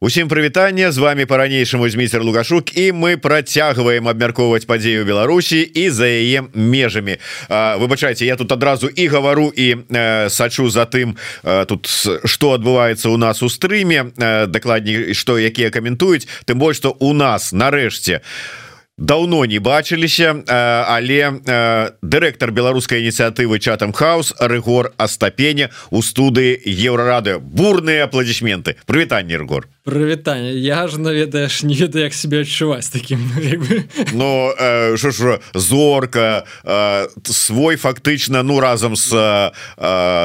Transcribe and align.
Усім 0.00 0.28
прывітання 0.28 0.92
з 0.92 0.98
вами 0.98 1.26
по-ранейшаму 1.26 1.88
змейцер 1.88 2.22
лугашук 2.22 2.76
і 2.76 2.92
мы 2.92 3.16
працягваем 3.16 4.08
абмяркоўваць 4.08 4.68
падзею 4.68 5.08
Беларусі 5.08 5.64
і 5.64 5.88
за 5.90 6.04
яе 6.04 6.44
межамі. 6.52 7.16
Выбачайце 7.80 8.28
я 8.28 8.36
тут 8.36 8.52
адразу 8.52 8.92
і 8.92 9.08
гавару 9.08 9.48
і 9.56 9.88
э, 9.88 10.28
сачу 10.28 10.68
за 10.68 10.84
тым 10.84 11.16
э, 11.44 11.64
тут 11.64 11.88
что 12.24 12.52
адбываецца 12.52 13.08
у 13.08 13.16
нас 13.16 13.40
у 13.42 13.48
стрыме 13.48 14.12
э, 14.12 14.46
дакладней 14.46 15.14
што 15.16 15.40
якія 15.40 15.72
каментуюць. 15.72 16.28
Тым 16.44 16.60
больш 16.60 16.76
што 16.76 16.92
у 17.00 17.16
нас 17.16 17.56
нарэшце 17.56 18.20
у 18.20 18.65
давно 18.98 19.44
не 19.44 19.60
бачыліся 19.60 20.40
але 20.88 21.36
дырэктар 22.00 22.50
беларускай 22.50 23.04
ініцыятывы 23.04 23.60
чатам 23.60 23.92
хаус 23.92 24.32
рэгор 24.40 24.92
астапене 24.96 25.68
у 25.90 26.00
студыі 26.00 26.56
еўрарады 26.64 27.36
бурныя 27.38 28.08
аплодисменты 28.08 28.80
прывітанне 28.88 29.36
ргор 29.36 29.68
прывітанне. 29.84 30.56
Я 30.56 30.88
ж 30.88 30.98
наведаеш 30.98 31.62
не 31.62 31.74
ведаю 31.74 32.04
як 32.04 32.14
себе 32.14 32.40
адчуваць 32.40 32.88
таким 32.88 33.20
Ну 34.12 34.52
що 34.96 35.10
ж 35.10 35.38
зорка 35.54 36.44
свой 37.24 37.76
фактычна 37.76 38.42
ну 38.42 38.60
разам 38.60 38.96
с 38.96 39.52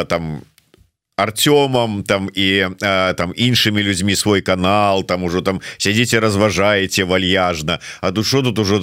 там 0.07 0.41
Артёмом 1.17 2.03
там 2.03 2.29
і 2.33 2.71
э, 2.81 3.13
там 3.13 3.33
іншымі 3.35 3.83
людзьмі 3.83 4.15
свой 4.15 4.41
канал 4.41 5.03
там 5.03 5.23
ужо 5.23 5.41
там 5.41 5.61
сядзіце 5.77 6.19
разважаеце 6.19 7.03
вальяжна 7.03 7.79
А 8.01 8.11
душу 8.11 8.41
тут 8.43 8.59
ужо 8.59 8.79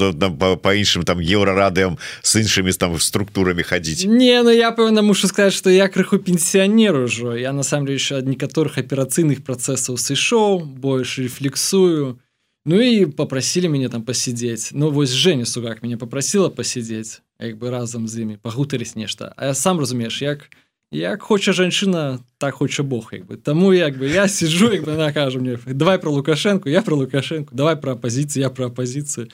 по 0.63 0.75
іншым 0.75 1.05
там 1.05 1.19
еўрарадыям 1.21 1.99
с 2.23 2.37
іншымі 2.37 2.73
там 2.73 3.01
структурамі 3.01 3.63
хадзіць 3.63 4.07
Не 4.07 4.43
ну 4.43 4.51
я 4.51 4.71
пэўна 4.71 5.03
мушу 5.03 5.27
сказать 5.27 5.55
что 5.55 5.71
я 5.71 5.89
крыху 5.89 6.19
пенсіянер 6.19 6.95
ужо 6.97 7.35
я 7.35 7.53
насамрэч 7.53 8.13
ад 8.13 8.27
некаторых 8.27 8.79
аперацыйных 8.79 9.43
працэсаў 9.43 9.97
сышоў 9.99 10.61
больш 10.61 11.19
рефлексую. 11.19 12.21
Ну 12.67 12.81
і 12.81 13.07
попросили 13.07 13.67
мяне 13.69 13.89
там 13.89 14.03
посидзець 14.03 14.71
Ну 14.73 14.91
вось 14.91 15.11
Женя 15.11 15.47
сугак 15.47 15.83
мяне 15.83 15.97
попросила 15.97 16.51
посидзець 16.51 17.21
як 17.41 17.57
бы 17.57 17.71
разам 17.71 18.07
з 18.07 18.23
імі 18.23 18.37
пагутарыць 18.37 18.95
нешта 18.95 19.33
А 19.37 19.47
я 19.47 19.55
сам 19.55 19.81
разумееш 19.81 20.23
як 20.23 20.51
я 20.53 20.68
як 20.91 21.23
хоча 21.23 21.53
жанчына 21.53 22.19
так 22.39 22.55
хоча 22.55 22.83
Бог 22.83 23.11
як 23.13 23.27
бы 23.27 23.37
таму 23.37 23.73
як 23.73 23.99
бы 23.99 24.09
я 24.09 24.29
сиджу 24.29 24.73
як 24.73 24.85
бы 24.85 24.97
накажу 24.97 25.41
мне 25.41 25.59
давай 25.67 25.99
про 25.99 26.11
лукашенко 26.11 26.71
я 26.71 26.83
про 26.83 26.97
лукашенко 26.97 27.55
давай 27.55 27.77
про 27.77 27.93
апозіцыю 27.93 28.43
я 28.43 28.51
про 28.51 28.67
апозіцыю 28.67 29.29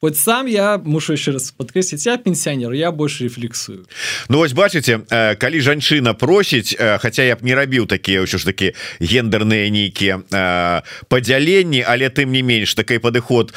Хоть 0.00 0.16
сам 0.16 0.46
я 0.46 0.78
мушу 0.78 1.12
еще 1.12 1.32
раз 1.32 1.50
подкрэсіць 1.50 2.06
я 2.06 2.18
пенсионер 2.18 2.70
я 2.72 2.92
больше 2.92 3.24
рефлексую. 3.24 3.86
Ну 4.28 4.38
вось 4.38 4.52
бачыце 4.52 5.02
э, 5.10 5.34
калі 5.34 5.58
жанчына 5.58 6.14
просіць 6.14 6.76
э, 6.78 6.98
Хаця 7.02 7.26
я 7.26 7.34
б 7.34 7.42
не 7.42 7.50
рабіў 7.50 7.90
такія 7.90 8.22
ўсё 8.22 8.38
ж 8.38 8.46
таки 8.46 8.78
гендерныя 9.02 9.66
нейкія 9.66 10.22
э, 10.30 10.86
падзяленні 11.10 11.82
але 11.82 12.14
тым 12.14 12.30
не 12.30 12.46
менш 12.46 12.78
такой 12.78 13.02
падыход 13.02 13.50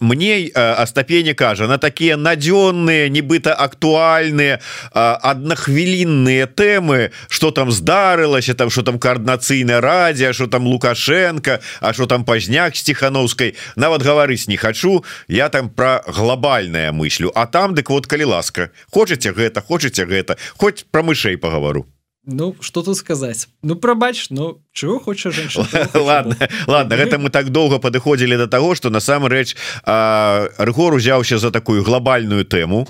мне 0.00 0.48
астапене 0.56 1.34
кажа 1.36 1.68
на 1.68 1.76
такія 1.76 2.16
надзённыя 2.16 3.12
нібыта 3.12 3.52
актуальныя 3.52 4.64
аднахвілінныя 4.96 6.48
тэмы 6.48 7.12
что 7.28 7.52
там 7.52 7.68
здарылася 7.68 8.56
там 8.56 8.72
что 8.72 8.88
там 8.88 8.96
коорднацыйная 8.96 9.84
радзія 9.84 10.32
что 10.32 10.46
там 10.46 10.64
лукашенко 10.64 11.60
А 11.80 11.92
что 11.92 12.06
там 12.06 12.24
пазняк 12.24 12.72
сціхановскай 12.72 13.52
нават 13.76 14.00
гаварыць 14.00 14.48
не 14.48 14.56
хочу 14.56 15.04
я 15.28 15.52
там 15.52 15.73
про 15.74 16.02
глобальная 16.06 16.92
мыслю. 16.92 17.32
А 17.34 17.46
там 17.46 17.74
дык 17.74 17.90
вот 17.90 18.06
калі 18.06 18.24
ласка 18.24 18.70
хочаце 18.90 19.32
гэта 19.32 19.60
хочаце 19.60 20.04
гэта 20.06 20.36
хоть 20.56 20.86
про 20.90 21.02
мышей 21.02 21.36
паговору 21.36 21.86
Ну 22.26 22.56
что 22.60 22.82
тут 22.82 22.96
сказать 22.96 23.48
Ну 23.62 23.76
прабач 23.76 24.30
Ну 24.30 24.63
чего 24.74 24.98
хочешь 24.98 25.56
ладно 25.94 26.36
ладно 26.66 26.96
гэта 26.96 27.18
мы 27.18 27.30
так 27.30 27.50
долго 27.50 27.78
падыходзілі 27.78 28.36
до 28.36 28.46
того 28.46 28.74
что 28.74 28.90
насамрэч 28.90 29.56
рэгор 29.86 30.94
узяўся 30.94 31.38
за 31.38 31.50
такую 31.50 31.84
глобальную 31.84 32.44
тэму 32.44 32.88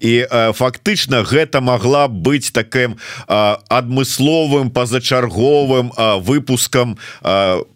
і 0.00 0.26
фактычна 0.52 1.22
гэта 1.22 1.60
могла 1.60 2.08
быть 2.08 2.50
таким 2.52 2.98
адмысловым 3.28 4.70
пазачарговым 4.70 5.92
выпускам 6.26 6.98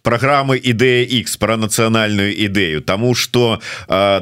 программы 0.03 0.59
ідэя 0.59 1.07
X 1.07 1.37
про 1.37 1.57
нацыянальную 1.57 2.35
ідэю 2.35 2.83
тому 2.83 3.15
что 3.15 3.61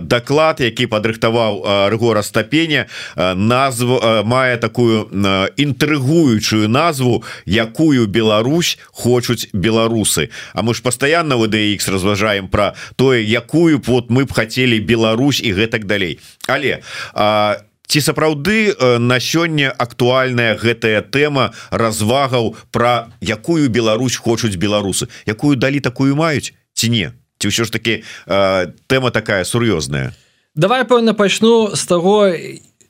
доклад 0.00 0.60
які 0.60 0.86
падрыхтаваў 0.86 1.88
рэгора 1.88 2.20
стапеня 2.20 2.86
назву 3.16 4.00
мае 4.24 4.60
такую 4.60 5.08
інтрыгуючую 5.56 6.68
назву 6.68 7.24
якую 7.46 8.06
Беларусь 8.06 8.76
хочуць 9.14 9.46
беларусы. 9.54 10.34
А 10.54 10.66
мы 10.66 10.74
ж 10.74 10.82
постоянно 10.82 11.38
в 11.38 11.46
DX 11.46 11.90
разважаем 11.90 12.48
про 12.48 12.74
тое 12.96 13.22
якую 13.22 13.78
вот 13.86 14.10
мы 14.10 14.26
б 14.26 14.34
хотели 14.34 14.82
Беларусь 14.82 15.38
і 15.38 15.54
гэтак 15.54 15.86
далей. 15.86 16.18
Але 16.50 16.82
а 17.14 17.62
ці 17.86 18.00
сапраўды 18.00 18.74
на 18.98 19.20
сёння 19.20 19.70
актуальная 19.70 20.58
гэтая 20.58 21.02
тэма 21.06 21.54
развагаў 21.70 22.56
про 22.74 23.14
якую 23.20 23.70
Беларусь 23.70 24.16
хочуць 24.16 24.58
беларусы? 24.58 25.06
Якую 25.26 25.54
далі 25.54 25.78
такую 25.78 26.16
маюць 26.16 26.50
ці 26.74 26.90
не? 26.90 27.14
Ці 27.38 27.54
ўсё 27.54 27.64
ж 27.64 27.70
таки 27.70 28.02
тэма 28.26 29.14
такая 29.14 29.44
сур'ёзная? 29.46 30.10
Давай 30.54 30.82
пэўна 30.82 31.14
пачну 31.14 31.70
з 31.74 31.82
того 31.86 32.34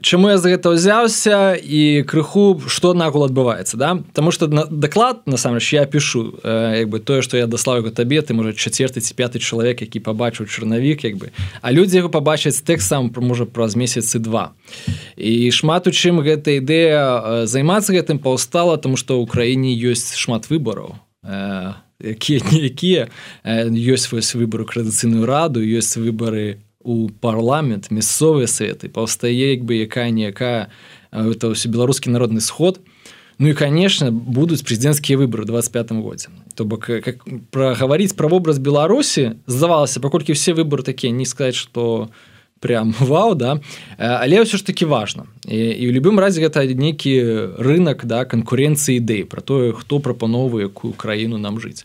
чаму 0.04 0.28
я 0.28 0.36
за 0.36 0.52
гэта 0.52 0.76
ўзяўся 0.76 1.56
і 1.56 2.04
крыху 2.04 2.60
что 2.68 2.92
нагул 2.92 3.24
адбываецца 3.24 3.76
да? 3.80 3.90
Таму 4.12 4.30
что 4.30 4.46
на 4.46 4.68
даклад 4.68 5.24
насамрэч 5.24 5.72
я 5.72 5.86
пишу 5.88 6.36
як 6.44 6.92
бы 6.92 7.00
тое 7.00 7.24
что 7.24 7.40
я 7.40 7.48
даслаў 7.48 7.80
его 7.80 7.90
табе 7.90 8.20
ты 8.20 8.36
можа 8.36 8.52
чацверты 8.52 9.00
ці 9.00 9.16
пяты 9.16 9.40
чалавек 9.40 9.80
які 9.80 10.04
побачыў 10.04 10.44
чарнавік 10.44 11.04
як 11.08 11.16
бы. 11.16 11.32
А 11.64 11.72
людзі 11.72 12.04
яго 12.04 12.12
побачаць 12.12 12.60
тэкст 12.60 12.92
сам 12.92 13.08
можа 13.16 13.48
праз 13.48 13.76
месяцы 13.76 14.20
два. 14.20 14.52
І 15.16 15.48
шмат 15.50 15.88
у 15.88 15.90
чым 15.90 16.20
гэта 16.20 16.60
ідэя 16.60 17.48
займацца 17.48 17.96
гэтым 17.96 18.20
паўстала 18.20 18.76
тому 18.76 19.00
что 19.00 19.16
ў 19.16 19.24
краіне 19.24 19.72
ёсць 19.72 20.20
шмат 20.20 20.52
выбораў 20.52 21.00
якія 22.04 22.40
якія 22.52 23.08
ёсць 23.44 24.12
вось 24.12 24.34
выбору 24.36 24.68
крадыцыйную 24.68 25.24
раду 25.24 25.64
ёсць 25.64 25.96
выборы 25.96 26.60
у 26.84 27.08
парламент 27.08 27.90
мясцовыя 27.90 28.46
светы 28.46 28.92
паўстае 28.92 29.32
як 29.32 29.64
бы 29.64 29.80
якая-ніякая 29.88 30.68
это 31.10 31.50
ўсё 31.50 31.72
беларускі 31.72 32.12
народны 32.12 32.44
сход. 32.44 32.80
Ну 33.38 33.48
і 33.48 33.54
конечно 33.58 34.12
будуць 34.12 34.62
прэзідэнцкія 34.62 35.18
выборы 35.18 35.44
25 35.48 35.90
годзе 35.98 36.28
то 36.54 36.64
бок 36.64 36.86
как 36.86 37.26
прагаварыць 37.50 38.14
пра 38.14 38.28
вобраз 38.28 38.62
беларусі 38.62 39.40
здавалася 39.46 39.98
паколькі 39.98 40.38
все 40.38 40.54
выборы 40.54 40.86
такія 40.86 41.10
не 41.10 41.26
сказаць 41.26 41.58
что 41.58 42.10
прям 42.60 42.94
вау 43.00 43.34
да 43.34 43.58
але 43.98 44.44
ўсё 44.44 44.56
ж 44.56 44.62
таки 44.62 44.84
важно. 44.84 45.26
І, 45.44 45.88
в 45.88 45.92
любым 45.92 46.20
разе 46.20 46.46
гэта 46.46 46.62
нейкі 46.62 47.58
рынок 47.58 48.06
да 48.06 48.22
канкурэнцыі 48.24 49.02
ідэй 49.02 49.24
про 49.24 49.42
тое 49.42 49.72
хто 49.72 49.98
прапановвае 49.98 50.70
якую 50.70 50.94
краіну 50.94 51.38
нам 51.38 51.58
жыць 51.58 51.82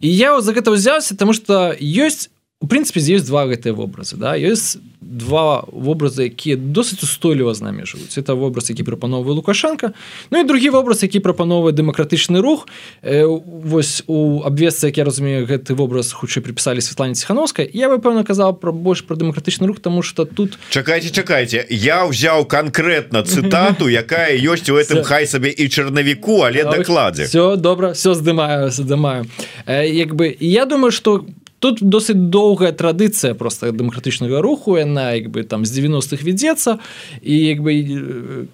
і 0.00 0.08
я 0.10 0.34
за 0.40 0.50
гэта 0.50 0.74
ўзяўся 0.74 1.14
тому 1.14 1.32
что 1.32 1.70
ёсць 1.78 2.34
у 2.60 2.66
прынцыпе 2.68 3.00
ёсць 3.00 3.24
два 3.24 3.48
гэтыя 3.48 3.72
вобразы 3.72 4.20
да. 4.20 4.36
Ёсць 4.36 4.76
два 5.00 5.64
вобразы 5.72 6.28
якія 6.28 6.60
досыць 6.60 7.00
устойліва 7.00 7.56
з 7.56 7.64
намі 7.64 7.88
жывуць 7.88 8.20
это 8.20 8.36
вобраз 8.36 8.68
які 8.68 8.84
прапановвае 8.84 9.34
лукашенко 9.34 9.96
Ну 10.30 10.40
і 10.40 10.44
другі 10.44 10.70
вобраз 10.70 11.02
які 11.02 11.24
прапановвае 11.24 11.72
дэмакратычны 11.72 12.40
рух. 12.44 12.68
Э, 13.02 13.24
вось 13.24 14.04
у 14.06 14.44
абвесцы 14.44 14.92
як 14.92 15.00
я 15.00 15.04
разумею 15.04 15.48
гэты 15.48 15.72
вобраз 15.72 16.12
хутчэй 16.12 16.44
прыпісалі 16.44 16.84
Святлане 16.84 17.16
ціхановскай 17.16 17.64
я 17.72 17.88
бы 17.88 17.96
пэўна 17.96 18.28
казаў 18.28 18.60
пра 18.60 18.76
больш 18.76 19.08
пра 19.08 19.16
дэмакратычны 19.16 19.64
рух 19.64 19.80
тому 19.80 20.02
что 20.02 20.28
тут 20.28 20.60
чакайце 20.68 21.08
чакайце 21.08 21.64
я 21.70 22.04
ўзяў 22.04 22.44
конкретно 22.44 23.24
цытату 23.30 23.88
якая 23.88 24.36
ёсць 24.36 24.68
у 24.68 24.76
этом 24.76 25.00
хай 25.00 25.24
сабе 25.24 25.48
і 25.48 25.64
чарнавіку 25.68 26.44
але 26.44 26.68
дакладзе. 26.68 27.24
все 27.24 27.56
добра 27.56 27.96
все 27.96 28.12
здымаю 28.12 28.68
здымаю. 28.68 29.24
Э, 29.64 29.88
як 29.88 30.12
бы 30.14 30.36
я 30.38 30.66
думаю 30.66 30.92
что 30.92 31.24
по 31.24 31.39
тут 31.60 31.84
досыць 31.84 32.16
доўгая 32.16 32.72
традыцыя 32.72 33.36
просто 33.36 33.70
дэмакратычнага 33.70 34.40
руху 34.40 34.80
яна 34.80 35.12
як 35.14 35.28
бы 35.30 35.44
там 35.44 35.68
з 35.68 35.70
90-х 35.76 36.24
вядзецца 36.24 36.80
і 37.22 37.34
як 37.36 37.60
бы 37.60 38.48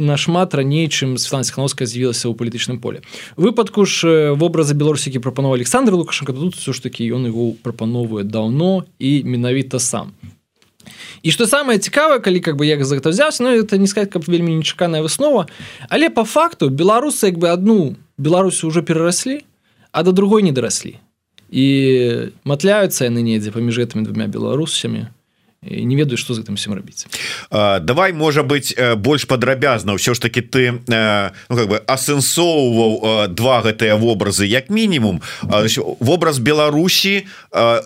нашмат 0.00 0.56
раней 0.56 0.88
чым 0.88 1.20
Светланахановская 1.20 1.86
з'явілася 1.86 2.32
ў 2.32 2.34
палітычным 2.34 2.80
поле 2.80 3.04
выпадку 3.36 3.84
ж 3.84 4.32
вобраза 4.32 4.74
беларусікі 4.74 5.20
прапановаў 5.20 5.60
Александр 5.60 5.94
лукашенко 5.94 6.32
тут 6.32 6.56
все 6.56 6.72
ж 6.72 6.82
таки 6.82 7.04
ён 7.12 7.28
его 7.28 7.52
прапановвае 7.52 8.24
даўно 8.24 8.88
і 8.98 9.22
менавіта 9.24 9.78
сам. 9.78 10.16
І 11.22 11.30
что 11.30 11.46
самое 11.46 11.78
цікавае 11.78 12.18
калі 12.18 12.40
как 12.40 12.56
бы 12.56 12.66
як 12.66 12.84
за 12.84 12.96
гэта 12.96 13.12
взяўся 13.12 13.44
Ну 13.44 13.50
это 13.52 13.78
не 13.78 13.86
сказать 13.86 14.10
каб 14.10 14.24
вельмі 14.26 14.56
нечаканая 14.56 15.02
выснова 15.02 15.46
але 15.88 16.10
по 16.10 16.24
факту 16.24 16.68
беларусы 16.68 17.26
як 17.26 17.38
бы 17.38 17.52
одну 17.52 17.96
Беларусю 18.18 18.66
уже 18.66 18.82
перараслі 18.82 19.44
а 19.92 20.02
до 20.02 20.12
другой 20.12 20.42
не 20.42 20.52
дараслі 20.52 20.98
і 21.52 21.66
матляюцца 22.48 23.04
яны 23.04 23.20
недзе 23.20 23.52
паміж 23.52 23.84
гэтымі 23.84 24.08
двумя 24.08 24.26
беларусамі 24.26 25.12
не 25.62 25.96
ведаю 25.96 26.16
что 26.16 26.34
з 26.34 26.42
гэтым 26.42 26.56
всем 26.56 26.74
рабіць 26.74 27.06
давай 27.50 28.12
можа 28.12 28.42
быть 28.42 28.74
больш 28.96 29.28
падрабязна 29.30 29.94
ўсё 29.94 30.14
ж 30.14 30.18
таки 30.18 30.40
ты 30.40 30.82
ну, 30.88 31.54
как 31.54 31.68
бы 31.68 31.78
асэнсоўваў 31.86 33.28
два 33.30 33.62
гэтыя 33.62 33.94
вобразы 33.94 34.46
як 34.46 34.70
мінімум 34.70 35.22
вобраз 36.00 36.42
Беларусі 36.42 37.28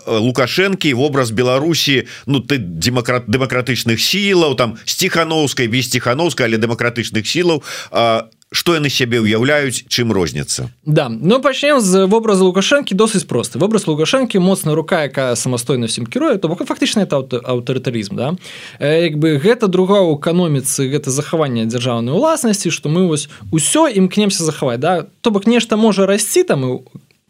лукашэнкі 0.07 0.93
вобраз 0.93 1.29
Беларусі 1.31 2.07
Ну 2.25 2.39
ты 2.39 2.57
демократ 2.57 3.29
дэмакратычных 3.29 4.01
сілаў 4.01 4.55
там 4.55 4.77
сціхановскай 4.85 5.67
без 5.67 5.85
сціхановскай 5.85 6.49
але 6.49 6.57
дэмакратычных 6.57 7.27
сілаў 7.27 7.61
что 8.51 8.75
яны 8.75 8.89
сябе 8.89 9.19
ўяўляюць 9.19 9.83
чым 9.91 10.11
розніца 10.15 10.71
Да 10.85 11.09
ну 11.09 11.39
пачнем 11.43 11.79
з 11.83 12.07
вобраза 12.07 12.43
лукашэнкі 12.47 12.95
досыць 12.95 13.27
просты 13.27 13.59
вобраз 13.59 13.87
лукашэнкі 13.87 14.39
моцная 14.39 14.75
рука 14.75 15.03
якая 15.03 15.35
самастойна 15.35 15.87
всім 15.87 16.07
кіруе 16.07 16.37
то 16.37 16.47
бок 16.47 16.63
фактычна 16.63 17.03
это 17.03 17.19
аўтарытарызм 17.19 18.15
да. 18.15 18.35
Як 18.79 19.19
бы 19.19 19.35
гэта 19.35 19.67
друга 19.67 19.99
ў 19.99 20.15
эканоміцы 20.15 20.87
гэта 20.87 21.11
захаванне 21.11 21.67
дзяржаўнай 21.67 22.15
уласнасці 22.15 22.71
што 22.71 22.87
мы 22.87 23.07
вось 23.07 23.27
усё 23.51 23.91
імкнемся 23.91 24.43
захаваць 24.43 24.79
да. 24.79 25.07
То 25.21 25.31
бок 25.31 25.47
нешта 25.47 25.75
можа 25.75 26.05
расці 26.07 26.43
там 26.43 26.63
і 26.63 26.79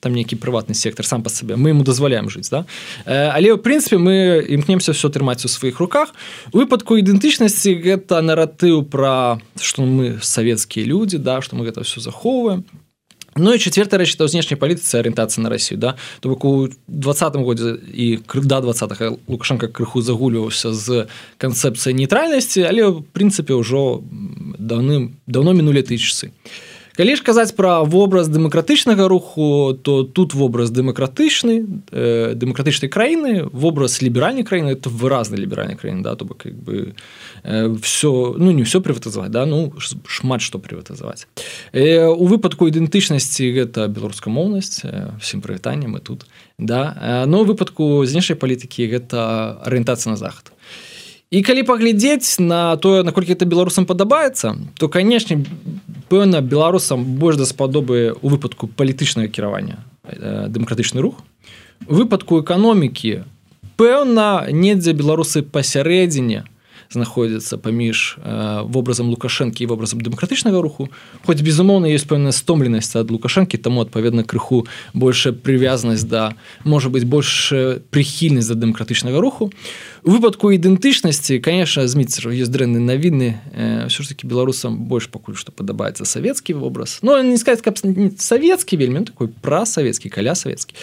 там 0.07 0.15
нейкі 0.15 0.39
прыватны 0.39 0.73
сектор 0.73 1.05
сам 1.05 1.23
по 1.23 1.29
сабе 1.29 1.55
мы 1.55 1.75
ему 1.75 1.83
дазваляем 1.83 2.29
жыць 2.29 2.49
да? 2.49 2.65
Э, 3.05 3.29
але 3.35 3.53
в 3.53 3.59
прынцыпе 3.59 3.97
мы 3.99 4.39
імкнемся 4.47 4.93
все 4.93 5.09
трымаць 5.09 5.43
у 5.43 5.51
сваіх 5.51 5.79
руках. 5.79 6.15
Выпадку 6.53 6.95
ідэнтычнасці 6.95 7.75
гэта 7.75 8.23
наратыў 8.23 8.87
про 8.87 9.39
что 9.59 9.83
мы 9.83 10.19
савецкія 10.23 10.85
люди 10.87 11.17
да 11.17 11.41
что 11.41 11.55
мы 11.55 11.65
гэта 11.65 11.83
все 11.83 11.99
захоўваем 11.99 12.63
Ну 13.39 13.53
і 13.53 13.59
четверта 13.59 13.97
рэч 13.97 14.15
это 14.15 14.27
знешняй 14.27 14.57
палітыцы 14.57 14.95
арыентацыя 14.97 15.43
на 15.43 15.49
Россию 15.49 15.79
да? 15.79 15.95
То 16.21 16.29
бок 16.29 16.45
у 16.45 16.69
двадцатым 16.87 17.43
годзе 17.43 17.75
і 17.93 18.19
да 18.33 18.61
два 18.61 18.73
лукашенко 19.27 19.67
крыху 19.67 20.01
загульваўся 20.01 20.71
з 20.73 21.07
канцэпцыяй 21.37 21.93
нейтральнасці 21.93 22.63
але 22.63 22.87
в 22.87 23.03
прынцыпе 23.11 23.53
ўжо 23.59 23.99
даўным 24.57 25.19
давно 25.27 25.51
мінулі 25.53 25.83
ты 25.83 25.99
часы. 25.99 26.31
і 26.31 26.66
калі 26.97 27.15
ж 27.15 27.21
казаць 27.21 27.53
пра 27.53 27.85
вобраз 27.85 28.27
дэмакратычнага 28.27 29.07
руху 29.07 29.77
то 29.77 30.03
тут 30.03 30.33
вобраз 30.33 30.73
дэмакратычны 30.73 31.85
э, 31.93 32.33
дэмакратычнай 32.33 32.89
краіны 32.89 33.45
вобраз 33.53 34.01
ліберальнай 34.01 34.43
краіны 34.43 34.73
это 34.73 34.89
выразны 34.89 35.37
ліберальнай 35.37 35.77
краіны 35.77 36.01
да 36.01 36.15
то 36.17 36.25
бок 36.25 36.41
как 36.49 36.57
бы 36.57 36.97
э, 37.43 37.75
все 37.81 38.33
ну 38.37 38.51
не 38.51 38.63
все 38.63 38.81
прыватызаваць 38.81 39.29
да 39.29 39.45
ну 39.45 39.73
шмат 40.07 40.41
што 40.41 40.57
прыватызаваць. 40.57 41.27
Э, 41.71 42.09
у 42.09 42.25
выпадку 42.25 42.65
ідэнтычнасці 42.65 43.53
гэта 43.53 43.87
беларускамоўнасць 43.87 44.81
э, 44.83 45.13
всім 45.21 45.41
прывітаннем 45.41 45.93
мы 45.93 45.99
тут 46.01 46.25
да. 46.57 46.97
Э, 46.97 47.25
но 47.25 47.45
выпадку 47.45 48.05
знешняй 48.05 48.35
палітыкі 48.35 48.89
гэта 48.89 49.61
арыентацыя 49.61 50.11
на 50.11 50.17
захад 50.17 50.56
і 51.29 51.41
калі 51.43 51.63
паглядзець 51.63 52.39
на 52.39 52.75
тое 52.77 53.03
наколькі 53.03 53.35
это 53.35 53.45
беларусам 53.45 53.85
падабаецца 53.85 54.55
то 54.79 54.87
канешне 54.87 55.43
пэўна 56.09 56.41
беларусам 56.41 57.03
больш 57.03 57.37
даспадобы 57.37 58.15
у 58.21 58.29
выпадку 58.29 58.67
палітычнага 58.67 59.27
кіравання 59.27 59.83
э, 60.03 60.47
дэмакратычны 60.47 61.01
рух. 61.01 61.19
Выпадку 61.85 62.39
эканомікі 62.41 63.27
пэўна 63.75 64.47
недзе 64.51 64.95
беларусы 64.95 65.43
пасярэдзіне 65.43 66.47
знаходзяцца 66.89 67.57
паміж 67.57 68.17
э, 68.23 68.63
вобразам 68.63 69.11
лукашэнкі 69.11 69.63
і 69.63 69.67
вобразам 69.67 69.99
дэмакратычнага 69.99 70.61
руху. 70.63 70.87
Хоць 71.27 71.43
безумоўна 71.43 71.91
есть 71.91 72.07
пэўная 72.07 72.31
стомленасць 72.31 72.95
ад 72.95 73.11
лукашэнкі 73.11 73.59
таму 73.59 73.83
адпаведна 73.83 74.23
крыху 74.23 74.63
большая 74.93 75.35
прывязанасць 75.35 76.07
да 76.07 76.35
можа 76.63 76.87
быть 76.87 77.03
больш 77.03 77.51
прыхільнасць 77.91 78.47
да 78.47 78.55
дэмакратычнага 78.55 79.19
руху. 79.19 79.51
у 79.51 79.96
выпадку 80.07 80.55
ідэнтычнасці 80.55 81.39
конечно 81.43 81.83
зміцер 81.83 82.31
есть 82.31 82.51
дрэнны 82.51 82.79
навіны 82.79 83.43
ўсё 83.91 84.03
ж 84.03 84.15
таки 84.15 84.23
беларусам 84.23 84.87
больш 84.87 85.11
пакуль 85.11 85.35
што 85.35 85.51
падабаецца 85.51 86.07
савецкі 86.07 86.55
вобраз 86.55 87.03
Ну 87.03 87.19
не 87.19 87.37
сказать 87.37 87.61
каб 87.61 87.75
савецкі 87.75 88.79
вельмі 88.79 89.03
такой 89.03 89.27
пра 89.27 89.67
савецкі 89.67 90.07
каля 90.07 90.31
савецкі 90.31 90.79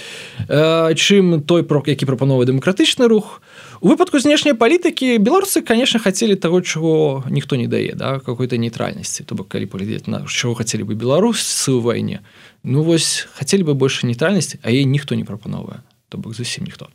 чым 0.92 1.40
той 1.40 1.64
прок 1.64 1.88
які 1.88 2.04
прапановвае 2.04 2.44
дэмакратычны 2.52 3.08
рух. 3.08 3.40
У 3.80 3.88
выпадку 3.88 4.20
знешняй 4.20 4.52
палітыкі 4.52 5.16
беларусы 5.16 5.64
конечно 5.64 5.98
хацелі 5.98 6.36
того 6.36 6.60
чего 6.60 7.24
ніхто 7.28 7.56
не 7.56 7.66
дае 7.66 7.96
да 7.96 8.20
какой-то 8.20 8.60
нейтральнасці 8.60 9.24
то 9.24 9.34
бок 9.34 9.48
калі 9.48 9.66
паглядзець 9.66 10.06
на 10.06 10.28
чего 10.28 10.52
хацелі 10.52 10.84
бы 10.84 10.92
беларусы 10.94 11.72
ў 11.72 11.80
вайне 11.80 12.20
ну 12.62 12.84
вось 12.84 13.24
хацелі 13.32 13.64
бы 13.64 13.72
больше 13.72 14.04
нейтральнасці 14.04 14.60
а 14.60 14.68
ей 14.68 14.84
ніхто 14.84 15.16
не 15.16 15.24
прапановвае 15.24 15.80
то 16.14 16.18
бок 16.18 16.34
зусім 16.34 16.64
ніхто 16.64 16.88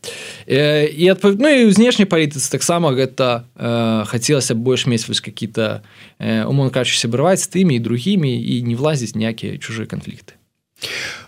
і 0.47 1.07
адпав... 1.11 1.35
ну, 1.39 1.49
і 1.49 1.71
знешняй 1.71 2.07
палітыцы 2.07 2.47
таксама 2.47 2.95
гэта 2.95 3.43
э, 3.59 4.05
хацелася 4.07 4.55
больш 4.55 4.87
мець 4.87 5.03
вось 5.11 5.19
какие-то 5.19 5.83
э, 6.19 6.47
умон 6.47 6.71
кажучы 6.71 6.95
сябраваць 6.95 7.43
з 7.43 7.51
тымі 7.51 7.75
і 7.75 7.83
другімі 7.83 8.31
і 8.31 8.63
не 8.63 8.79
влазіць 8.79 9.19
ніякія 9.19 9.59
чужыя 9.59 9.91
канфлікты 9.91 10.38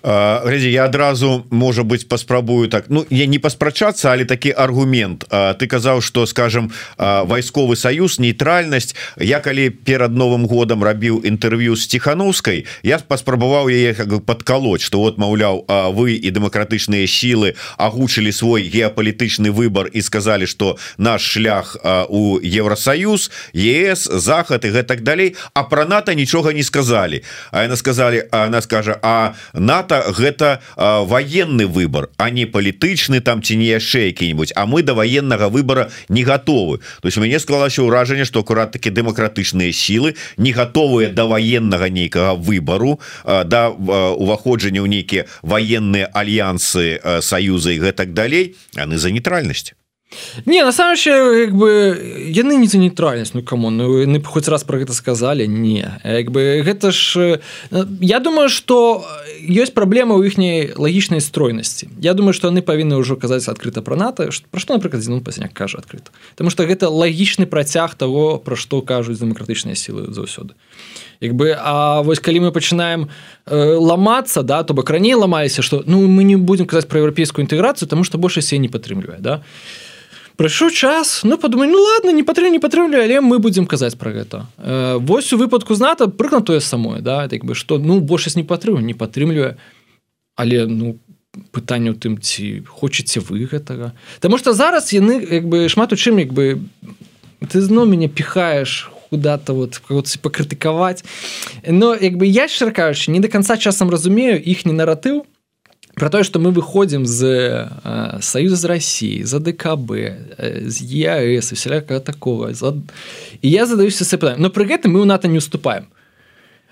глядзі 0.03 0.71
я 0.71 0.85
адразу 0.85 1.45
можа 1.49 1.83
быть 1.83 2.07
паспрабую 2.07 2.67
так 2.69 2.85
ну 2.89 3.05
я 3.09 3.25
не 3.25 3.39
паспрачацца 3.39 4.11
але 4.11 4.25
такі 4.25 4.51
аргумент. 4.51 5.25
Ты 5.29 5.67
казаў 5.67 6.01
что 6.01 6.25
скажем 6.25 6.71
вайсковы 6.97 7.75
саюз 7.75 8.19
нейтральнасць 8.19 8.95
я 9.17 9.39
калі 9.39 9.69
перад 9.69 10.15
новым 10.15 10.47
годам 10.47 10.83
рабіў 10.83 11.21
інтэрв'ю 11.23 11.75
з 11.75 11.87
ціхановскай 11.87 12.65
я 12.83 12.97
паспрабаваў 12.97 13.69
яе 13.69 13.93
как 13.93 14.07
бы 14.07 14.19
подкалоть 14.21 14.81
что 14.81 14.99
вот 14.99 15.17
маўляў 15.17 15.65
вы 15.93 16.17
і 16.17 16.31
дэмакратычныя 16.31 17.05
сілы 17.07 17.53
агучылі 17.77 18.31
свой 18.31 18.65
геапалітычны 18.67 19.51
выбор 19.51 19.85
і 19.87 20.01
сказали 20.01 20.45
что 20.45 20.77
наш 20.97 21.21
шлях 21.21 21.77
у 22.09 22.39
Евросаюз 22.41 23.31
ЕС 23.53 24.09
захад 24.11 24.65
і 24.65 24.71
гэтак 24.71 25.01
далей. 25.01 25.35
А 25.53 25.63
про 25.63 25.85
нато 25.85 26.13
нічога 26.13 26.53
не 26.53 26.63
сказали. 26.63 27.23
А 27.51 27.63
яна 27.63 27.75
сказали 27.75 28.27
она 28.31 28.61
скажа 28.61 28.99
а 29.01 29.33
НАТО 29.53 30.13
гэта 30.17 30.61
военный 30.75 31.65
выбор 31.65 32.09
а 32.17 32.29
не 32.29 32.45
палітычны 32.45 33.21
там 33.21 33.41
ці 33.41 33.55
не 33.57 33.65
яшчэ 33.65 34.07
які-нибудь. 34.07 34.53
А 34.55 34.65
мы 34.65 34.83
до 34.83 34.93
военного 34.93 35.49
выбора 35.49 35.91
не 36.09 36.23
готовы. 36.23 36.79
То 37.01 37.07
есть 37.07 37.17
мяне 37.17 37.39
склалася 37.39 37.83
ўражанне 37.83 38.25
что 38.25 38.39
акурат 38.39 38.71
таки 38.71 38.89
дэмакратычныя 38.89 39.71
сілы 39.71 40.15
не 40.37 40.51
готовыя 40.53 41.09
до 41.09 41.27
военного 41.27 41.85
нейкага 41.85 42.35
выбору 42.35 42.99
да 43.23 43.69
уваходжання 43.69 44.81
ў 44.81 44.87
нейкія 44.87 45.25
военные 45.41 46.05
альянсы 46.05 46.99
союза 47.21 47.71
і 47.71 47.79
гэтак 47.79 48.13
далей 48.13 48.55
яны 48.75 48.97
за 48.97 49.11
нейтральнасць 49.11 49.73
Не 50.45 50.63
на 50.63 50.71
самом 50.71 50.95
як 50.95 51.55
бы 51.55 51.95
яны 52.27 52.57
не 52.57 52.67
за 52.67 52.77
нейтральнасць 52.77 53.33
ну 53.33 53.43
кому 53.43 53.69
ну, 53.69 54.03
не 54.05 54.19
хоць 54.19 54.47
раз 54.47 54.63
про 54.63 54.79
гэта 54.79 54.93
сказали 54.93 55.45
не. 55.45 55.87
Як 56.03 56.31
бы 56.31 56.61
гэта 56.65 56.91
ж 56.91 57.39
я 58.01 58.19
думаю 58.19 58.49
что 58.49 59.05
ёсць 59.39 59.71
праблема 59.71 60.15
ў 60.15 60.27
іхняй 60.27 60.73
лагічнай 60.75 61.21
стройнасці 61.21 61.89
Я 61.99 62.13
думаю 62.13 62.33
что 62.33 62.51
яны 62.51 62.61
павінны 62.61 62.99
ўжо 62.99 63.15
казаць 63.15 63.47
адкрыта 63.47 63.81
про 63.81 63.95
нато 63.95 64.29
про 64.51 64.59
што 64.59 64.73
напрыклад 64.73 65.03
ну, 65.07 65.21
пасняк 65.21 65.53
кажа 65.53 65.79
адкрыта 65.79 66.11
Таму 66.35 66.49
что 66.49 66.67
гэта 66.67 66.89
лагічны 66.89 67.45
працяг 67.45 67.95
того 67.95 68.37
про 68.37 68.55
што 68.55 68.81
кажуць 68.81 69.19
дэмакратычныя 69.19 69.75
сілы 69.75 70.11
заўсёды 70.11 70.59
як 71.21 71.35
бы 71.35 71.55
А 71.55 72.01
вось 72.01 72.19
калі 72.19 72.39
мы 72.39 72.51
пачынаем 72.51 73.07
э, 73.45 73.55
ламацца 73.79 74.43
да 74.43 74.63
то 74.63 74.73
бок 74.73 74.89
раней 74.89 75.15
ламаліся 75.15 75.61
что 75.61 75.83
ну 75.87 76.07
мы 76.07 76.23
не 76.23 76.35
будем 76.35 76.65
казаць 76.65 76.85
про 76.85 76.99
еўрапейскую 76.99 77.47
інтэграцыю 77.47 77.87
тому 77.87 78.03
что 78.03 78.17
больше 78.17 78.41
се 78.41 78.57
не 78.57 78.67
падтрымлівае 78.67 79.19
да. 79.19 79.37
то 79.37 79.43
прыйшоў 80.37 80.71
час 80.71 81.21
ну 81.23 81.37
подумай 81.37 81.67
ну 81.67 81.77
ладно 81.77 82.11
не 82.11 82.23
патрэ 82.23 82.49
не 82.49 82.59
патрымлю 82.59 83.01
але 83.01 83.21
мы 83.21 83.39
будзем 83.39 83.65
казаць 83.65 83.95
про 83.95 84.11
гэта. 84.11 84.45
Э, 84.57 84.97
вось 84.99 85.33
у 85.33 85.37
выпадку 85.37 85.75
зната 85.75 86.07
прыкна 86.07 86.41
тое 86.41 86.59
самое 86.59 87.01
да 87.01 87.27
так 87.27 87.45
бы 87.45 87.55
что 87.55 87.77
ну 87.77 87.99
большасць 87.99 88.35
не 88.35 88.43
патрыму 88.43 88.79
не 88.79 88.93
падтрымлівае 88.93 89.57
але 90.35 90.65
ну 90.65 90.97
пытанне 91.51 91.91
у 91.91 91.95
тым 91.95 92.19
ці 92.19 92.63
хочаце 92.67 93.19
вы 93.19 93.47
гэтага. 93.47 93.93
Таму 94.19 94.37
что 94.37 94.53
зараз 94.53 94.93
яны 94.93 95.23
як 95.23 95.47
бы 95.47 95.69
шмат 95.69 95.93
у 95.93 95.95
чым 95.95 96.19
як 96.19 96.33
бы 96.33 96.59
ты 97.47 97.61
зноў 97.61 97.85
мяне 97.87 98.07
піхаеш 98.07 98.91
куда-то 99.11 99.53
вот 99.53 99.81
пакрытыкаваць. 100.21 101.03
Но 101.67 101.95
як 101.95 102.15
бы 102.15 102.25
я 102.25 102.47
шчыркаючы 102.47 103.11
не 103.11 103.19
до 103.19 103.27
конца 103.27 103.57
часам 103.57 103.89
разумею 103.89 104.39
іхні 104.39 104.71
наратыў 104.71 105.25
про 105.95 106.09
тое 106.09 106.23
что 106.23 106.39
мы 106.39 106.51
выходим 106.51 107.05
з 107.05 107.69
э, 107.83 108.21
союза 108.21 108.55
з 108.55 108.65
России 108.65 109.23
за 109.23 109.39
ДКБ 109.39 109.91
э, 109.91 110.69
з 110.69 110.81
ЕАС 110.81 111.51
вселяка 111.51 111.99
такого. 111.99 112.53
За... 112.53 112.73
і 113.41 113.49
я 113.49 113.65
задаюся 113.65 114.05
сэ 114.05 114.35
но 114.37 114.49
при 114.49 114.65
гэтым 114.65 114.91
мы 114.93 115.01
у 115.01 115.05
нато 115.05 115.27
не 115.27 115.37
уступаем 115.37 115.85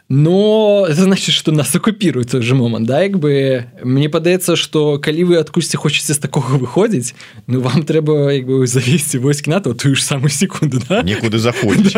но 0.09 0.87
это 0.89 1.03
значит 1.03 1.35
что 1.35 1.51
нас 1.51 1.75
окупирует 1.75 2.31
той 2.31 2.41
же 2.41 2.55
момант 2.55 2.87
да 2.87 3.03
як 3.03 3.19
бы. 3.19 3.65
Мне 3.83 4.09
падаецца 4.09 4.55
что 4.55 4.97
калі 4.97 5.23
вы 5.23 5.37
адкусьці 5.37 5.77
хочаце 5.77 6.13
з 6.13 6.17
такого 6.17 6.57
выходзіць 6.57 7.13
ну 7.45 7.61
вам 7.61 7.85
трэба 7.85 8.33
як 8.33 8.47
бы 8.49 8.65
завесці 8.65 9.19
войск 9.19 9.47
нато 9.47 9.73
тую 9.73 9.95
ж 9.95 10.03
самую 10.03 10.29
секунду 10.29 10.81
да? 10.89 11.03
некуды 11.03 11.37
заходзіць 11.37 11.93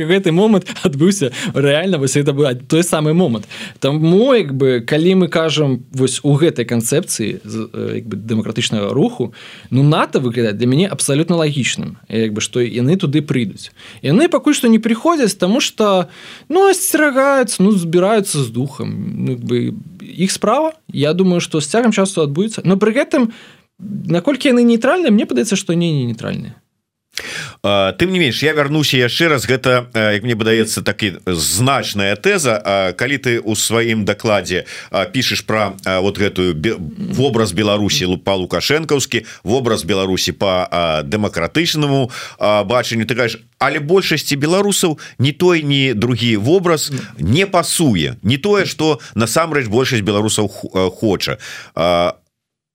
гэты 0.00 0.32
момант 0.32 0.64
адбыўся 0.82 1.30
реально 1.52 1.98
вось 1.98 2.16
это 2.16 2.32
бы 2.32 2.54
той 2.54 2.82
самы 2.82 3.12
момант 3.12 3.44
там 3.78 4.00
мой 4.00 4.40
як 4.40 4.56
бы 4.56 4.80
калі 4.80 5.14
мы 5.14 5.28
кажам 5.28 5.84
вось 5.92 6.20
у 6.22 6.32
гэтай 6.40 6.64
канцэпцыі 6.64 7.44
як 8.00 8.08
бы 8.08 8.16
дэмакратычнага 8.16 8.94
руху 8.96 9.34
ну 9.68 9.82
нато 9.82 10.20
выглядаць 10.20 10.56
для 10.56 10.66
мяне 10.66 10.88
абсалютна 10.88 11.36
лагічным 11.36 12.00
як 12.08 12.32
бы 12.32 12.40
што 12.40 12.64
яны 12.64 12.96
туды 12.96 13.20
прыйдуць 13.20 13.76
яны 14.00 14.28
пакуль 14.32 14.56
што 14.56 14.68
не 14.68 14.78
прыходзяць 14.78 15.36
тому 15.36 15.60
что 15.60 16.08
ну 16.48 16.68
асцерагаюцца 16.68 17.62
ну 17.62 17.72
збіраюцца 17.72 18.44
з 18.44 18.48
духам 18.50 18.90
ну, 19.26 19.36
бы 19.36 19.74
іх 20.00 20.30
справа. 20.30 20.72
Я 20.92 21.12
думаю 21.14 21.40
што 21.40 21.60
з 21.60 21.68
цягам 21.68 21.92
часу 21.92 22.22
адбудзецца 22.22 22.62
но 22.64 22.76
пры 22.76 22.92
гэтым 22.92 23.32
наколькі 23.80 24.52
яны 24.52 24.62
нейтральныя 24.62 25.10
мне 25.10 25.26
падаецца 25.26 25.56
што 25.56 25.72
не 25.72 25.90
не 25.92 26.04
нейтральныя 26.12 26.59
тым 27.62 28.08
не 28.12 28.18
менш 28.18 28.42
я 28.42 28.52
вярнуся 28.52 28.96
яшчэ 28.96 29.28
раз 29.28 29.46
гэта 29.46 29.86
як 29.94 30.22
мне 30.22 30.36
падаецца 30.36 30.82
такі 30.82 31.20
значная 31.26 32.16
тэза. 32.16 32.94
Калі 32.96 33.16
ты 33.18 33.40
у 33.40 33.54
сваім 33.54 34.04
дакладзе 34.04 34.64
пішаш 35.12 35.44
про 35.44 35.76
вот 35.84 36.18
гэтую 36.18 36.56
вобраз 37.14 37.52
Беларусі 37.52 38.10
лупа 38.10 38.34
лукашэнкаўскі 38.40 39.24
вобраз 39.44 39.84
Беларусі 39.84 40.32
по 40.32 40.68
дэмакратычнаму 41.04 42.10
бачанню 42.40 43.06
ты 43.06 43.14
кажаш 43.14 43.40
але 43.60 43.78
большасці 43.78 44.36
беларусаў 44.40 44.98
не 45.18 45.32
той 45.32 45.62
ні 45.62 45.92
другі 45.94 46.36
вобраз 46.36 46.90
не 47.18 47.46
пасуе. 47.46 48.16
Не 48.22 48.38
тое 48.38 48.64
что 48.64 49.00
насамрэч 49.14 49.68
большасць 49.68 50.02
беларусаў 50.02 50.48
хоча. 50.48 51.38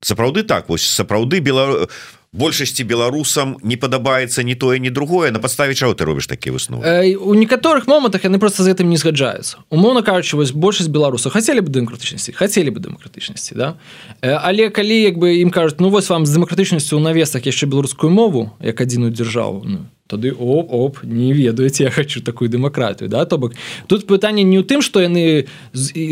Сапраўды 0.06 0.44
так 0.44 0.70
вось 0.70 0.86
сапраўды 0.86 1.40
беларус 1.40 1.90
большасці 2.36 2.84
беларусам 2.84 3.58
не 3.64 3.78
падабаецца 3.80 4.44
не 4.44 4.56
тое 4.56 4.80
не 4.80 4.90
другое. 4.90 5.32
На 5.32 5.40
падставе 5.40 5.74
чаго 5.74 5.94
ты 5.96 6.06
робіш 6.06 6.28
такі 6.28 6.52
высновы? 6.52 6.84
Э, 6.84 7.16
у 7.16 7.34
некаторых 7.34 7.88
момантах 7.88 8.24
яны 8.28 8.40
просто 8.40 8.64
з 8.64 8.76
гэтым 8.76 8.92
не 8.92 8.98
згаджаюцца. 8.98 9.64
Умоўна 9.70 10.04
кажучы 10.04 10.36
вось 10.36 10.52
большасць 10.52 10.92
беларусаў 10.92 11.32
хацелі 11.32 11.64
бы 11.64 11.72
дэмакратычнасці 11.72 12.36
хацелі 12.36 12.76
бы 12.76 12.80
дэмакратычнасці 12.84 13.56
да? 13.56 13.76
Э, 14.22 14.36
але 14.44 14.70
калі 14.70 15.02
як 15.02 15.18
бы 15.18 15.40
ім 15.40 15.50
кажуць 15.50 15.80
ну 15.80 15.90
вось 15.90 16.10
вам 16.10 16.26
з 16.26 16.36
дэмакратычнасцю 16.36 17.00
ў 17.00 17.02
навесах 17.02 17.48
яшчэ 17.48 17.72
беларускую 17.72 18.12
мову 18.12 18.52
як 18.60 18.82
адзіную 18.82 19.16
дзяржаву 19.16 19.64
ну, 19.64 19.80
тады 20.08 20.32
оп 20.32 20.70
оп 20.70 21.04
не 21.04 21.34
ведаеце 21.34 21.84
я 21.84 21.92
хочу 21.92 22.22
такую 22.22 22.50
дэмакратію 22.50 23.10
да 23.10 23.26
то 23.26 23.38
бок. 23.38 23.54
Тут 23.88 24.06
пытанне 24.06 24.44
не 24.44 24.62
ў 24.62 24.64
тым 24.64 24.82
што 24.86 25.02
яны 25.02 25.50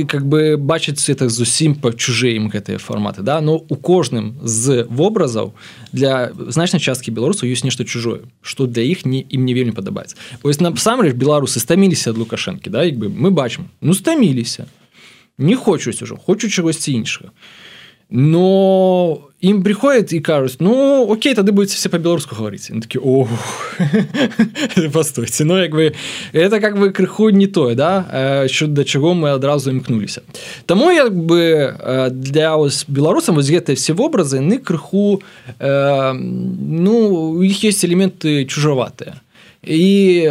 как 0.10 0.26
бы 0.26 0.58
бачаць 0.58 1.10
это 1.10 1.30
зусім 1.30 1.76
па 1.76 1.94
чужыя 1.94 2.34
ім 2.42 2.50
гэтыя 2.50 2.82
фарматы 2.82 3.22
да 3.22 3.40
но 3.42 3.62
у 3.70 3.76
кожным 3.76 4.42
з 4.42 4.88
вобразаў 4.90 5.54
для 5.92 6.34
значнай 6.50 6.82
часткі 6.82 7.14
беларусаў 7.14 7.54
ёсць 7.54 7.64
нешта 7.64 7.86
чужое 7.86 8.26
што 8.42 8.66
для 8.66 8.82
іх 8.82 9.06
не 9.06 9.22
ім 9.22 9.46
не 9.46 9.54
вельмі 9.54 9.78
падабаецца. 9.78 10.18
Ось 10.42 10.58
насамрэч 10.58 11.14
беларусы 11.14 11.62
стаміліся 11.62 12.10
ад 12.10 12.18
лукашэнкі 12.18 12.74
да 12.74 12.82
як 12.90 12.98
бы 12.98 13.14
мы 13.14 13.30
бачым 13.30 13.70
ну 13.82 13.94
стаміліся. 13.94 14.66
Не 15.38 15.56
хочуць 15.56 16.02
ужо 16.02 16.18
хочу 16.18 16.50
чагосьці 16.50 16.98
іншага 16.98 17.30
но 18.15 19.17
ім 19.41 19.63
приходит 19.63 20.13
і 20.13 20.20
кажуць 20.20 20.58
ну 20.60 21.03
Окей 21.10 21.34
тады 21.34 21.51
будете 21.51 21.75
все 21.75 21.89
по-беларуску 21.89 22.36
говорить 22.36 22.70
такі 22.82 23.00
о 23.03 23.27
постойте 24.93 25.46
но 25.46 25.58
як 25.58 25.72
бы 25.72 25.96
это 26.32 26.60
как 26.62 26.77
бы 26.77 26.91
крыху 26.91 27.32
не 27.32 27.48
тое 27.48 27.75
да? 27.75 28.46
Що 28.48 28.67
да 28.67 28.84
чаго 28.84 29.13
мы 29.13 29.34
адразу 29.34 29.72
імкнуліся 29.72 30.22
Таму 30.65 30.91
як 30.91 31.15
бы 31.15 32.12
для 32.12 32.55
ось 32.55 32.86
беларусам 32.88 33.36
вось 33.36 33.50
гэтыя 33.50 33.75
все 33.75 33.93
вобразы 33.93 34.38
яны 34.38 34.60
крыху 34.60 35.22
э, 35.60 36.13
ну 36.13 36.93
у 37.34 37.43
іх 37.43 37.63
есть 37.63 37.84
элементы 37.84 38.46
чужаватыя 38.46 39.15
і 39.63 40.29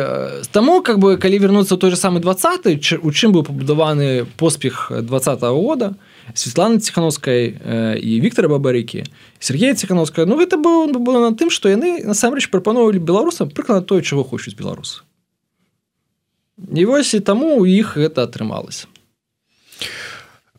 таму 0.53 0.83
как 0.83 0.99
бы 0.99 1.17
калі 1.17 1.39
вернуцца 1.39 1.77
той 1.77 1.91
же 1.91 1.97
самы 1.97 2.21
20 2.21 3.03
у 3.03 3.11
чым 3.11 3.33
быў 3.33 3.43
пабудаваны 3.43 4.27
поспех 4.37 4.93
два 5.03 5.19
-го 5.19 5.63
года 5.63 5.89
то 5.89 6.12
Светлана 6.35 6.79
ціхановскай 6.79 7.57
і 7.99 8.21
Віктора 8.21 8.49
бабарыкі 8.49 9.05
Сергея 9.39 9.75
ціхановская 9.75 10.27
Ну 10.27 10.37
гэта 10.37 10.57
было 10.57 10.87
было 10.93 11.31
на 11.31 11.37
тым 11.37 11.51
што 11.51 11.69
яны 11.73 12.05
насамрэч 12.05 12.51
прапановвалі 12.51 12.99
беларусам 12.99 13.51
прыклад 13.51 13.87
тое 13.87 14.03
чаго 14.03 14.25
хочуць 14.25 14.55
беларусы 14.55 15.03
Не 16.57 16.85
вось 16.85 17.15
і 17.15 17.21
таму 17.21 17.59
у 17.59 17.67
іх 17.67 17.97
гэта 17.97 18.29
атрымалася 18.29 18.92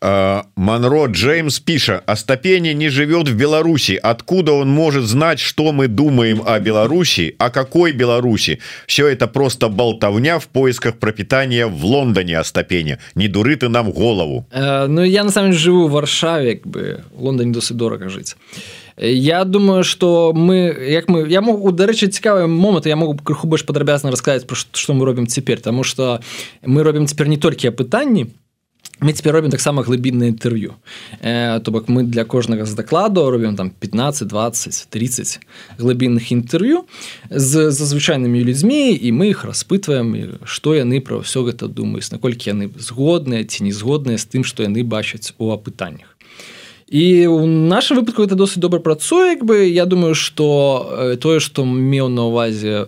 Манро 0.03 1.05
Джеймс 1.05 1.59
пиша 1.59 2.03
Остапение 2.05 2.73
не 2.73 2.89
живет 2.89 3.29
в 3.29 3.35
Беларуси. 3.37 3.99
Откуда 4.01 4.51
он 4.51 4.69
может 4.69 5.05
знать 5.05 5.39
что 5.39 5.71
мы 5.71 5.87
думаем 5.87 6.41
о 6.45 6.59
Беларуси 6.59 7.35
о 7.37 7.49
какой 7.49 7.93
Беларуси? 7.93 8.59
Все 8.85 9.07
это 9.07 9.27
просто 9.27 9.69
болтовня 9.69 10.39
в 10.39 10.47
поисках 10.47 10.97
пропитания 10.97 11.67
в 11.67 11.85
Лондоне 11.85 12.37
Остапение 12.39 12.99
не 13.15 13.27
дуры 13.27 13.55
ты 13.55 13.69
нам 13.69 13.91
голову 13.91 14.45
э, 14.51 14.87
Ну 14.87 15.03
я 15.03 15.23
на 15.23 15.31
самом 15.31 15.51
деле 15.51 15.61
живу 15.63 15.87
в 15.87 15.91
Варшаве 15.91 16.55
как 16.55 16.67
бы. 16.67 17.03
Лондоне 17.15 17.53
досыць 17.53 17.77
дорого 17.77 18.09
жить. 18.09 18.35
Я 18.97 19.43
думаю 19.43 19.83
что 19.83 20.33
мы 20.35 20.75
як 20.89 21.07
мы 21.07 21.27
я 21.27 21.41
могу 21.41 21.71
дарэчы 21.71 22.07
цікавы 22.07 22.47
момант 22.47 22.85
я 22.85 22.95
могу 22.95 23.17
крыху 23.17 23.47
больш 23.47 23.65
падрабязна 23.65 24.11
расказаць 24.11 24.45
про 24.45 24.55
што 24.55 24.93
мы 24.93 25.05
робім 25.05 25.27
цяпер 25.27 25.61
тому 25.61 25.83
что 25.83 26.21
мы 26.61 26.83
робім 26.83 27.07
цяпер 27.07 27.27
не 27.27 27.37
толькі 27.37 27.69
пытанні 27.71 28.27
мы 29.03 29.11
цяпер 29.11 29.33
робім 29.35 29.51
таксама 29.51 29.83
глыбінна 29.83 30.31
інтэрв'ю 30.31 30.79
э, 31.21 31.59
то 31.59 31.71
бок 31.71 31.89
мы 31.89 32.03
для 32.03 32.23
кожнага 32.23 32.65
з 32.65 32.73
дакладу 32.73 33.29
робім 33.29 33.55
там 33.55 33.69
15 33.69 34.27
20 34.27 34.87
30 34.89 35.39
глыбінных 35.77 36.31
інтэрв'ю 36.31 36.87
з 37.29 37.71
зазвычайнымі 37.71 38.43
людзьмі 38.43 38.95
і 38.95 39.11
мы 39.11 39.35
іх 39.35 39.43
распытваем 39.43 40.39
што 40.47 40.75
яны 40.75 41.03
пра 41.03 41.19
ўсё 41.19 41.43
гэта 41.43 41.67
думаюць 41.67 42.15
наколькі 42.15 42.55
яны 42.55 42.71
згодныя 42.79 43.43
ці 43.43 43.67
не 43.67 43.75
згодныя 43.75 44.17
з 44.17 44.25
тым 44.25 44.47
што 44.47 44.63
яны 44.63 44.87
бачаць 44.87 45.35
у 45.37 45.51
апытаннях 45.51 46.12
і 46.93 47.27
у 47.27 47.45
нашем 47.47 47.97
выпадку 47.97 48.21
это 48.21 48.35
досыць 48.35 48.61
добра 48.61 48.79
працуе 48.79 49.33
як 49.33 49.43
бы. 49.43 49.65
Я 49.65 49.85
думаю 49.85 50.13
что 50.13 51.17
тое 51.19 51.39
что 51.39 51.65
меў 51.65 52.07
на 52.07 52.29
увазе 52.29 52.85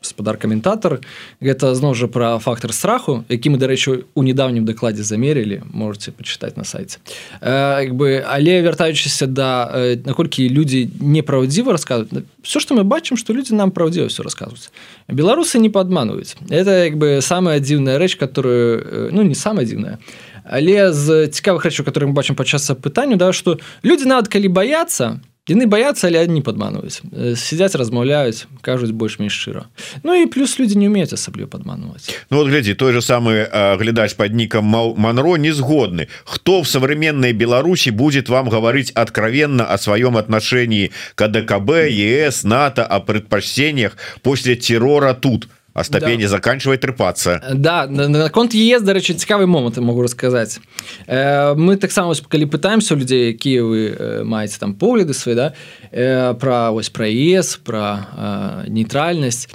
спадар 0.00 0.36
каментатор 0.36 1.00
гэта 1.42 1.74
зноў 1.74 1.98
жа 1.98 2.06
пра 2.06 2.38
фактор 2.38 2.72
страху 2.72 3.24
які 3.28 3.50
мы 3.50 3.58
дарэчы 3.58 4.06
у 4.14 4.22
недавнім 4.22 4.64
дакладзе 4.64 5.02
замерілі 5.02 5.66
можете 5.66 6.14
почытаць 6.14 6.54
на 6.56 6.62
сайте. 6.62 7.02
Як 7.42 7.90
бы 7.98 8.22
але 8.22 8.62
вяртаючыся 8.62 9.26
да 9.26 9.98
наколькі 10.06 10.46
людзі 10.48 10.86
непраўдзіва 11.00 11.74
рассказывают. 11.74 12.22
Все 12.42 12.60
что 12.60 12.78
мы 12.78 12.84
бачым 12.84 13.18
что 13.18 13.34
людзі 13.34 13.58
нам 13.58 13.74
праўдзіва 13.74 14.06
все 14.06 14.22
рассказываюць 14.22 14.70
беларусы 15.08 15.58
не 15.58 15.70
падманваюць 15.70 16.38
это 16.50 16.86
як 16.86 16.94
бы 16.94 17.18
самая 17.20 17.58
дзіўная 17.58 17.98
рэч 17.98 18.14
которую 18.14 19.10
ну 19.10 19.22
не 19.22 19.34
самая 19.34 19.66
дзіўная 19.66 19.98
а 19.98 20.29
але 20.50 20.92
з 20.92 21.30
цікавых 21.30 21.62
рэчаў 21.64 21.86
которые 21.86 22.10
мы 22.10 22.14
бачым 22.18 22.34
падчас 22.34 22.66
пытанню 22.82 23.16
да 23.16 23.32
что 23.32 23.58
люди 23.82 24.04
нават 24.04 24.28
калі 24.28 24.50
баяцца 24.50 25.22
яны 25.48 25.66
баяцца 25.66 26.06
але 26.06 26.26
не 26.26 26.42
падманваюць. 26.42 27.02
Сядзяць 27.38 27.74
размаўляюць 27.74 28.46
кажуць 28.62 28.90
больш-менш 28.94 29.34
шчыра. 29.34 29.66
Ну 30.02 30.14
і 30.14 30.26
плюс 30.26 30.58
люди 30.58 30.74
не 30.74 30.86
умеюць 30.86 31.12
асабліва 31.12 31.48
падманваць 31.48 32.10
Ну 32.30 32.38
вот 32.38 32.48
глядзі 32.48 32.74
той 32.74 32.92
же 32.92 33.02
самый 33.02 33.46
глядач 33.78 34.14
под 34.14 34.34
ником 34.34 34.64
Манро 34.66 35.36
не 35.36 35.52
згодны 35.52 36.08
хто 36.24 36.62
в 36.62 36.68
современной 36.68 37.32
Беларусі 37.32 37.90
будет 37.90 38.28
вам 38.28 38.48
говорить 38.48 38.92
откровенно 38.94 39.64
о 39.64 39.78
своем 39.78 40.16
отношении 40.16 40.90
к 41.14 41.28
ДКБ 41.28 41.90
ЕС 41.90 42.44
НАТО 42.44 42.84
о 42.84 43.00
предпочтениях 43.00 43.96
после 44.22 44.56
террора 44.56 45.14
тут? 45.14 45.48
то 45.48 45.59
а 45.74 45.84
ступені 45.84 46.22
да. 46.22 46.28
заканчивает 46.28 46.80
трыпацца 46.80 47.40
Да 47.54 47.86
наконт 47.86 48.54
ЕС 48.54 48.82
дарэчы 48.82 49.14
цікавы 49.14 49.46
момант 49.46 49.78
могу 49.78 50.02
расказаць 50.02 50.60
э, 51.06 51.54
мы 51.54 51.76
таксама 51.76 52.14
калі 52.14 52.46
пытаемся 52.46 52.94
людзей 52.94 53.32
якія 53.32 53.62
вы 53.62 53.80
э, 53.90 54.24
маеце 54.24 54.58
там 54.58 54.74
погляды 54.74 55.14
свае 55.14 55.36
да 55.36 55.46
э, 55.92 56.34
пра 56.34 56.70
вось 56.70 56.90
пра 56.90 57.06
ЕС 57.06 57.56
пра 57.62 58.64
э, 58.66 58.70
нейтральнасць 58.70 59.48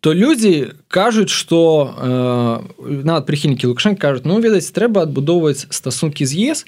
то 0.00 0.14
людзі 0.14 0.72
кажуць 0.88 1.30
что 1.30 1.94
э, 1.96 3.02
нават 3.04 3.26
прыхільнікі 3.26 3.66
лукашэн 3.66 3.96
кажуць 3.96 4.24
ну 4.24 4.40
ведаць 4.40 4.70
трэба 4.72 5.02
адбудоўваць 5.02 5.66
стасункі 5.70 6.24
з 6.24 6.32
ЕС 6.52 6.66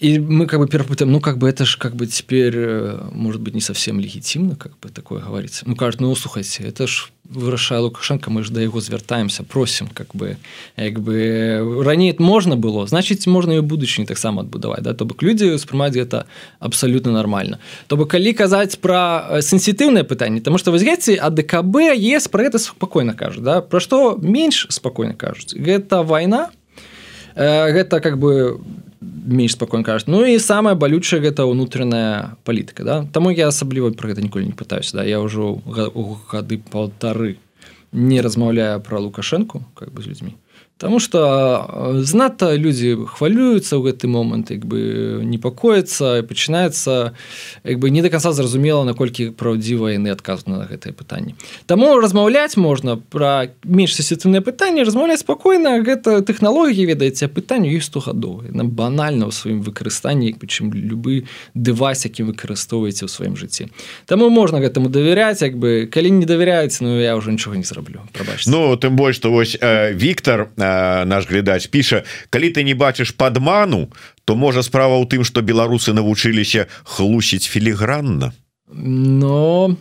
и 0.00 0.18
мы 0.18 0.46
как 0.46 0.60
бы 0.60 0.66
перепутаем, 0.66 1.12
ну 1.12 1.20
как 1.20 1.38
бы 1.38 1.48
это 1.48 1.64
же 1.64 1.78
как 1.78 1.94
бы 1.94 2.06
теперь 2.06 2.56
может 3.12 3.40
быть 3.40 3.54
не 3.54 3.60
совсем 3.60 4.00
легитимно, 4.00 4.56
как 4.56 4.72
бы 4.80 4.88
такое 4.88 5.20
говорится. 5.20 5.64
Ну 5.66 5.76
кажется, 5.76 6.02
ну 6.02 6.14
слухайте, 6.14 6.64
это 6.64 6.86
ж 6.86 7.12
вырашае 7.30 7.80
лукашенко 7.80 8.30
мы 8.30 8.42
ж 8.42 8.50
да 8.50 8.60
яго 8.60 8.80
звяртаемся 8.80 9.42
просім 9.42 9.88
как 9.94 10.14
бы 10.14 10.36
як 10.76 10.98
бы 11.00 11.82
раней 11.84 12.14
можна 12.18 12.56
было 12.56 12.86
значыць 12.86 13.26
можна 13.30 13.54
і 13.54 13.60
будучыні 13.60 14.06
таксама 14.06 14.42
адбудаваць 14.42 14.82
да 14.82 14.94
то 14.94 15.04
бок 15.06 15.22
людзі 15.22 15.54
успрымаць 15.54 15.94
гэта 15.94 16.26
абсалютна 16.58 17.12
нормально 17.12 17.58
то 17.86 17.96
бок 17.96 18.10
калі 18.10 18.32
казаць 18.34 18.82
пра 18.82 19.38
сенсітыўнае 19.42 20.02
пытанне 20.02 20.40
тому 20.40 20.58
что 20.58 20.72
возьмеце 20.72 21.14
АДКБ 21.14 21.94
ес 21.94 22.26
про 22.26 22.50
гэта 22.50 22.58
спакойна 22.58 23.14
кажу 23.14 23.40
да 23.40 23.60
пра 23.60 23.78
што 23.78 24.18
менш 24.18 24.66
спакойна 24.70 25.14
кажуць 25.14 25.54
гэта 25.54 26.02
вайна 26.02 26.50
гэта 27.36 28.00
как 28.00 28.18
бы 28.18 28.58
менш 29.00 29.52
спакойна 29.56 29.84
кажуць 29.84 30.08
Ну 30.08 30.24
і 30.26 30.38
самая 30.38 30.74
балючая 30.74 31.20
гэта 31.20 31.48
ўнутраная 31.48 32.36
палітыка 32.44 32.84
да. 32.84 32.96
Таму 33.12 33.30
я 33.30 33.48
асабліва 33.48 33.92
про 33.96 34.12
гэта 34.12 34.20
ніколі 34.20 34.46
не 34.46 34.56
пытаюся 34.56 35.00
да. 35.00 35.04
Я 35.04 35.20
ўжо 35.20 35.60
гады 36.30 36.60
паўтары 36.60 37.36
не 37.92 38.20
размаўляю 38.20 38.80
пра 38.80 39.00
лукашэнку 39.00 39.64
как 39.74 39.92
бы 39.92 40.02
з 40.02 40.12
людзьмі 40.12 40.36
Таму 40.80 40.98
что 40.98 42.00
знато 42.00 42.56
людзі 42.56 42.96
хвалююцца 43.04 43.76
ў 43.76 43.92
гэты 43.92 44.08
момант 44.08 44.48
як 44.48 44.64
бы 44.64 45.20
непакоіцца 45.20 46.24
пачынаецца 46.24 47.12
як 47.68 47.76
бы 47.76 47.92
не 47.92 48.00
до 48.00 48.08
конца 48.08 48.32
зразумела 48.32 48.80
наколькі 48.88 49.28
праўдзіва 49.36 49.92
яны 49.92 50.08
адказаны 50.08 50.56
на 50.56 50.64
гэтае 50.64 50.96
пытанне 50.96 51.36
Таму 51.68 52.00
размаўляць 52.00 52.56
можна 52.56 52.96
пра 52.96 53.52
менш 53.60 53.92
сістэмнае 53.92 54.40
пытанне 54.40 54.80
размаўляць 54.88 55.20
спакойна 55.20 55.84
гэта 55.84 56.24
тэхналогіі 56.24 56.88
ведаеце 56.88 57.28
пытанню 57.28 57.76
ёсць 57.76 57.92
стогадовы 57.92 58.48
нам 58.48 58.72
банальна 58.72 59.28
ў 59.28 59.36
сваім 59.36 59.60
выкарыстанні 59.60 60.32
чым 60.48 60.72
любы 60.72 61.28
дэвайс 61.52 62.08
якім 62.08 62.32
выкарыстоўваеце 62.32 63.04
ў 63.04 63.12
сваім 63.12 63.36
жыцці 63.36 63.68
Таму 64.08 64.32
можна 64.32 64.64
гэтаму 64.64 64.88
давяряць 64.88 65.44
як 65.44 65.60
бы 65.60 65.84
калі 65.92 66.08
не 66.08 66.24
давяряецца 66.24 66.88
Ну 66.88 66.96
я 66.96 67.20
уже 67.20 67.36
нічога 67.36 67.60
не 67.60 67.68
зраблю 67.68 68.08
прабач 68.16 68.48
Ну 68.48 68.72
тым 68.80 68.96
больш 68.96 69.20
што 69.20 69.28
вось 69.28 69.60
э, 69.60 69.92
Віктор 69.92 70.48
э, 70.56 70.69
наш 71.06 71.28
глядач 71.28 71.68
піша 71.70 72.04
калі 72.30 72.50
ты 72.50 72.64
не 72.64 72.74
бачыш 72.74 73.14
падману 73.16 73.88
то 74.24 74.36
можа 74.36 74.62
справа 74.62 74.98
ў 75.00 75.06
тым 75.10 75.22
что 75.24 75.42
беларусы 75.42 75.92
навучыліся 75.96 76.66
хлусіць 76.84 77.48
філігранна 77.48 78.32
но 78.72 79.76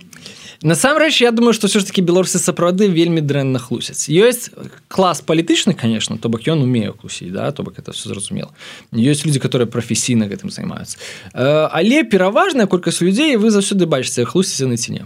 насамрэч 0.62 1.22
я 1.22 1.32
думаю 1.32 1.54
что 1.54 1.68
все 1.68 1.80
ж 1.80 1.86
таки 1.86 2.02
беларусы 2.02 2.40
сапраўды 2.40 2.88
вельмі 2.88 3.22
дрэнна 3.22 3.60
хлусяць. 3.60 4.10
Ёсць 4.10 4.50
клас 4.88 5.22
палітычны 5.22 5.74
конечно 5.74 6.18
то 6.18 6.30
бок 6.30 6.48
ён 6.48 6.64
умею 6.64 6.98
хлусіць 7.00 7.32
да 7.32 7.52
то 7.52 7.64
бок 7.64 7.80
это 7.80 7.92
все 7.92 8.10
зразумела. 8.10 8.52
Ёсць 8.92 9.26
люди 9.26 9.40
которые 9.40 9.68
прафесійна 9.68 10.28
гэтым 10.28 10.50
займаюцца. 10.50 10.98
Але 11.34 12.04
пераважная 12.04 12.68
колькасць 12.68 13.02
людзей 13.02 13.38
вы 13.38 13.52
заўсёды 13.52 13.86
бачыце 13.86 14.26
хлусіце 14.26 14.68
на 14.68 14.78
ціне 14.78 15.06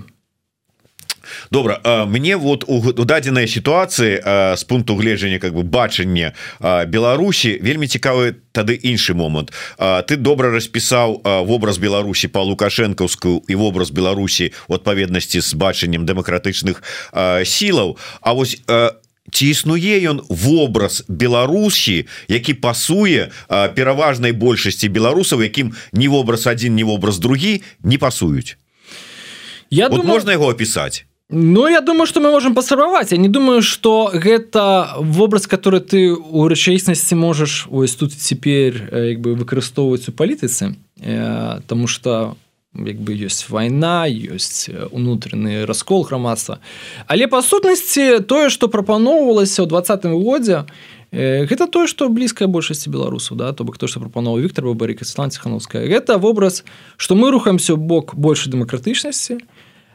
добра 1.51 2.05
мне 2.07 2.37
вот 2.37 2.63
у, 2.67 2.79
у 2.79 3.05
дадзенай 3.05 3.47
сітуацыі 3.47 4.21
з 4.57 4.63
пункту 4.63 4.95
гледжання 4.95 5.39
как 5.39 5.53
бы 5.53 5.63
бачання 5.63 6.33
Беларусі 6.87 7.59
вельмі 7.61 7.87
цікавы 7.87 8.35
тады 8.53 8.77
іншы 8.77 9.13
момант. 9.13 9.51
Ты 9.79 10.15
добра 10.15 10.53
распісаў 10.53 11.21
вобраз 11.45 11.77
Беларусі 11.77 12.27
по 12.29 12.45
лукашэнкаўскую 12.45 13.43
і 13.47 13.55
вобраз 13.55 13.89
Беларусі 13.89 14.53
у 14.67 14.77
адпаведнасці 14.77 15.41
з 15.41 15.53
бачаннем 15.53 16.05
дэмакратычных 16.05 16.83
сілаў. 17.43 17.97
А 18.21 18.33
вось 18.33 18.61
ці 19.31 19.45
існуе 19.49 19.97
ён 20.05 20.21
вобраз 20.29 21.03
Беларусі 21.07 22.05
які 22.27 22.53
пасуе 22.53 23.31
пераважнай 23.49 24.31
большасці 24.31 24.89
беларусаў 24.89 25.41
якім 25.41 25.73
не 25.91 26.07
вобраз 26.07 26.47
один 26.47 26.75
не 26.75 26.83
вобраз 26.83 27.19
другі 27.19 27.63
не 27.83 27.97
пасуюць? 27.97 28.57
Я 29.69 29.89
вот 29.89 30.01
думаю... 30.01 30.13
можна 30.13 30.31
яго 30.37 30.47
опісаць 30.47 31.05
Ну 31.29 31.67
я 31.67 31.81
думаю 31.81 32.05
что 32.05 32.19
мы 32.19 32.31
можем 32.31 32.53
паспрабаваць 32.53 33.11
Я 33.11 33.17
не 33.17 33.29
думаю 33.29 33.61
что 33.61 34.11
гэта 34.13 34.95
вобраз 34.99 35.47
который 35.47 35.79
ты 35.79 36.11
у 36.11 36.47
рэчаіснасці 36.47 37.15
можаш 37.15 37.67
ось 37.71 37.95
тут 37.95 38.13
цяпер 38.13 38.89
як 38.91 39.21
бы 39.21 39.33
выкарыстоўваць 39.33 40.09
у 40.09 40.11
палітыцы 40.11 40.75
тому 41.67 41.87
что 41.87 42.35
як 42.75 42.97
бы 42.97 43.15
ёсць 43.15 43.47
вайна 43.49 44.05
ёсць 44.09 44.67
унутраны 44.91 45.65
раскол 45.65 46.03
грамадства 46.03 46.59
але 47.07 47.27
па 47.27 47.41
сутнасці 47.41 48.19
тое 48.27 48.49
что 48.49 48.67
прапаноўвалася 48.67 49.63
ў 49.63 49.67
двадцатым 49.71 50.19
годзе 50.19 50.65
гэта 51.13 51.71
тое 51.71 51.87
что 51.87 52.09
блізкая 52.09 52.49
большасці 52.49 52.89
беларусаў 52.89 53.37
да 53.37 53.53
то 53.53 53.63
бок 53.63 53.77
то 53.77 53.87
что 53.87 54.01
прапановаў 54.01 54.41
Віктор 54.41 54.73
Барыка 54.73 55.05
Сланціхановская 55.05 55.87
гэта 55.87 56.17
вобраз 56.17 56.65
что 56.97 57.15
мы 57.15 57.31
рухаемся 57.31 57.75
бок 57.75 58.15
больше 58.15 58.49
дэмакратычнасці 58.49 59.39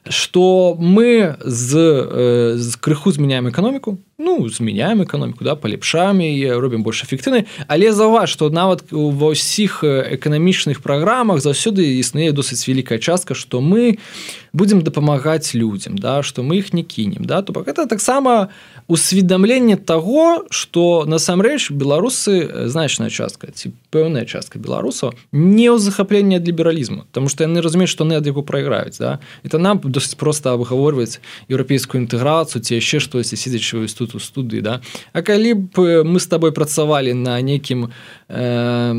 что 0.08 0.76
мы 0.78 1.36
з, 1.40 2.56
з 2.56 2.76
крыху 2.76 3.12
змяняем 3.12 3.48
эканоміку 3.48 3.98
ну 4.18 4.48
змяняем 4.48 5.02
эканоміку 5.02 5.44
да 5.44 5.54
палепшаем 5.54 6.18
і 6.20 6.58
робім 6.58 6.82
больш 6.82 7.06
эфектыўнай 7.06 7.46
але 7.70 7.92
заўваж 7.94 8.34
што 8.34 8.50
нават 8.50 8.82
ва 8.90 9.30
ўсіх 9.30 9.86
эканамічных 9.86 10.82
праграмах 10.82 11.38
заўсёды 11.38 11.86
існуе 12.02 12.34
досыць 12.34 12.66
вялікая 12.66 12.98
частка 12.98 13.38
што 13.38 13.62
мы 13.62 14.02
будзем 14.50 14.82
дапамагаць 14.82 15.54
людзям 15.54 15.94
да 15.94 16.26
што 16.26 16.42
мы 16.42 16.58
іх 16.58 16.74
не 16.74 16.82
кінем 16.82 17.30
да. 17.30 17.42
То 17.42 17.54
это 17.62 17.86
таксама 17.86 18.50
усведамленне 18.88 19.76
того 19.76 20.46
что 20.50 21.04
насамрэч 21.06 21.70
беларусы 21.70 22.66
значная 22.66 23.10
частка 23.10 23.54
ці 23.54 23.70
пэўная 23.94 24.26
частка 24.26 24.58
беларусаў 24.58 25.14
не 25.30 25.70
ў 25.70 25.78
захапленне 25.78 26.42
ад 26.42 26.48
лібералізму 26.48 27.06
тому 27.12 27.28
что 27.30 27.46
яны 27.46 27.62
разумеюць 27.62 27.94
што 27.94 28.02
яны 28.02 28.18
ад 28.18 28.26
яго 28.26 28.42
прайграюць 28.42 28.98
да. 28.98 29.22
Это 29.46 29.62
нам 29.62 29.78
досыць 29.78 30.18
просто 30.18 30.58
абгаворваць 30.58 31.22
еўрапейскую 31.46 32.02
інтэграцыю 32.02 32.66
ці 32.66 32.82
яшчэ 32.82 32.98
штосьці 32.98 33.38
седзячы 33.38 33.86
тут 33.94 34.07
тут 34.08 34.16
у 34.16 34.24
студыі 34.24 34.60
да. 34.60 34.80
А 35.12 35.22
калі 35.22 35.54
б 35.54 36.02
мы 36.04 36.20
з 36.20 36.26
табой 36.26 36.52
працавалі 36.52 37.12
на 37.14 37.36
нейкім 37.40 37.92
э, 38.28 38.92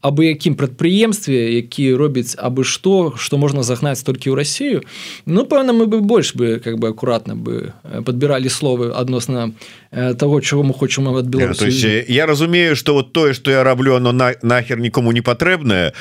абы 0.00 0.22
якім 0.28 0.54
прадпрыемстве 0.54 1.56
які 1.56 1.94
робіць 1.96 2.36
абы 2.36 2.64
што 2.64 3.16
што 3.16 3.40
можна 3.40 3.64
загнаць 3.64 4.04
толькі 4.04 4.30
ў 4.30 4.34
Росію 4.36 4.78
Ну 5.26 5.48
пэўна 5.48 5.72
мы 5.72 5.86
бы 5.88 6.00
больш 6.00 6.34
бы 6.36 6.60
как 6.60 6.78
бы 6.78 6.92
акуратна 6.92 7.34
бы 7.34 7.72
подбіралі 8.04 8.48
словы 8.48 8.92
адносна 8.92 9.52
того 9.90 10.40
чего 10.40 10.62
мы 10.62 10.74
хочам 10.74 11.08
ад 11.08 11.26
Беларусі 11.26 12.04
Я 12.08 12.26
разумею 12.26 12.76
что 12.76 12.94
вот 12.94 13.12
тое 13.12 13.32
что 13.34 13.50
я 13.50 13.64
раблю 13.64 13.96
оно 13.96 14.12
на 14.12 14.34
нахер 14.42 14.78
нікому 14.78 15.12
не 15.12 15.20
патрэбнае 15.20 15.92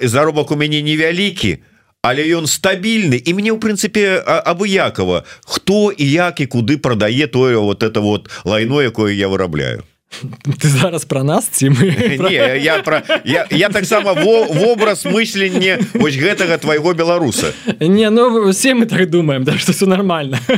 заробак 0.00 0.50
у 0.50 0.56
мяне 0.56 0.82
невялікі 0.82 1.54
то 1.56 1.73
але 2.04 2.28
ён 2.36 2.44
стабільны. 2.44 3.16
І 3.16 3.32
мне 3.32 3.48
ў 3.48 3.58
прынцыпе 3.58 4.20
абыякова 4.20 5.24
хто 5.48 5.88
і 5.88 6.04
як 6.04 6.44
і 6.44 6.46
куды 6.52 6.76
прадае 6.76 7.26
тое 7.26 7.56
вот 7.56 7.82
это 7.82 8.04
вот 8.04 8.28
лайно 8.44 8.84
якое 8.84 9.16
я 9.16 9.32
вырабляю 9.32 9.88
ты 10.60 10.68
зараз 10.68 11.04
про 11.04 11.22
нас 11.24 11.48
ці 11.48 11.70
мы 11.70 12.18
Не, 12.30 12.58
я 12.58 12.78
про 12.82 13.02
я, 13.24 13.46
я 13.50 13.68
таксама 13.68 14.12
вобраз 14.12 15.06
мыслення 15.06 15.78
вось 15.94 16.16
гэтага 16.16 16.58
твайго 16.58 16.94
беларуса. 16.94 17.52
Не 17.80 18.10
ну 18.10 18.50
все 18.50 18.74
мы 18.74 18.86
так 18.86 19.10
думаем 19.10 19.44
да 19.44 19.58
что 19.58 19.72
все 19.72 19.86
нормально. 19.86 20.38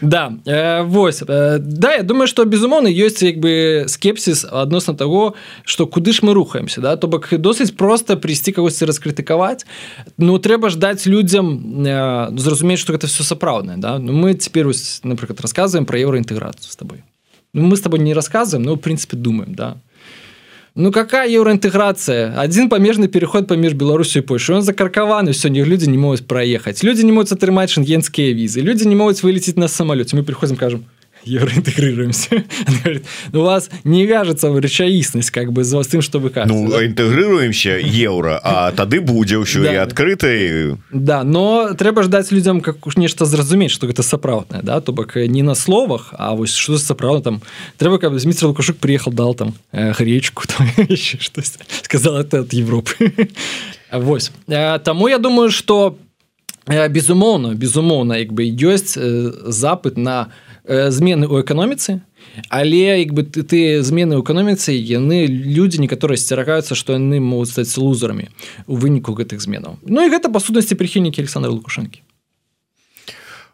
Да 0.00 0.32
э, 0.46 0.82
вось 0.82 1.22
э, 1.22 1.58
да 1.58 1.94
я 1.94 2.02
думаю 2.02 2.26
что 2.26 2.44
безумоўно 2.44 2.88
ёсць 2.88 3.22
як 3.22 3.38
бы 3.38 3.84
скепсис 3.88 4.46
адносна 4.50 4.94
того 4.94 5.34
что 5.64 5.86
куды 5.86 6.12
ж 6.12 6.22
мы 6.22 6.34
рухаемся 6.34 6.80
да. 6.80 6.96
То 6.96 7.08
бок 7.08 7.28
досыць 7.32 7.70
просто 7.76 8.16
прийсці 8.16 8.52
кагосьці 8.52 8.84
раскрытыкаваць. 8.84 9.66
Ну 10.18 10.38
трэба 10.38 10.70
ждать 10.70 11.06
людям 11.06 11.84
э, 11.86 12.38
зразумець 12.38 12.78
что 12.78 12.92
гэта 12.92 13.06
все 13.06 13.22
сапраўднае 13.22 13.78
да. 13.78 13.98
Ну 13.98 14.12
мы 14.12 14.34
теперь 14.34 14.66
напрыклад 15.02 15.40
рассказываем 15.40 15.86
про 15.86 15.98
еўраінтэграцыю 15.98 16.70
с 16.70 16.76
тобой 16.76 17.02
Ну, 17.54 17.66
мы 17.66 17.76
с 17.76 17.82
тобой 17.82 17.98
не 17.98 18.14
рассказываем, 18.14 18.64
но 18.64 18.76
в 18.76 18.78
принципе 18.78 19.16
думаем, 19.16 19.54
да. 19.54 19.76
Ну 20.74 20.90
какая 20.90 21.28
евроинтеграция? 21.28 22.34
Один 22.40 22.70
помежный 22.70 23.08
переход 23.08 23.46
помеж 23.46 23.74
Беларусью 23.74 24.22
и 24.22 24.26
Польшей. 24.26 24.56
Он 24.56 24.62
закаркованы, 24.62 25.32
все, 25.32 25.48
люди 25.48 25.84
не 25.84 25.98
могут 25.98 26.26
проехать. 26.26 26.82
Люди 26.82 27.02
не 27.02 27.12
могут 27.12 27.30
отрымать 27.30 27.68
шенгенские 27.68 28.32
визы. 28.32 28.60
Люди 28.60 28.84
не 28.84 28.94
могут 28.94 29.22
вылететь 29.22 29.58
на 29.58 29.68
самолете. 29.68 30.16
Мы 30.16 30.22
приходим, 30.22 30.56
скажем, 30.56 30.86
евроинтегрируемся. 31.24 32.44
говорит, 32.84 33.04
«Ну, 33.32 33.40
у 33.40 33.44
вас 33.44 33.70
не 33.84 34.06
вяжется 34.06 34.50
в 34.50 34.58
речаісность 34.58 35.30
как 35.30 35.52
бы 35.52 35.64
за 35.64 35.82
тем, 35.84 36.02
что 36.02 36.18
вы 36.18 36.30
кажете. 36.30 36.54
Ну, 36.54 36.70
да? 36.70 36.84
интегрируемся 36.84 37.78
евро, 37.78 38.40
а 38.42 38.72
тады 38.72 39.00
будзе 39.00 39.36
ўсё 39.36 39.62
да. 39.62 39.72
и 39.72 39.76
открыто. 39.76 40.78
Да, 40.90 41.24
но 41.24 41.74
трэба 41.74 42.02
ждать 42.02 42.32
людям 42.32 42.60
как 42.60 42.86
уж 42.86 42.96
нечто 42.96 43.24
зразуметь, 43.24 43.70
что 43.70 43.88
это 43.88 44.02
сапраўднае, 44.02 44.62
да, 44.62 44.80
то 44.80 44.92
бок 44.92 45.16
не 45.16 45.42
на 45.42 45.54
словах, 45.54 46.14
а 46.18 46.34
вот 46.34 46.48
что 46.48 46.78
сапраўдна 46.78 47.22
там. 47.22 47.42
Трэба, 47.78 47.98
как 47.98 48.16
Дмитрий 48.16 48.46
Лукашук 48.46 48.76
приехал, 48.76 49.12
дал 49.12 49.34
там 49.34 49.54
э, 49.72 49.92
гречку, 49.92 50.44
там 50.56 50.68
еще 50.88 51.18
что 51.18 51.42
сказал 51.82 52.16
это 52.16 52.40
от 52.40 52.52
Европы. 52.52 53.28
Вось. 53.92 54.32
Э, 54.48 54.78
тому 54.78 55.08
я 55.08 55.18
думаю, 55.18 55.50
что 55.50 55.96
э, 56.66 56.88
безумоўна, 56.88 57.54
безумоўна, 57.54 58.14
як 58.18 58.32
бы 58.32 58.44
ёсць 58.44 58.98
запыт 59.46 59.96
на 59.96 60.28
змены 60.66 61.26
ў 61.26 61.42
эканоміцы 61.42 62.00
але 62.48 63.02
як 63.02 63.12
бы 63.12 63.22
ты, 63.26 63.42
ты 63.42 63.82
змены 63.82 64.16
ў 64.16 64.22
эканоміцы 64.22 64.72
яны 64.72 65.26
людзі 65.26 65.82
некаторыя 65.82 66.16
сцерагаюцца 66.16 66.78
што 66.78 66.94
яны 66.94 67.18
могуць 67.18 67.50
стаць 67.50 67.74
лузарамі 67.76 68.30
у 68.66 68.78
выніку 68.78 69.12
гэтых 69.18 69.42
зменаў 69.42 69.82
Ну 69.82 70.06
і 70.06 70.12
гэта 70.12 70.30
па 70.30 70.38
сутнасці 70.38 70.78
прыхільнікі 70.78 71.22
Александра 71.22 71.50
лукашэнкі 71.50 72.06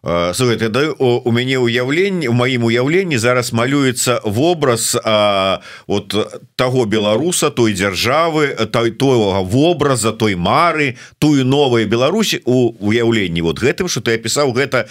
Слухайте, 0.03 0.69
да, 0.69 0.93
у, 0.99 1.33
мяне 1.33 1.59
уяўленне 1.59 2.29
у 2.31 2.33
маім 2.33 2.71
уяўленні 2.71 3.19
зараз 3.19 3.51
малюецца 3.51 4.23
вобраз 4.23 4.95
а, 4.95 5.59
от 5.91 6.15
таго 6.55 6.87
беларуса 6.87 7.51
той 7.51 7.75
дзяржавы 7.75 8.55
той 8.71 8.95
тойга 8.95 9.43
вобраза 9.43 10.13
той 10.13 10.39
мары 10.39 10.95
тую 11.19 11.43
новой 11.45 11.85
Беларусі 11.85 12.39
у 12.47 12.79
уяўленні 12.79 13.43
вот 13.43 13.59
гэтым 13.59 13.91
что 13.91 14.01
ты 14.01 14.15
опісаў 14.15 14.55
гэта 14.55 14.87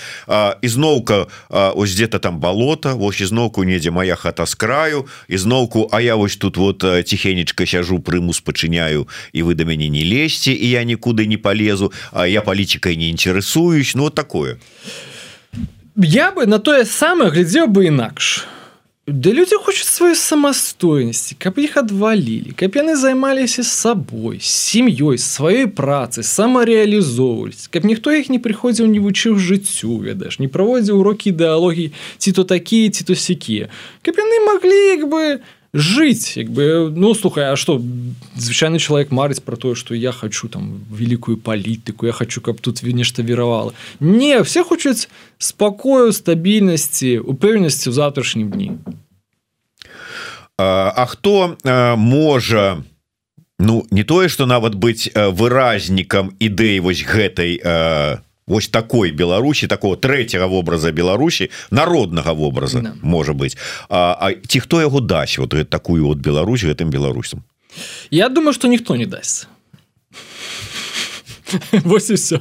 ізноўка 0.60 1.32
ось 1.50 1.96
где-то 1.96 2.20
там 2.20 2.40
балота 2.44 2.94
вось 2.94 3.24
ізноўку 3.24 3.64
недзе 3.64 3.92
моя 3.92 4.16
хата 4.20 4.46
с 4.46 4.56
краю 4.56 5.08
ізноўку 5.32 5.88
А 5.92 6.02
я 6.02 6.16
вось 6.16 6.36
тут 6.36 6.58
вот 6.58 6.84
ціхенечка 6.84 7.66
сяжу 7.66 8.00
прыму 8.00 8.36
спачыняю 8.36 9.08
і 9.32 9.44
вы 9.44 9.56
да 9.56 9.64
мяне 9.64 9.88
не 9.88 10.04
лезьце 10.04 10.52
і 10.52 10.68
я 10.68 10.84
нікуды 10.84 11.28
не 11.28 11.38
полезу 11.38 11.94
А 12.12 12.28
я 12.28 12.42
палічыкай 12.42 12.98
не 12.98 13.10
інтарэсуюсь 13.10 13.96
Ну 13.96 14.04
вот 14.04 14.16
такое. 14.16 14.58
а 14.58 15.07
я 16.06 16.32
бы 16.32 16.46
на 16.46 16.60
тое 16.60 16.86
самае 16.86 17.32
глядзеў 17.32 17.68
бы 17.68 17.90
інакш 17.90 18.46
Да 19.08 19.32
людзі 19.32 19.56
хочуць 19.56 19.88
сваю 19.88 20.16
самастойнасці 20.20 21.40
каб 21.40 21.58
іх 21.58 21.78
адвалілі 21.80 22.54
каб 22.60 22.76
яны 22.78 22.94
займаліся 23.00 23.64
з 23.64 23.72
сабой 23.72 24.38
сям'ёй 24.38 25.18
сваёй 25.18 25.66
працы 25.66 26.22
самарэалізоўваць 26.22 27.72
каб 27.74 27.90
ніхто 27.90 28.14
іх 28.14 28.30
не 28.30 28.38
прыходзіў 28.38 28.86
не 28.94 29.02
вучыў 29.02 29.42
жыццю 29.42 29.98
ведаеш 30.06 30.38
не 30.38 30.52
праводзіў 30.52 31.02
урокі 31.02 31.34
ідэалогіі 31.34 31.90
ці 32.22 32.30
то 32.32 32.44
такія 32.44 32.94
ці 32.94 33.02
то 33.08 33.16
сякія 33.16 33.74
каб 34.06 34.22
яны 34.22 34.38
маглі 34.46 34.82
як 35.02 35.10
бы 35.10 35.42
жыць 35.78 36.38
як 36.38 36.50
бы 36.50 36.90
ну 36.90 37.14
слухай 37.14 37.46
А 37.46 37.56
что 37.56 37.82
звычайны 38.36 38.80
чалавек 38.80 39.12
марыць 39.12 39.40
про 39.40 39.56
тое 39.56 39.76
что 39.76 39.94
я 39.94 40.12
хочу 40.12 40.50
там 40.50 40.82
великкую 40.92 41.38
палітыку 41.38 42.06
я 42.06 42.12
хочу 42.12 42.42
каб 42.42 42.60
тут 42.62 42.82
нешта 42.84 43.22
веравала 43.22 43.74
не 44.00 44.42
все 44.42 44.64
хочуць 44.64 45.10
спакою 45.38 46.12
стабільнасці 46.12 47.22
упэўненасці 47.22 47.90
ў 47.90 47.94
завтрашнім 47.94 48.50
дні 48.50 48.72
а, 50.58 50.94
а 50.98 51.06
хто 51.06 51.58
можа 51.98 52.82
ну 53.60 53.86
не 53.92 54.04
тое 54.04 54.30
что 54.30 54.46
нават 54.46 54.74
быць 54.74 55.14
выразнікам 55.14 56.34
ідэі 56.42 56.82
вось 56.82 57.06
гэтай 57.06 57.62
а 57.62 58.26
Вось 58.48 58.68
такой 58.68 59.12
Беларусі 59.12 59.68
такого 59.68 59.98
третьего 59.98 60.48
вобраза 60.48 60.92
Беларусі 60.92 61.50
народнага 61.72 62.34
вобраза 62.34 62.82
да. 62.82 62.94
можа 63.02 63.34
быть. 63.34 63.58
А, 63.90 64.18
а 64.20 64.34
ці 64.48 64.60
хто 64.60 64.82
яго 64.82 65.00
дасць 65.00 65.38
вот 65.38 65.70
такую 65.70 66.08
вот 66.08 66.18
Беларусь 66.18 66.64
гэтым 66.64 66.90
беларусам 66.90 67.44
Я 68.10 68.30
думаю 68.30 68.54
что 68.54 68.68
ніхто 68.68 68.96
не 68.96 69.06
дасць 69.06 69.48
Вось 71.72 72.10
і 72.10 72.14
все. 72.14 72.40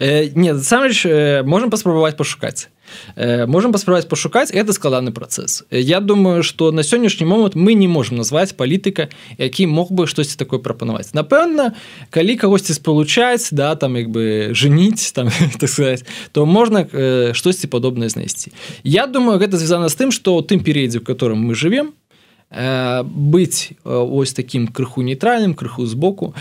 Э, 0.00 0.30
нет 0.34 0.64
сам 0.64 0.84
э, 0.84 1.42
можем 1.42 1.70
паспрабаваць 1.70 2.16
пашукаць 2.16 2.68
Э, 3.16 3.46
можем 3.46 3.72
паспрабаваць 3.72 4.08
пашукаць 4.08 4.50
это 4.50 4.72
складаны 4.72 5.12
працэс 5.12 5.64
Я 5.70 6.00
думаю 6.00 6.42
что 6.42 6.70
на 6.72 6.82
сённяшні 6.82 7.26
момант 7.26 7.54
мы 7.54 7.74
не 7.74 7.88
можем 7.88 8.16
назваць 8.16 8.52
палітыка 8.52 9.08
які 9.38 9.66
мог 9.66 9.90
бы 9.90 10.06
штосьці 10.06 10.36
такое 10.36 10.60
прапанаваць 10.60 11.14
напэўна 11.14 11.74
калі 12.10 12.36
кагосьці 12.36 12.74
спалучаць 12.74 13.48
да 13.52 13.74
там 13.74 13.96
як 13.96 14.10
бы 14.10 14.54
жыніць 14.54 15.12
там 15.12 15.28
так 15.58 15.70
сказать 15.70 16.04
то 16.32 16.46
можна 16.46 16.86
э, 16.92 17.34
штосьці 17.34 17.66
падобнае 17.66 18.08
знайсці 18.08 18.52
Я 18.84 19.06
думаю 19.06 19.38
гэта 19.38 19.56
звязана 19.56 19.88
з 19.88 19.96
тым 19.96 20.10
что 20.12 20.40
тым 20.42 20.60
перыядзе 20.60 20.98
у 20.98 21.02
котором 21.02 21.42
мы 21.42 21.54
живвем 21.54 21.92
э, 22.50 23.02
быць 23.02 23.72
ось 23.84 24.32
таким 24.32 24.68
крыху 24.68 25.02
нейтральным 25.02 25.54
крыху 25.54 25.86
збоку 25.86 26.34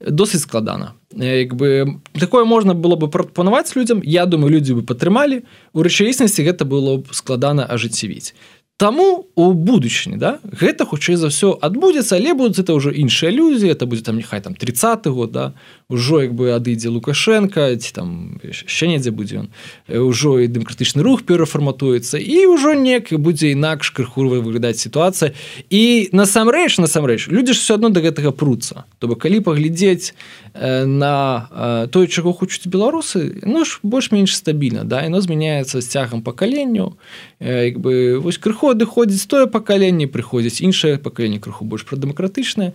досыць 0.00 0.42
складана 0.42 0.95
як 1.16 1.54
бы 1.54 2.00
такое 2.12 2.44
можна 2.44 2.74
было 2.74 2.96
бы 2.96 3.08
прапанаваць 3.08 3.74
людзям 3.76 4.02
Я 4.04 4.26
думаю 4.26 4.52
людзі 4.52 4.74
бы 4.74 4.82
падтрымалі. 4.82 5.42
У 5.72 5.82
рэчаіснасці 5.82 6.44
гэта 6.44 6.64
было 6.64 6.98
б 6.98 7.08
складана 7.12 7.64
ажыццявіць. 7.64 8.34
Таму 8.76 9.24
у 9.34 9.52
будучыні 9.52 10.20
да 10.20 10.38
гэта 10.44 10.84
хутчэй 10.84 11.16
за 11.16 11.32
ўсё 11.32 11.56
адбудзецца 11.56 12.20
але 12.20 12.36
будуць 12.36 12.60
это 12.60 12.76
ўжо 12.76 12.92
іншыя 12.92 13.32
людзі 13.32 13.72
это 13.72 13.88
будзе 13.88 14.04
там 14.04 14.20
няхай 14.20 14.44
там 14.44 14.52
30 14.52 15.06
год 15.08 15.32
да 15.32 15.56
ўжо 15.88 16.22
як 16.22 16.34
бы 16.34 16.50
адыдзе 16.50 16.90
лукашенко 16.90 17.70
ці 17.78 17.90
там 17.94 18.08
яшчэ 18.42 18.90
недзе 18.90 19.14
будзе 19.14 19.46
ён. 19.46 19.48
Ўжо 19.86 20.42
і 20.42 20.50
дэмакратычны 20.50 20.98
рух 21.06 21.22
перафарматуецца 21.22 22.18
і 22.18 22.50
ўжо 22.50 22.74
неяк 22.74 23.14
будзе 23.14 23.54
інакш 23.54 23.94
крыху 23.94 24.26
выглядаць 24.26 24.82
сітуацыя. 24.82 25.30
І 25.70 26.10
насамрэч 26.10 26.82
насамрэч 26.82 27.30
людзі 27.30 27.54
ж 27.54 27.58
все 27.62 27.78
адно 27.78 27.94
до 27.94 28.02
гэтага 28.02 28.34
пруцца. 28.34 28.82
То 28.98 29.06
бок 29.06 29.22
калі 29.22 29.38
паглядзець 29.46 30.18
на 30.58 31.86
тое 31.92 32.06
чаго 32.10 32.32
хочуць 32.32 32.66
беларусы 32.66 33.38
ну 33.46 33.64
ж 33.64 33.78
больш-менш 33.82 34.34
стабільна 34.34 34.84
да 34.84 35.06
яно 35.06 35.20
змяняецца 35.20 35.80
з 35.80 35.86
цягам 35.86 36.22
пакаленню 36.22 36.96
як 37.38 37.78
бы 37.78 38.18
вось 38.18 38.38
крыху 38.38 38.72
адыходзіць 38.72 39.28
тое 39.28 39.46
пакаленне 39.46 40.10
прыходзіць 40.10 40.64
іншае 40.64 40.96
пакаленне 40.98 41.38
крыху 41.38 41.64
больш 41.64 41.84
прадэмакратычнае 41.84 42.72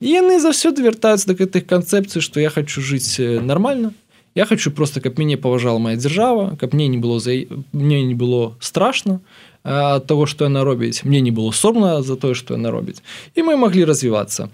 яны 0.00 0.40
заўсёды 0.40 0.82
вяртаюцца 0.82 1.26
да 1.26 1.34
гэтых 1.34 1.66
канцэпцый 1.66 2.22
што 2.22 2.40
я 2.40 2.50
хочу 2.50 2.80
жыць 2.80 3.18
нормально. 3.18 3.92
Я 4.36 4.44
хочу 4.44 4.70
просто 4.70 5.00
каб 5.00 5.18
мяне 5.18 5.36
паважала 5.36 5.78
моя 5.78 5.96
дзяржава 5.96 6.56
каб 6.56 6.74
мне 6.74 6.88
не 6.88 6.98
было 6.98 7.20
за 7.20 7.32
мне 7.72 8.04
не 8.04 8.14
было 8.14 8.54
страшно 8.60 9.20
ад 9.64 10.06
того 10.06 10.26
что 10.26 10.44
яна 10.44 10.62
робіць 10.64 11.04
мне 11.04 11.20
не 11.20 11.30
было 11.30 11.50
сорна 11.50 12.02
за 12.02 12.16
тое 12.16 12.34
что 12.34 12.54
яна 12.54 12.70
робіць 12.70 13.02
і 13.34 13.42
мы 13.42 13.56
маглі 13.56 13.84
развівацца 13.84 14.48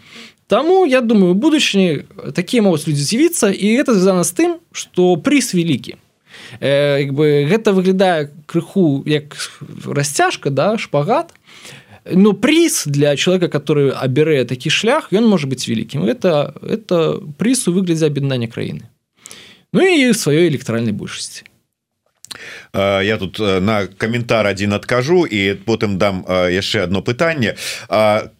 Таму 0.46 0.85
я 0.87 1.00
думаю 1.00 1.35
будучыні 1.35 2.05
такія 2.35 2.62
могуць 2.62 2.87
людзі 2.87 3.02
з'явіцца 3.02 3.50
і 3.50 3.76
гэта 3.76 3.94
звязана 3.94 4.24
з 4.24 4.33
тым 4.33 4.50
што 4.72 5.16
прыз 5.16 5.52
вялікі 5.55 5.96
э, 6.61 7.02
як 7.02 7.12
бы 7.12 7.44
гэта 7.50 7.72
выглядае 7.72 8.31
крыху 8.46 9.02
як 9.07 9.37
расцяжка 9.85 10.50
да 10.50 10.78
шпагат 10.78 11.35
но 12.11 12.33
приз 12.33 12.85
для 12.87 13.17
человека 13.17 13.49
который 13.49 13.91
абярэ 13.91 14.45
такі 14.45 14.71
шлях 14.71 15.12
ён 15.12 15.27
можа 15.27 15.47
быть 15.47 15.69
вялікім 15.69 16.05
это 16.05 16.55
это 16.62 17.21
приз 17.38 17.69
у 17.69 17.73
выглядзе 17.73 18.07
аб'яднання 18.07 18.49
краіны 18.49 18.88
Ну 19.73 19.81
і 19.81 20.12
сваёй 20.12 20.49
электаральнай 20.49 20.93
большасці 20.93 21.45
я 22.75 23.17
тут 23.19 23.39
на 23.39 23.87
каментар 23.87 24.47
один 24.47 24.73
адкажу 24.73 25.27
і 25.27 25.61
потым 25.69 25.99
дам 25.99 26.25
яшчэ 26.29 26.89
одно 26.89 27.03
пытанне 27.05 27.57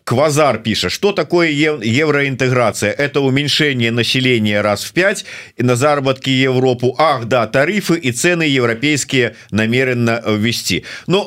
квазар 0.05 0.63
піша 0.63 0.89
что 0.89 1.13
такое 1.13 1.53
евроінтеграция 1.53 2.93
это 2.93 3.21
уменьшение 3.21 3.91
населения 3.91 4.63
раз 4.63 4.85
в 4.85 4.93
5 4.93 5.27
и 5.57 5.63
на 5.63 5.77
заработки 5.77 6.31
Европу. 6.31 6.95
Ах 6.99 7.27
да 7.27 7.47
тарифы 7.47 7.99
и 7.99 8.11
цены 8.13 8.45
европейские 8.45 9.37
намеренно 9.51 10.23
ввести. 10.27 10.85
Ну 11.07 11.27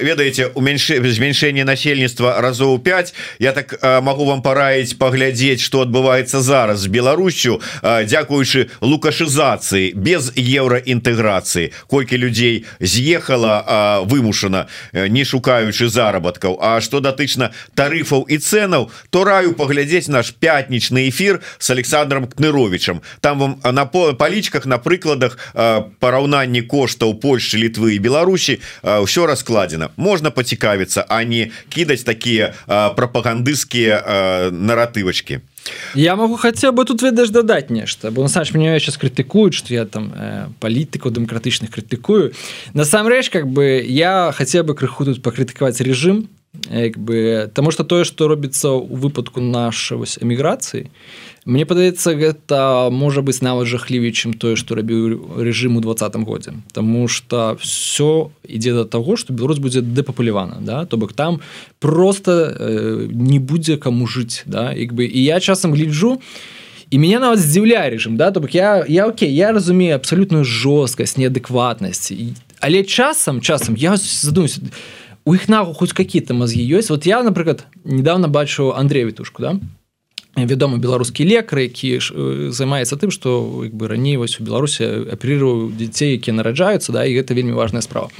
ведаете 0.00 0.46
уменьшение 0.46 1.10
зменьшение 1.10 1.64
насельніцтва 1.64 2.40
разоў 2.40 2.78
5 2.78 3.14
я 3.38 3.52
так 3.52 4.02
могу 4.02 4.24
вам 4.24 4.42
пораить 4.42 4.98
поглядзець 4.98 5.60
что 5.60 5.80
отбывается 5.80 6.40
зараз 6.40 6.82
с 6.82 6.86
Беларусю 6.86 7.62
дзякуючы 7.82 8.68
лукашизации 8.80 9.92
без 9.94 10.32
евроінтеграции 10.36 11.72
колькі 11.86 12.18
людзей 12.18 12.41
з'ехала 12.80 14.02
вымушана 14.06 14.66
не 14.92 15.24
шукаючы 15.24 15.88
заработкаў 15.88 16.58
А 16.62 16.80
что 16.80 17.00
датычна 17.00 17.50
тарифаў 17.74 18.26
і 18.28 18.38
ценаў 18.38 18.90
то 19.10 19.24
раю 19.24 19.52
паглядзець 19.58 20.08
наш 20.08 20.32
пятнічны 20.32 21.08
эфир 21.08 21.40
с 21.58 21.70
Александром 21.70 22.26
кныровичем. 22.26 23.02
Там 23.20 23.38
вам 23.38 23.60
на 23.64 23.86
палічках 23.86 24.66
на 24.66 24.78
прыкладах 24.78 25.38
параўнанні 25.98 26.62
коштаў 26.62 27.14
Польши 27.14 27.58
літвы 27.58 27.94
і 27.96 28.02
Беларусі 28.02 28.60
ўсё 28.82 29.26
раскладзена 29.26 29.90
можна 29.96 30.30
пацікавіцца 30.30 31.06
а 31.08 31.24
не 31.24 31.50
кідаць 31.68 32.04
такія 32.04 32.54
прапагандысцкія 32.66 34.50
наратывачки 34.50 35.42
Я 35.94 36.16
могу 36.16 36.36
хотя 36.36 36.72
бы 36.72 36.84
тут 36.84 37.02
ведаеш 37.02 37.30
дадаць 37.30 37.70
нешта 37.70 38.10
бо 38.10 38.22
насамрэч 38.22 38.52
мне 38.52 38.78
сейчас 38.78 38.96
крытыкуюць 38.96 39.54
что 39.54 39.74
я 39.74 39.84
там 39.84 40.12
э, 40.14 40.48
палітыку 40.60 41.10
дэмакратычных 41.10 41.70
крытыкую 41.70 42.32
насамрэч 42.74 43.30
как 43.30 43.46
бы 43.48 43.84
я 43.86 44.32
хацеў 44.32 44.64
бы 44.64 44.74
крыху 44.74 45.04
тут 45.04 45.22
пакрытыкаваць 45.22 45.80
режим 45.80 46.28
як 46.70 46.98
бы 46.98 47.50
таму 47.54 47.70
что 47.70 47.84
тое 47.84 48.04
что 48.04 48.28
робіцца 48.28 48.70
у 48.70 48.96
выпадку 48.96 49.40
нашай 49.40 49.98
эміграцыі 49.98 50.90
Мне 51.44 51.66
падаецца 51.66 52.14
гэта 52.14 52.88
можа 52.94 53.18
быць 53.18 53.42
нават 53.42 53.66
жахлівей 53.66 54.12
чым 54.12 54.30
тое 54.36 54.54
што 54.54 54.76
рабіў 54.78 55.40
рэжым 55.42 55.74
у 55.76 55.80
двадцатым 55.80 56.24
годзе 56.24 56.54
Таму 56.72 57.08
что 57.08 57.56
все 57.58 58.30
ідзе 58.44 58.76
да 58.76 58.84
таго 58.84 59.16
што 59.16 59.32
Беларусь 59.32 59.58
будзе 59.58 59.80
дэпапулявана 59.80 60.60
да 60.60 60.84
то 60.84 60.96
бок 60.96 61.14
там 61.14 61.40
просто 61.80 62.54
э, 62.54 63.08
не 63.10 63.38
будзе 63.38 63.76
каму 63.76 64.06
жыць 64.06 64.44
да. 64.46 64.72
Як 64.72 64.92
бы 64.92 65.08
і 65.08 65.24
я 65.24 65.40
часам 65.40 65.72
гляджу 65.72 66.20
і 66.90 66.98
меня 66.98 67.18
нават 67.18 67.40
здзіўляе 67.40 67.96
рэжым 67.96 68.20
да 68.20 68.30
то 68.30 68.40
бок 68.40 68.54
я 68.54 68.84
я 68.86 69.08
Окей 69.08 69.32
я 69.32 69.52
разумею 69.52 69.96
абсалютную 69.96 70.44
жорсткасць 70.44 71.16
неадэкватнасць 71.16 72.12
але 72.60 72.84
часам 72.84 73.40
часам 73.40 73.74
я 73.74 73.96
задумаюсь 73.96 74.60
у 75.24 75.34
іх 75.34 75.48
нагу 75.48 75.74
хоць 75.74 75.92
какие-то 75.92 76.34
мозги 76.34 76.62
ёсць 76.62 76.90
вот 76.90 77.06
я 77.06 77.22
напрыклад 77.22 77.66
недавно 77.84 78.28
бачу 78.28 78.74
Андрея 78.74 79.06
вітушку 79.06 79.42
да? 79.42 79.60
Вядомы 80.36 80.78
беларускі 80.78 81.24
лекар 81.28 81.58
які 81.58 82.00
э, 82.00 82.50
займаецца 82.50 82.96
тым 82.96 83.10
што 83.12 83.62
як 83.64 83.74
бы 83.74 83.88
раней 83.88 84.16
вось 84.16 84.40
у 84.40 84.44
беларусі 84.44 85.12
аперироваў 85.12 85.70
дзяцей 85.76 86.16
якія 86.16 86.34
нараджаюцца 86.34 86.92
да 86.92 87.04
і 87.04 87.14
гэта 87.14 87.34
вельмі 87.34 87.52
важная 87.52 87.82
справа. 87.82 88.10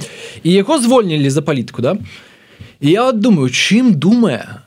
І 0.43 0.53
яго 0.53 0.79
звольнілі 0.79 1.29
за 1.29 1.41
палітку 1.41 1.81
да? 1.81 1.97
І 2.79 2.89
я 2.89 3.05
вот 3.05 3.19
думаю 3.19 3.49
чым 3.49 3.95
думае 3.95 4.63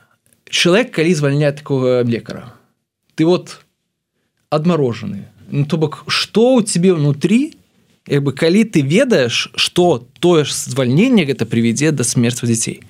чалавек 0.49 0.91
калі 0.91 1.13
звальняе 1.13 1.51
такого 1.51 2.03
лекара 2.03 2.53
ты 3.15 3.25
вот 3.25 3.65
адмарожаны 4.49 5.25
ну, 5.49 5.65
то 5.65 5.77
бок 5.77 6.03
что 6.07 6.55
у 6.55 6.61
тебе 6.61 6.93
внутри 6.93 7.56
як 8.07 8.23
бы 8.23 8.31
калі 8.31 8.63
ты 8.63 8.81
ведаеш 8.81 9.51
что 9.55 10.07
тое 10.19 10.45
ж 10.45 10.53
звальнение 10.53 11.25
гэта 11.25 11.45
приведзе 11.45 11.91
до 11.91 12.03
смерства 12.03 12.47
дзяцей 12.47 12.81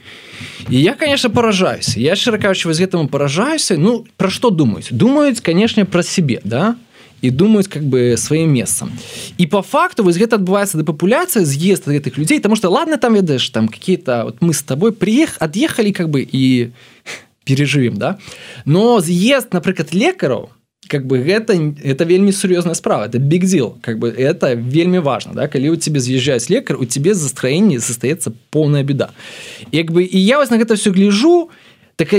і 0.69 0.82
я 0.82 0.93
конечно 0.93 1.30
поражаюсь. 1.30 1.97
Я 1.97 2.15
шыракаючы 2.15 2.73
з 2.73 2.80
гэтаму 2.80 3.08
поражаюся 3.08 3.77
ну 3.77 4.06
про 4.17 4.30
что 4.30 4.49
думаюць 4.49 4.89
думаюць 4.91 5.41
конечно 5.41 5.86
про 5.86 6.03
себе 6.03 6.41
да? 6.43 6.75
І 7.21 7.32
думаюць 7.32 7.67
как 7.67 7.84
бы 7.84 8.15
сваім 8.17 8.53
месцам 8.53 8.91
і 9.38 9.47
по 9.47 9.62
факту 9.62 10.03
вось 10.03 10.17
гэта 10.17 10.38
адбываецца 10.38 10.77
да 10.77 10.84
папуляцыя 10.84 11.45
з'езд 11.45 11.88
гэтых 11.88 12.17
людзей 12.17 12.38
потому 12.38 12.56
что 12.56 12.69
ладно 12.69 12.97
там 12.97 13.15
ведаеш 13.15 13.49
там 13.49 13.67
какие-то 13.67 14.23
вот 14.25 14.41
мы 14.41 14.53
с 14.53 14.62
тобой 14.62 14.91
приех 14.91 15.38
отъехали 15.39 15.91
как 15.91 16.10
бы 16.10 16.21
і 16.21 16.69
переживем 17.43 17.97
да? 17.97 18.19
Но 18.65 19.01
з'езд 19.01 19.53
напрыклад 19.53 19.93
лекараў 19.93 20.49
как 20.88 21.06
бы 21.06 21.19
гэта 21.19 21.54
это 21.84 22.06
вельмі 22.06 22.32
сур'ёзная 22.32 22.76
справа 22.76 23.08
это 23.08 23.19
big 23.19 23.43
deal 23.43 23.76
как 23.82 24.00
бы 24.00 24.10
это 24.10 24.56
вельмі 24.56 25.00
важно 25.00 25.34
да 25.34 25.47
калі 25.47 25.69
у 25.69 25.76
тебе 25.76 26.00
з'язджаюць 26.00 26.50
лекар 26.50 26.78
у 26.78 26.86
тебе 26.86 27.13
застроенні 27.13 27.78
застаецца 27.80 28.32
полная 28.50 28.84
беда. 28.84 29.10
Як 29.71 29.91
бы 29.91 30.04
і 30.04 30.26
я 30.26 30.38
вас 30.38 30.52
на 30.52 30.58
гэта 30.58 30.76
все 30.76 30.91
гляжу 30.91 31.50
так 31.97 32.13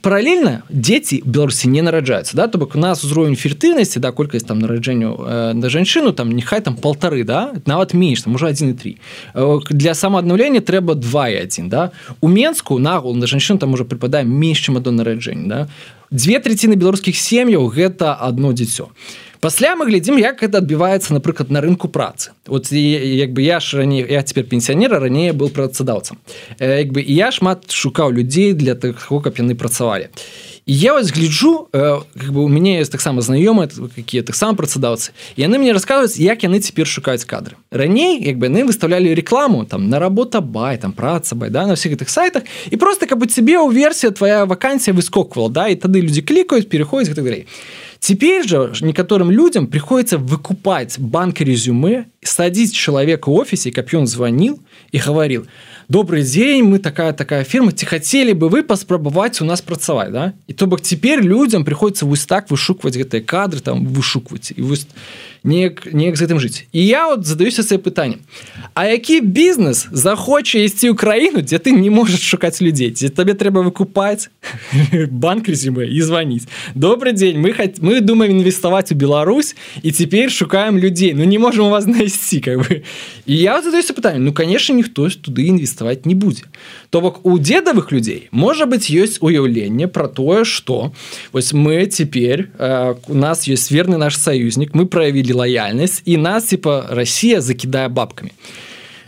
параллельна 0.00 0.62
дзеці 0.70 1.18
беларусі 1.26 1.66
не 1.66 1.82
нараджаюцца 1.82 2.36
да 2.38 2.46
то 2.46 2.58
бок 2.58 2.76
у 2.76 2.78
нас 2.78 3.02
узровень 3.02 3.34
фертыльнасці 3.34 3.98
да 3.98 4.12
колькасць 4.14 4.46
там 4.46 4.60
нараджэнню 4.62 5.10
э, 5.10 5.52
на 5.58 5.68
жанчыну 5.68 6.12
там 6.14 6.30
нехай 6.30 6.60
там 6.62 6.76
полторы 6.76 7.24
да 7.24 7.50
нават 7.66 7.94
менш 7.94 8.22
там 8.22 8.36
уже 8.38 8.46
1,3 8.46 8.94
э, 9.34 9.60
для 9.70 9.94
самааднаўлення 9.94 10.60
трэба 10.60 10.94
21 10.94 11.68
да. 11.68 11.90
У 12.20 12.28
менску 12.28 12.78
нагул 12.78 13.16
на 13.16 13.26
жанчын 13.26 13.58
там 13.58 13.74
уже 13.74 13.82
прыпадае 13.84 14.22
менш 14.22 14.62
чым 14.62 14.78
адно 14.78 15.02
нараджэнне 15.02 15.48
да 15.48 15.68
две 16.14 16.38
траціны 16.38 16.78
беларускіх 16.78 17.18
сем'яў 17.18 17.66
гэта 17.74 18.14
одно 18.14 18.54
дзіцё 18.54 18.88
пасля 19.44 19.76
мы 19.76 19.84
глядзім 19.84 20.16
як 20.16 20.40
это 20.40 20.64
адбіваецца 20.64 21.12
напрыклад 21.12 21.50
на 21.52 21.60
рынку 21.60 21.88
працы. 21.92 22.32
Вот 22.46 22.72
як 22.72 23.36
бы 23.36 23.42
я 23.42 23.60
ж 23.60 23.76
раней 23.76 24.00
я 24.08 24.22
теперь 24.22 24.48
пенсіянера 24.48 24.98
ранее 24.98 25.34
был 25.34 25.50
працадаўцам. 25.50 26.16
Як 26.58 26.92
бы 26.92 27.04
я 27.04 27.30
шмат 27.30 27.70
шукаў 27.70 28.10
людзей 28.10 28.54
для 28.54 28.74
таго 28.74 29.20
каб 29.20 29.36
яны 29.36 29.54
працавалі. 29.54 30.08
Я 30.64 30.94
вас 30.94 31.12
гляджу 31.12 31.68
как 31.72 32.32
бы 32.32 32.42
у 32.42 32.48
мяне 32.48 32.78
есть 32.78 32.90
таксама 32.90 33.20
знаёмыя 33.20 33.68
какие 33.94 34.22
таксама 34.22 34.56
працадаўцы 34.56 35.12
яны 35.36 35.58
мне 35.58 35.76
рассказываюць 35.76 36.16
як 36.16 36.40
яны 36.40 36.64
цяпер 36.64 36.86
шукаюць 36.86 37.28
кадры. 37.28 37.60
Раней 37.70 38.24
як 38.24 38.40
бы 38.40 38.48
яны 38.48 38.64
выставлялі 38.64 39.12
рекламу 39.12 39.66
там 39.66 39.90
на 39.90 39.98
работа 39.98 40.40
бай 40.40 40.78
там 40.78 40.92
праца 40.92 41.34
бай 41.34 41.50
да 41.50 41.66
на 41.66 41.74
всех 41.74 41.92
гэтых 41.92 42.08
сайтах 42.08 42.44
і 42.70 42.76
просто 42.76 43.04
как 43.06 43.18
бы 43.18 43.26
тебе 43.26 43.58
у 43.58 43.68
версія 43.68 44.10
твоя 44.10 44.46
вакансія 44.46 44.96
выскоквала 44.96 45.50
да 45.50 45.68
і 45.68 45.76
тады 45.76 46.00
люди 46.00 46.22
клікаюць 46.22 46.64
переходзяць 46.64 47.14
так 47.14 47.24
далей 47.24 47.44
теперь 48.04 48.46
же 48.46 48.70
некаторым 48.82 49.30
людям 49.30 49.66
приходится 49.66 50.18
выкупать 50.18 50.98
банк 50.98 51.40
резюме 51.40 52.04
садить 52.22 52.74
человека 52.74 53.30
в 53.30 53.32
офисе 53.32 53.72
каб 53.72 53.88
ён 53.94 54.06
звонил 54.06 54.60
и 54.92 54.98
говорил 54.98 55.46
добрый 55.88 56.22
день 56.22 56.64
мы 56.64 56.78
такая 56.78 57.12
такая 57.12 57.44
фирма 57.44 57.72
ці 57.72 57.86
хотели 57.86 58.32
бы 58.32 58.48
вы 58.48 58.62
паспрабаваць 58.62 59.40
у 59.40 59.44
нас 59.44 59.60
працаваць 59.60 60.10
да? 60.10 60.32
І 60.46 60.52
то 60.52 60.66
бок 60.66 60.80
теперь 60.80 61.20
людям 61.20 61.64
приходится 61.64 62.06
вось 62.06 62.26
так 62.26 62.50
вышукваць 62.50 62.96
гэтыя 62.96 63.20
кадры 63.20 63.60
там 63.60 63.86
вышукваць 63.86 64.52
і 64.56 64.62
вось 64.62 64.86
неяк 65.44 65.92
неяк 65.92 66.16
з 66.16 66.24
гэтым 66.24 66.40
жыць 66.40 66.64
і 66.72 66.80
я 66.86 67.08
вот 67.08 67.26
задаюся 67.26 67.62
себе 67.62 67.78
пытанне 67.78 68.16
А 68.74 68.86
які 68.86 69.20
бізнес 69.20 69.86
захоча 69.92 70.58
ісці 70.58 70.90
ў 70.90 70.96
краіну 70.96 71.44
дзе 71.44 71.60
ты 71.60 71.70
не 71.70 71.90
можаш 71.90 72.24
шукаць 72.24 72.64
людзей 72.64 72.90
дзе 72.90 73.12
табе 73.12 73.34
трэба 73.36 73.60
выкупаць 73.60 74.32
банк 75.10 75.48
резюме 75.48 75.84
і 75.84 76.00
званіць 76.00 76.48
добрый 76.74 77.12
день 77.12 77.36
мы 77.36 77.52
хоть 77.52 77.78
мы 77.84 78.00
думаем 78.00 78.40
інвеставаць 78.40 78.92
у 78.92 78.94
Беларусь 78.94 79.54
і 79.82 79.92
цяпер 79.92 80.32
шукаем 80.32 80.78
людзей 80.78 81.12
Ну 81.14 81.24
не 81.24 81.38
можем 81.38 81.66
у 81.66 81.70
вас 81.70 81.84
знайсці 81.84 82.40
как 82.40 82.64
бы 82.64 82.82
і 83.26 83.36
я 83.36 83.60
задаюся 83.60 83.92
пытанне 83.92 84.18
ну 84.18 84.32
конечно 84.32 84.74
ніхто 84.74 85.08
туды 85.10 85.52
інвеставаць 85.74 86.06
не 86.06 86.14
будзе 86.14 86.44
то 86.90 87.00
бок 87.00 87.26
у 87.26 87.38
дедавых 87.38 87.92
людзей 87.92 88.28
можа 88.30 88.66
быть 88.66 88.90
ёсць 88.90 89.18
уяўленне 89.20 89.88
про 89.88 90.08
тое 90.08 90.44
что 90.44 90.92
вось 91.32 91.52
мы 91.52 91.86
цяпер 91.86 92.48
э, 92.58 92.94
у 93.08 93.14
нас 93.14 93.48
есть 93.48 93.70
верны 93.70 93.96
наш 93.96 94.18
саюзнік 94.18 94.74
мы 94.74 94.86
проявілі 94.86 95.32
лояльнасць 95.32 96.02
і 96.04 96.16
нас 96.16 96.44
типа 96.44 96.86
Россия 96.90 97.40
закідае 97.40 97.88
бабками 97.88 98.30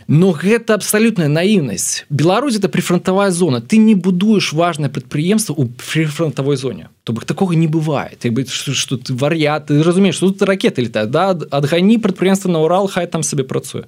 но 0.07 0.31
гэта 0.31 0.73
абсолютная 0.73 1.27
наіўнасць. 1.27 2.05
Беларусь 2.09 2.55
это 2.55 2.69
прифронтовая 2.69 3.31
зона. 3.31 3.61
Ты 3.61 3.77
не 3.77 3.95
будуеш 3.95 4.53
важное 4.53 4.89
прадпрыемство 4.89 5.53
у 5.53 5.65
прифронтовой 5.65 6.55
зоне. 6.57 6.89
То 7.03 7.13
бок 7.13 7.25
такого 7.25 7.53
не 7.53 7.67
бывает. 7.67 8.25
Бы 8.31 8.45
что 8.47 8.97
ты 8.97 9.13
вар'ят 9.13 9.67
ты 9.67 9.83
разумеешь 9.83 10.19
тут 10.19 10.41
ракеты 10.41 10.81
летают 10.81 11.11
да 11.11 11.29
адгані 11.29 11.97
прадпрыемства 11.97 12.49
на 12.49 12.59
Урал 12.61 12.87
хай 12.87 13.07
там 13.07 13.23
сабе 13.23 13.43
працуе 13.43 13.83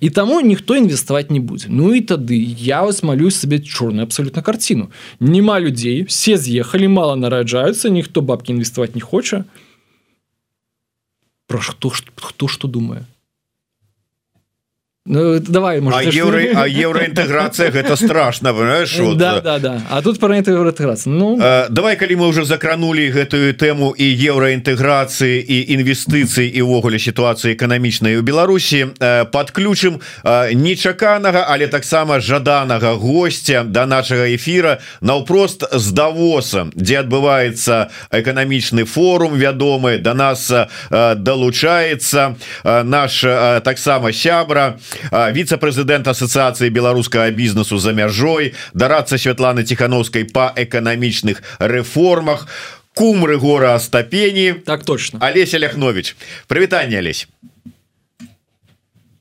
і 0.00 0.10
таму 0.10 0.40
ніхто 0.40 0.76
інвеставаць 0.76 1.30
не 1.30 1.40
будзе 1.40 1.68
Ну 1.68 1.94
і 1.94 2.00
тады 2.00 2.34
я 2.34 2.82
вас 2.82 3.02
малюсь 3.02 3.36
сабе 3.36 3.60
чорную 3.60 4.04
абсолютно 4.04 4.42
карціну 4.42 4.90
няма 5.20 5.60
людзей 5.60 6.04
все 6.04 6.36
з'ехалі 6.36 6.88
мало 6.88 7.16
нараджаюцца 7.16 7.88
ніхто 7.88 8.20
бабки 8.20 8.52
інвеставаць 8.52 8.94
не 8.94 9.00
хоча 9.00 9.44
про 11.46 11.60
што 11.60 11.92
хто 12.16 12.48
што 12.48 12.68
думае 12.68 13.04
Ну, 15.10 15.40
давай 15.40 15.80
может, 15.80 16.00
а 16.00 16.02
евро, 16.02 16.38
а 16.54 16.68
евроінтэграцыя 16.68 17.70
гэта 17.70 17.96
страшно 17.96 18.52
вот. 18.52 19.16
да, 19.16 19.40
да, 19.40 19.58
да. 19.58 19.80
А 19.88 20.02
тут 20.02 20.20
про 20.20 20.28
ну... 21.06 21.38
э, 21.40 21.66
давай 21.70 21.96
калі 21.96 22.16
мы 22.16 22.28
уже 22.28 22.44
закранули 22.44 23.08
гэтую 23.08 23.54
тэму 23.56 23.94
і 23.96 24.04
евроінтэграцыі 24.04 25.40
і 25.40 25.56
інвестыцый 25.72 26.52
і 26.52 26.60
ўвогуле 26.60 26.98
сітуацыі 26.98 27.56
эканамічнай 27.56 28.20
у 28.20 28.22
Беларусі 28.22 28.92
э, 29.00 29.24
подключым 29.24 30.00
э, 30.24 30.52
нечаканага 30.52 31.46
але 31.48 31.68
таксама 31.68 32.20
жаданага 32.20 32.92
гостя 32.94 33.64
до 33.64 33.70
да 33.70 33.86
нашага 33.86 34.28
эфира 34.36 34.78
наўпрост 35.00 35.64
з 35.72 35.92
давосам 35.92 36.70
дзе 36.76 37.00
адбываецца 37.00 37.88
эканамічны 38.12 38.84
форум 38.84 39.40
вядомы 39.40 39.96
до 39.96 40.12
да 40.12 40.14
нас 40.14 40.52
э, 40.52 40.66
далучаецца 41.16 42.36
э, 42.64 42.82
наш 42.82 43.24
э, 43.24 43.62
таксама 43.64 44.12
сябра 44.12 44.76
и 44.76 44.97
віце-прэзідэнт 45.12 46.08
асацыяцыі 46.08 46.70
беларускага 46.70 47.30
бізнесу 47.30 47.78
за 47.78 47.92
мяжой 47.92 48.54
дарацца 48.74 49.18
Святланы 49.18 49.64
ціхановскай 49.64 50.24
па 50.24 50.52
эканамічных 50.56 51.42
рэформах 51.58 52.48
кум 52.94 53.24
рэгора 53.24 53.74
астапені 53.74 54.52
так 54.66 54.84
точно. 54.84 55.18
Алеся 55.22 55.58
ляхнович. 55.58 56.16
Прывітанне 56.48 56.98
Алесь 56.98 57.28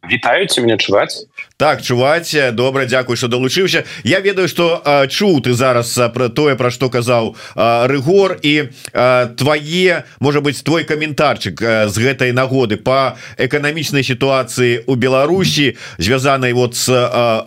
вітаюце 0.08 0.62
мне 0.62 0.78
чуваць 0.78 1.28
так 1.58 1.82
чуваць 1.82 2.36
добра 2.54 2.86
Дякую 2.86 3.18
что 3.18 3.28
далучыўся 3.28 3.84
Я 4.04 4.20
ведаю 4.20 4.48
что 4.48 4.84
чуў 5.10 5.42
ты 5.42 5.54
зараз 5.54 5.90
про 6.14 6.30
тое 6.30 6.56
про 6.56 6.70
что 6.70 6.90
казаў 6.90 7.36
рыгор 7.56 8.38
і 8.44 8.70
твае 8.94 10.06
может 10.20 10.44
быть 10.44 10.64
твой 10.64 10.84
каментарчык 10.84 11.90
з 11.90 11.98
гэтай 11.98 12.32
нагоды 12.32 12.78
по 12.78 13.18
эканамічнай 13.38 14.04
сітуацыі 14.06 14.86
у 14.86 14.96
Беларусі 14.96 15.76
звязанай 15.98 16.54
вот 16.54 16.76
с 16.76 16.94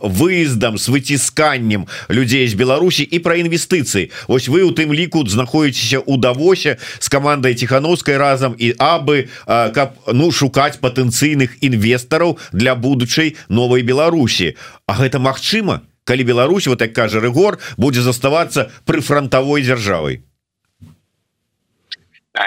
выездам 0.02 0.76
с 0.76 0.88
выцісканнем 0.88 1.86
людзей 2.08 2.48
з 2.48 2.54
Беларусі 2.54 3.04
і 3.04 3.18
про 3.18 3.38
інвестыцыі 3.38 4.10
Вось 4.26 4.48
вы 4.48 4.66
у 4.66 4.74
тым 4.74 4.92
ліку 4.92 5.22
знаходзіцеся 5.22 6.00
у 6.00 6.16
давосе 6.16 6.78
с 6.98 7.08
камандай 7.08 7.54
ціхановскай 7.54 8.16
разам 8.18 8.58
і 8.58 8.74
абы 8.74 9.28
каб 9.46 9.94
ну 10.10 10.32
шукаць 10.32 10.82
патэнцыйных 10.82 11.62
інвестараў 11.62 12.38
для 12.50 12.74
будучай 12.74 13.36
новой 13.48 13.82
Беларусі 13.82 13.99
А 14.86 14.94
гэта 14.96 15.18
Мачыма 15.18 15.82
калі 16.04 16.24
Беларусь 16.24 16.66
вот 16.66 16.78
так 16.78 16.92
кажа 16.92 17.20
рэгор 17.20 17.58
будзе 17.76 18.02
заставацца 18.02 18.70
прыфронтавой 18.84 19.62
дзяржавай. 19.62 20.22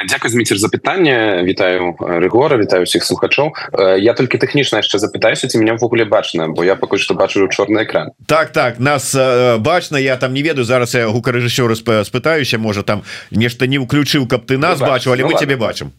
Дякую 0.07 0.31
зміцер 0.31 0.57
запытанне 0.57 1.43
вітаю 1.43 1.95
рэгора 1.99 2.57
вітаю 2.57 2.83
усіх 2.83 3.03
слухачоў. 3.03 3.51
Я 3.99 4.13
толькі 4.15 4.39
тэхнічна 4.39 4.79
яшчэ 4.79 4.99
запытаюся 4.99 5.47
ці 5.51 5.59
меня 5.59 5.75
ўвогуле 5.75 6.07
бачна 6.07 6.47
бо 6.47 6.63
я 6.63 6.75
пакуль 6.75 7.03
што 7.03 7.13
бачу 7.13 7.47
чорны 7.51 7.83
экран. 7.83 8.11
Так 8.27 8.51
так 8.51 8.79
нас 8.79 9.15
э, 9.15 9.57
бачна 9.59 9.99
я 9.99 10.15
там 10.17 10.33
не 10.33 10.41
ведаю 10.41 10.63
зараз 10.63 10.95
я 10.95 11.07
гукарэжысёр 11.07 11.75
спытаюся 11.75 12.57
можа 12.57 12.83
там 12.83 13.03
нешта 13.31 13.67
не 13.67 13.77
ўключыў 13.77 14.27
каб 14.27 14.47
ты 14.47 14.57
нас 14.57 14.79
бачу 14.79 15.11
але 15.11 15.23
ну, 15.23 15.31
мы 15.31 15.39
цябе 15.39 15.55
бачым 15.55 15.91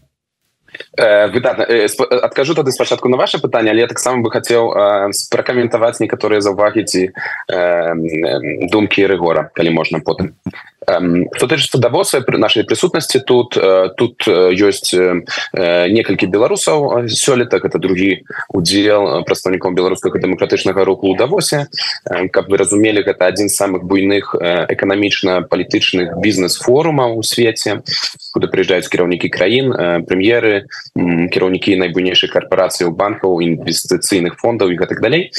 выдатна 0.97 1.65
адкажу 2.23 2.55
тады 2.55 2.73
спачатку 2.73 3.09
на 3.09 3.17
ваше 3.17 3.39
пытанне 3.39 3.71
але 3.71 3.81
я 3.85 3.91
таксама 3.91 4.23
бы 4.23 4.31
хацеў 4.31 4.71
пракаментаваць 5.31 6.01
некаторыя 6.01 6.41
заўвагі 6.41 6.85
ці 6.85 7.03
думкі 8.71 9.07
рэгора 9.07 9.51
калі 9.55 9.71
можна 9.71 10.01
потым 10.01 10.35
тычыцца 10.87 11.79
давоса 11.79 12.21
при 12.21 12.37
нашай 12.37 12.65
прысутнасці 12.65 13.21
тут. 13.21 13.57
Тут 13.97 14.27
ёсць 14.29 14.95
некалькі 15.55 16.27
беларусаў 16.27 17.09
сёлета 17.09 17.57
это 17.57 17.79
другі 17.79 18.25
удзел 18.49 19.25
прадстаўніком 19.25 19.75
беларускага 19.75 20.19
дэмакратычнага 20.19 20.85
руху 20.85 21.09
у 21.13 21.17
давосе 21.17 21.67
каб 22.05 22.49
вы 22.49 22.57
разумелі 22.59 23.03
гэта 23.03 23.29
адзін 23.33 23.49
з 23.49 23.57
самых 23.57 23.85
буйных 23.85 24.35
эканамічна-палітычных 24.37 26.19
бізнес-форумаў 26.21 27.19
у 27.19 27.23
свеце 27.23 27.81
куды 28.35 28.49
прыязджаюць 28.53 28.89
кіраўнікі 28.89 29.29
краін 29.29 29.73
прэм'еры 30.09 30.67
кіраўнікі 30.95 31.77
найбуйнейшай 31.81 32.31
карпорацыі 32.31 32.91
банкаў 32.91 33.41
інвестыцыйных 33.41 34.39
фондаў 34.41 34.75
і 34.75 34.79
гэтак 34.81 35.01
далей 35.01 35.31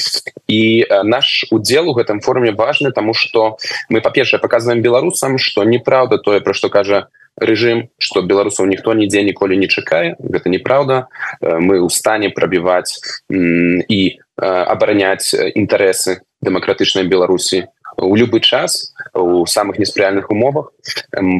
і 0.48 0.86
наш 1.04 1.46
удзел 1.50 1.90
у 1.90 1.94
гэтым 1.94 2.20
форуме 2.20 2.52
важны 2.52 2.92
тому 2.92 3.14
что 3.14 3.56
мы 3.88 4.00
па-першае 4.00 4.40
показываем 4.40 4.82
беларусам 4.82 5.35
что 5.38 5.64
неправда 5.64 6.18
тое 6.18 6.40
про 6.40 6.54
что 6.54 6.68
кажа 6.68 7.08
режим 7.40 7.88
что 7.98 8.22
беларусаў 8.22 8.66
ніхто 8.66 8.94
нідзе 8.94 9.22
ніколі 9.22 9.56
не 9.56 9.68
чакае 9.68 10.16
гэта 10.18 10.48
неправда. 10.48 11.08
Мы 11.40 11.80
у 11.80 11.88
стане 11.88 12.30
прабіваць 12.30 12.98
і 13.28 14.00
абараняць 14.36 15.34
інтарэсы 15.34 16.20
дэмакратычнай 16.40 17.04
беларусі 17.04 17.68
у 17.96 18.16
любы 18.16 18.40
час 18.40 18.94
у 19.14 19.46
самых 19.46 19.78
неспрыяльных 19.78 20.30
умовах. 20.30 20.72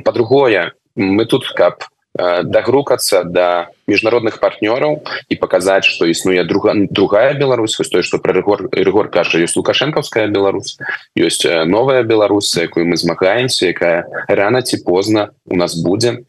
По-другое 0.04 0.72
мы 0.96 1.24
тут 1.26 1.48
каб 1.52 1.84
дагрукацца 2.16 3.24
до 3.24 3.30
да 3.30 3.68
міжнародных 3.86 4.40
партнёраў 4.40 5.02
і 5.28 5.34
паказаць 5.36 5.84
што 5.86 6.06
існуе 6.06 6.44
друга 6.44 6.74
другая 6.90 7.34
Беларусь 7.34 7.78
вось 7.78 7.88
тое 7.88 8.02
што 8.02 8.18
пра 8.18 8.34
рэгор 8.36 8.68
рэгор 8.72 9.08
кажа 9.10 9.38
ёсць 9.38 9.56
лукашэнкаўская 9.56 10.26
Беларусь 10.28 10.76
ёсць 11.16 11.46
новая 11.66 12.02
Беларусь 12.02 12.54
якую 12.56 12.86
мы 12.86 12.96
змагаемся 12.96 13.70
якая 13.70 14.04
рана 14.28 14.62
ці 14.62 14.82
позна 14.82 15.30
у 15.46 15.56
нас 15.56 15.78
будзе 15.78 16.26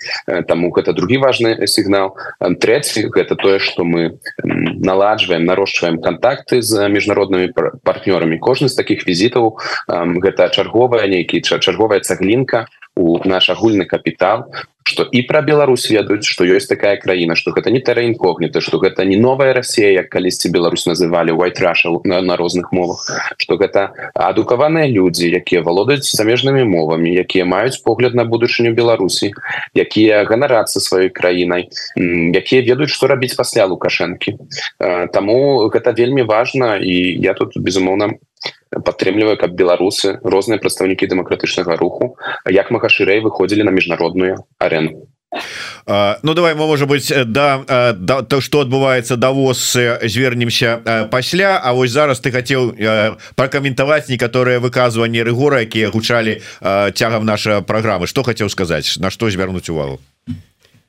таму 0.48 0.72
гэта 0.72 0.94
другі 0.94 1.18
важны 1.18 1.68
сігнал 1.68 2.16
трэці 2.40 3.10
гэта 3.10 3.36
тое 3.36 3.60
што 3.60 3.84
мы 3.84 4.20
наладжваем 4.44 5.46
нарошчваем 5.46 6.02
контакты 6.02 6.62
з 6.62 6.88
міжнароднымі 6.90 7.54
партнёрамі 7.84 8.38
кожны 8.38 8.70
з 8.70 8.78
таких 8.78 9.08
візітаў 9.08 9.58
гэта 9.88 10.50
чарговая 10.50 11.08
нейкі 11.08 11.42
чарговая 11.42 12.00
цаглінка 12.00 12.68
у 12.98 13.22
наш 13.26 13.50
агульны 13.50 13.86
капітал 13.86 14.50
что 14.88 15.04
і 15.04 15.22
про 15.22 15.42
Беларусь 15.42 15.90
ведаюць 15.92 16.26
что 16.26 16.46
ёсць 16.46 16.68
такая 16.68 16.98
краіна 16.98 17.36
что 17.48 17.56
гэта 17.56 17.72
не 17.72 17.80
тэра 17.80 18.04
інкогніта 18.04 18.60
что 18.60 18.78
гэта 18.78 19.06
не 19.06 19.16
новая 19.16 19.54
Россия 19.54 19.92
як 19.96 20.10
калісьці 20.10 20.52
Беларусь 20.52 20.86
называли 20.86 21.32
white 21.32 21.62
Russia 21.64 21.96
на, 22.04 22.22
на 22.22 22.36
розных 22.36 22.72
мовах 22.72 23.08
что 23.38 23.56
гэта 23.56 24.12
адукаваныя 24.14 24.88
люди 24.88 25.32
якія 25.32 25.62
володаюць 25.64 26.04
замежнымі 26.04 26.68
мовамі 26.68 27.08
якія 27.16 27.46
маюць 27.46 27.80
погляд 27.80 28.16
на 28.16 28.26
будучыню 28.26 28.76
Беларусі 28.76 29.32
якія 29.74 30.28
ганарацца 30.28 30.84
сваёй 30.84 31.08
краінай 31.10 31.70
якія 31.96 32.62
ведаюць 32.68 32.92
что 32.92 33.08
рабіць 33.08 33.36
пасля 33.40 33.64
лукашэнкі. 33.66 34.36
Таму 35.16 35.72
гэта 35.72 35.96
вельмі 35.96 36.28
важно 36.28 36.76
і 36.76 37.16
я 37.16 37.34
тут 37.34 37.56
безумоўна 37.56 38.20
падтрымліваю 38.72 39.40
каб 39.40 39.56
беларусы 39.56 40.20
розныя 40.24 40.60
прадстаўнікі 40.60 41.08
дэмакратычнага 41.08 41.80
руху 41.80 42.18
як 42.52 42.72
мага 42.76 42.92
шырэй 42.92 43.24
выходзілі 43.24 43.64
на 43.64 43.72
міжнародную 43.72 44.44
арену 44.60 45.08
Ну 45.88 46.34
давай 46.34 46.56
мы 46.56 46.68
можа 46.68 46.86
быть 46.86 47.12
да, 47.26 47.94
да 47.98 48.22
то 48.22 48.42
что 48.42 48.62
адбываецца 48.62 49.18
давоз 49.18 49.74
звернемся 50.04 51.08
пасля. 51.12 51.60
А 51.64 51.74
вось 51.74 51.92
зараз 51.92 52.20
ты 52.20 52.32
хотел 52.32 52.74
прокаментаваць 53.36 54.10
некаторыя 54.10 54.60
выказыванні 54.60 55.24
рэгора 55.24 55.62
якія 55.62 55.90
гучалі 55.90 56.42
цягам 56.94 57.26
наша 57.26 57.62
программы. 57.62 58.08
Что 58.08 58.24
хотел 58.24 58.50
сказать? 58.50 58.96
На 59.00 59.10
что 59.10 59.30
звярнуць 59.30 59.70
увагу? 59.70 60.00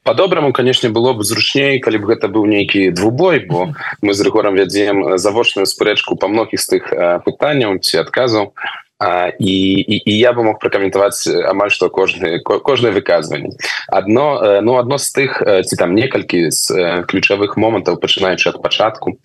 По-добраму 0.02 0.52
конечно 0.52 0.88
было 0.88 1.12
бы 1.12 1.22
зручней 1.22 1.80
калі 1.80 1.98
б 1.98 2.14
гэта 2.14 2.28
быў 2.32 2.46
нейкі 2.46 2.90
двубой 2.90 3.44
бо 3.44 3.74
мы 4.00 4.14
з 4.14 4.22
рэгорам 4.22 4.54
вядзем 4.54 5.18
завочную 5.18 5.66
спрэчку 5.66 6.16
по 6.16 6.28
многіх 6.28 6.60
з 6.60 6.78
тых 6.78 6.90
пытанняў 7.26 7.78
ці 7.78 7.98
адказаў 8.06 8.54
і, 9.00 9.56
і, 9.78 10.02
і 10.04 10.18
я 10.18 10.32
бы 10.32 10.42
мог 10.42 10.58
пракаментаваць 10.58 11.26
амаль 11.26 11.70
што 11.70 11.90
кожны 11.90 12.40
кожнае 12.42 12.92
выказванне 12.92 13.54
одно 13.88 14.60
ну 14.62 14.78
одно 14.78 14.98
з 14.98 15.12
тых 15.14 15.42
ці 15.42 15.74
там 15.76 15.94
некалькі 15.94 16.50
з 16.50 17.04
ключавых 17.06 17.56
момантаў 17.56 18.02
пачынаючы 18.02 18.50
ад 18.50 18.62
пачатку 18.62 19.18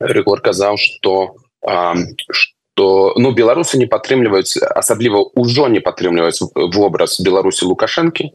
рэгор 0.00 0.40
казаў 0.40 0.78
что 0.78 1.36
что 1.60 2.58
то 2.78 3.12
ну 3.16 3.32
беларусы 3.34 3.76
не 3.76 3.86
падтрымліваюць 3.90 4.62
асабліва 4.62 5.34
ўжо 5.34 5.66
не 5.66 5.80
падтрымліваюць 5.82 6.46
вобраз 6.54 7.18
беларусі 7.18 7.66
лукашэнкі 7.66 8.30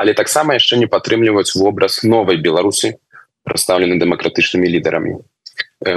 але 0.00 0.14
таксама 0.16 0.56
яшчэ 0.56 0.80
не 0.80 0.88
падтрымліваюць 0.88 1.52
вобраз 1.60 2.00
новай 2.00 2.40
беларусі 2.40 2.96
прадстаўлены 3.44 4.00
дэмакратычнымі 4.00 4.72
лідарамі 4.76 5.20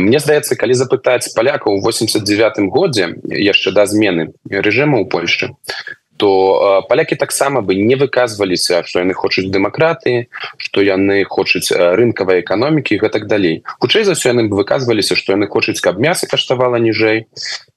Мне 0.05 0.19
здаецца 0.23 0.57
калі 0.61 0.75
запытаць 0.79 1.31
палякаў 1.37 1.77
у 1.77 1.83
89 1.85 2.59
годзе 2.75 3.05
яшчэ 3.51 3.69
да 3.79 3.83
змены 3.93 4.23
рэжыму 4.65 4.97
ў 4.99 5.05
Польшчы 5.15 5.45
то 6.17 6.86
палякі 6.89 7.15
таксама 7.15 7.62
бы 7.62 7.75
не 7.75 7.95
выказваліся 7.95 8.84
што 8.88 9.04
яны 9.04 9.13
хочуць 9.13 9.51
дэмакраты 9.51 10.28
што 10.58 10.82
яны 10.82 11.23
хочуць 11.23 11.71
рынкавай 11.71 12.41
эканомікі 12.41 12.99
гэтак 13.01 13.28
далей. 13.28 13.63
Хутчэй 13.80 14.04
за 14.08 14.15
ўсё 14.15 14.32
яны 14.32 14.47
выказваліся 14.47 15.15
што 15.15 15.36
яны 15.36 15.47
хочуць 15.47 15.82
каб 15.84 15.99
мяса 15.99 16.28
каштавала 16.28 16.80
ніжэй 16.80 17.28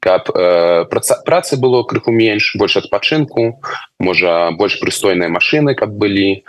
каб 0.00 0.30
э, 0.30 0.84
праца 0.90 1.18
працы 1.26 1.56
было 1.56 1.82
крыху 1.82 2.14
менш 2.14 2.54
больш 2.56 2.78
адпачынку 2.78 3.60
можа 3.98 4.50
больш 4.54 4.78
прыстойныя 4.78 5.28
машины 5.28 5.74
каб 5.74 5.90
былі 5.90 6.38
э, 6.38 6.42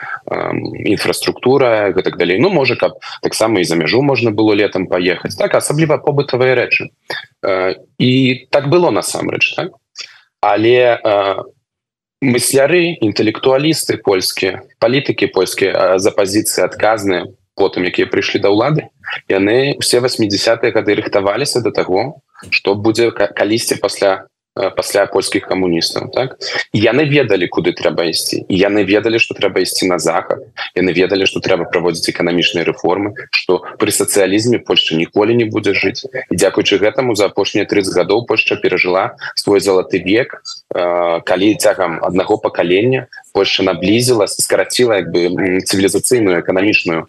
інфраструктура 0.86 1.90
гэтак 1.92 2.18
далей. 2.18 2.40
Ну 2.40 2.50
можа 2.50 2.76
каб 2.76 3.02
таксама 3.22 3.60
і 3.60 3.66
за 3.66 3.76
мяжу 3.76 4.02
можна 4.02 4.32
было 4.32 4.54
летом 4.54 4.88
паехаць 4.88 5.36
так 5.36 5.56
асабліва 5.56 5.98
побытавыя 5.98 6.54
рэчы. 6.54 6.94
Э, 7.42 7.76
і 7.98 8.12
так 8.50 8.70
было 8.70 8.92
насамрэч 8.92 9.56
так? 9.56 9.74
Але 10.42 10.96
у 11.04 11.59
мысляры 12.22 13.00
інтэлектуалісты 13.00 13.98
польскія 14.04 14.64
палітыкі 14.80 15.32
польскія 15.32 15.96
за 15.98 16.12
пазіцыі 16.12 16.68
адказныя 16.68 17.32
потым 17.56 17.88
якія 17.88 18.12
прыйшлі 18.12 18.44
да 18.44 18.52
ўлады 18.52 18.92
яны 19.32 19.80
все 19.80 20.04
80-е 20.04 20.72
гады 20.76 21.00
рыхтаваліся 21.00 21.64
до 21.64 21.72
таго 21.72 22.20
что 22.52 22.76
будзе 22.76 23.12
калісьці 23.12 23.80
пасля 23.80 24.28
пасля 24.56 25.06
польскіх 25.06 25.48
камуністаў 25.48 26.12
так? 26.12 26.38
Яны 26.74 27.06
ведалі 27.06 27.48
куды 27.48 27.72
трэба 27.72 28.10
ісці 28.10 28.44
і 28.50 28.56
яны 28.58 28.84
ведалі 28.84 29.20
что 29.20 29.34
трэба 29.34 29.62
ісці 29.64 29.88
на 29.88 30.00
захад 30.00 30.44
яны 30.76 30.92
ведалі 30.92 31.26
что 31.30 31.40
трэба 31.40 31.70
праводзіць 31.70 32.10
эканамічныя 32.12 32.66
рэформы 32.66 33.14
что 33.32 33.64
при 33.80 33.92
сацыялізме 33.92 34.60
Польша 34.60 34.96
ніколі 34.96 35.36
не 35.36 35.46
будзе 35.46 35.74
жыць 35.74 36.04
і 36.04 36.36
дзякуючы 36.36 36.82
гэтаму 36.82 37.16
за 37.16 37.32
апошнія 37.32 37.66
30 37.66 37.94
гадоў 37.96 38.26
Польша 38.26 38.56
перажыла 38.56 39.16
свой 39.36 39.60
залаты 39.60 40.02
век. 40.04 40.42
Калі 40.74 41.56
цягам 41.56 42.00
аднаго 42.04 42.38
пакалення 42.38 43.08
Польша 43.34 43.64
наблізіла 43.64 44.28
скараціла 44.28 45.00
як 45.00 45.12
бы 45.12 45.30
цывілізацыйную 45.64 46.42
эканамічную 46.42 47.08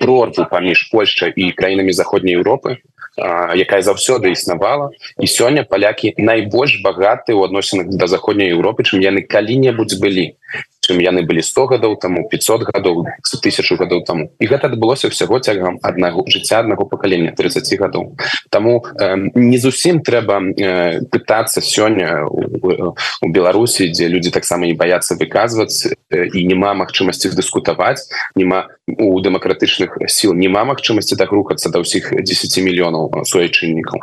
прорву 0.00 0.46
паміж 0.50 0.88
Польшчай 0.92 1.32
і 1.36 1.52
краінамі 1.52 1.92
заходняй 1.92 2.36
Еўропы 2.36 2.78
якая 3.16 3.82
заўсёды 3.82 4.32
існавала. 4.32 4.90
І 5.20 5.26
сёння 5.26 5.64
палякі 5.64 6.14
найбольш 6.16 6.80
багаты 6.82 7.36
ў 7.36 7.44
адносінах 7.44 7.86
да 7.92 8.06
заходняй 8.06 8.52
Еўропы 8.52 8.88
чым 8.88 9.04
яны 9.04 9.22
калі-небудзь 9.22 10.00
былі 10.00 10.36
чым 10.82 10.98
яны 10.98 11.22
былі 11.22 11.42
100 11.46 11.78
гадоў 11.78 11.94
таму 12.02 12.26
500 12.26 12.66
гадоў 12.66 13.06
тысячу 13.22 13.78
гадоў 13.78 14.02
таму. 14.02 14.34
І 14.42 14.50
гэта 14.50 14.66
адбылося 14.66 15.06
ўсяго 15.06 15.38
цягам 15.38 15.78
аднаго 15.78 16.26
жыцця 16.26 16.58
аднаго 16.66 16.90
пакалення 16.90 17.30
30 17.38 17.70
гадоў. 17.78 18.18
Таму 18.50 18.82
э, 18.98 19.30
не 19.38 19.58
зусім 19.62 20.02
трэба 20.02 20.42
э, 20.42 21.06
пытацца 21.06 21.62
сёння 21.62 22.26
у, 22.26 22.94
Беларусі 23.22 23.94
дзе 23.94 24.10
людзі 24.10 24.34
таксама 24.34 24.66
не 24.66 24.74
баяцца 24.74 25.14
выказваць 25.14 25.86
э, 25.86 26.26
і 26.34 26.46
няма 26.50 26.74
магчымасці 26.74 27.30
дыскутаваць 27.30 28.02
няма 28.34 28.66
у 28.90 29.22
дэмакратычных 29.22 30.02
сіл 30.10 30.34
няма 30.34 30.66
магчымасці 30.66 31.14
так 31.14 31.30
рухацца 31.30 31.70
да 31.70 31.78
ўсіх 31.78 32.10
10 32.10 32.58
мільёнаў 32.58 33.22
суайчыннікаў. 33.22 34.02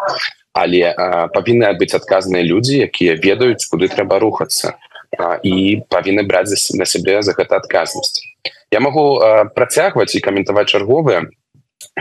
Але 0.55 0.95
павінны 1.35 1.69
адбыць 1.69 1.93
адказныя 1.93 2.41
людзі 2.43 2.87
якія 2.87 3.19
ведаюць 3.19 3.67
куды 3.67 3.91
трэба 3.91 4.19
рухацца 4.19 4.79
і 5.43 5.81
павінны 5.89 6.23
браць 6.23 6.71
на 6.73 6.85
сябе 6.85 7.21
за 7.21 7.33
гэта 7.33 7.57
адказнасць. 7.57 8.21
Я 8.71 8.79
могу 8.79 9.19
працягваць 9.55 10.15
і 10.15 10.23
каментаваць 10.23 10.69
чарговыя 10.69 11.27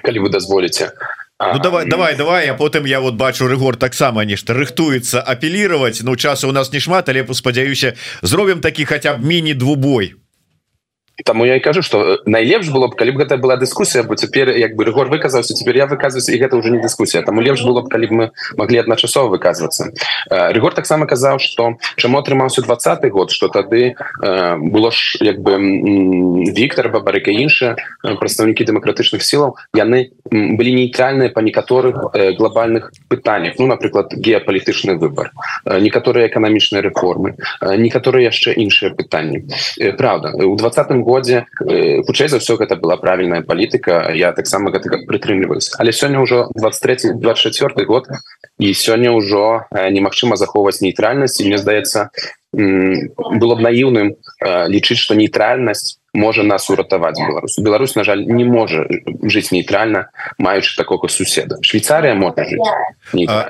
калі 0.03 0.19
вы 0.19 0.29
дазволіце. 0.31 0.93
Ну, 1.39 1.59
давай 1.63 1.87
давай 1.87 2.17
давай 2.17 2.49
а 2.51 2.55
потым 2.55 2.85
я 2.85 3.01
вот 3.01 3.15
бачу 3.15 3.47
рэгор 3.47 3.77
таксама 3.77 4.25
нешта 4.25 4.55
рыхтуецца 4.55 5.21
апеллировать 5.21 6.01
Ну 6.03 6.17
часу 6.17 6.49
у 6.49 6.53
нас 6.53 6.73
не 6.73 6.81
шмат 6.81 7.09
але 7.09 7.23
спадзяюся 7.33 7.95
зробім 8.23 8.61
такі 8.61 8.85
хотя 8.85 9.15
б 9.15 9.25
міні 9.25 9.55
двубой 9.55 10.15
Таму 11.25 11.47
я 11.47 11.57
і 11.57 11.61
кажу 11.61 11.83
что 11.83 12.23
найлепш 12.27 12.69
было 12.71 12.87
б 12.87 12.95
калі 12.95 13.11
б 13.11 13.27
гэта 13.27 13.43
была 13.43 13.59
дыскусія 13.59 14.07
бо 14.07 14.15
цяпер 14.15 14.55
як 14.55 14.77
бы 14.79 14.85
рэгор 14.87 15.11
выказаўся 15.11 15.51
цяпер 15.55 15.77
я 15.77 15.87
выказваюсь 15.87 16.31
і 16.31 16.39
гэта 16.39 16.55
уже 16.57 16.71
не 16.71 16.79
дыскусія 16.79 17.27
таму 17.27 17.43
лепш 17.43 17.67
было 17.67 17.83
б 17.83 17.91
калі 17.91 18.07
б 18.07 18.13
мы 18.15 18.31
могли 18.57 18.79
адначасова 18.79 19.27
выказвацца. 19.27 19.91
Рэгор 20.31 20.75
таксама 20.75 21.07
казаў 21.07 21.43
что 21.43 21.75
чаму 21.97 22.19
атрымаўся 22.23 22.63
двадцатый 22.63 23.11
год 23.11 23.33
что 23.33 23.49
тады 23.49 23.97
было 24.23 24.93
ж 24.93 25.19
як 25.21 25.43
бы 25.43 25.59
Віктор 26.55 26.89
бабарыка 26.95 27.35
іншыя 27.35 27.75
прадстаўнікі 28.03 28.65
дэмакратычных 28.71 29.19
сілаў 29.19 29.59
яны 29.75 30.15
былі 30.31 30.73
нейтральныя 30.75 31.35
па 31.35 31.43
некаторых 31.43 32.15
глобальных 32.39 32.93
пытаннях. 33.09 33.59
Ну 33.59 33.67
напрыклад 33.67 34.15
геапалітычны 34.15 34.95
выбор 34.95 35.33
некаторыя 35.67 36.29
эканамічныя 36.29 36.83
рэформы 36.87 37.35
некаторыя 37.75 38.31
яшчэ 38.31 38.55
іншыя 38.55 38.95
пытанні. 38.95 39.51
Праўда 39.99 40.31
у 40.47 40.55
двадцатым 40.55 41.08
годзе 41.09 41.47
хутчэй 42.05 42.29
за 42.29 42.39
ўсё 42.45 42.61
гэта 42.61 42.77
была 42.77 43.01
правільная 43.01 43.41
палітыка 43.41 44.13
я 44.13 44.37
таксама 44.37 44.71
гэта 44.75 45.01
прытрымліваюсь 45.09 45.73
але 45.81 45.97
сёння 45.97 46.21
ўжо 46.21 46.53
23 46.53 47.17
24 47.17 47.89
год 47.89 48.13
і 48.59 48.75
сёння 48.75 49.15
ўжо 49.15 49.71
немагчыма 49.73 50.37
захоўваць 50.37 50.83
нейтральнасць. 50.83 51.41
І 51.41 51.47
мне 51.47 51.59
здаецца 51.59 52.11
было 52.53 53.55
б 53.55 53.61
наіўным 53.61 54.17
лічыць 54.73 54.99
што 54.99 55.15
нейтральнасць 55.15 55.98
можа 56.15 56.43
нас 56.43 56.71
уратаваць 56.71 57.19
Беларусь. 57.19 57.59
Беларусь 57.59 57.95
на 57.95 58.05
жаль 58.05 58.25
не 58.25 58.45
можа 58.45 58.87
жыць 59.23 59.53
нейтральна 59.53 60.09
маючы 60.39 60.77
такого 60.77 61.09
суседа 61.09 61.57
Швейцария 61.63 62.15
можа 62.15 62.47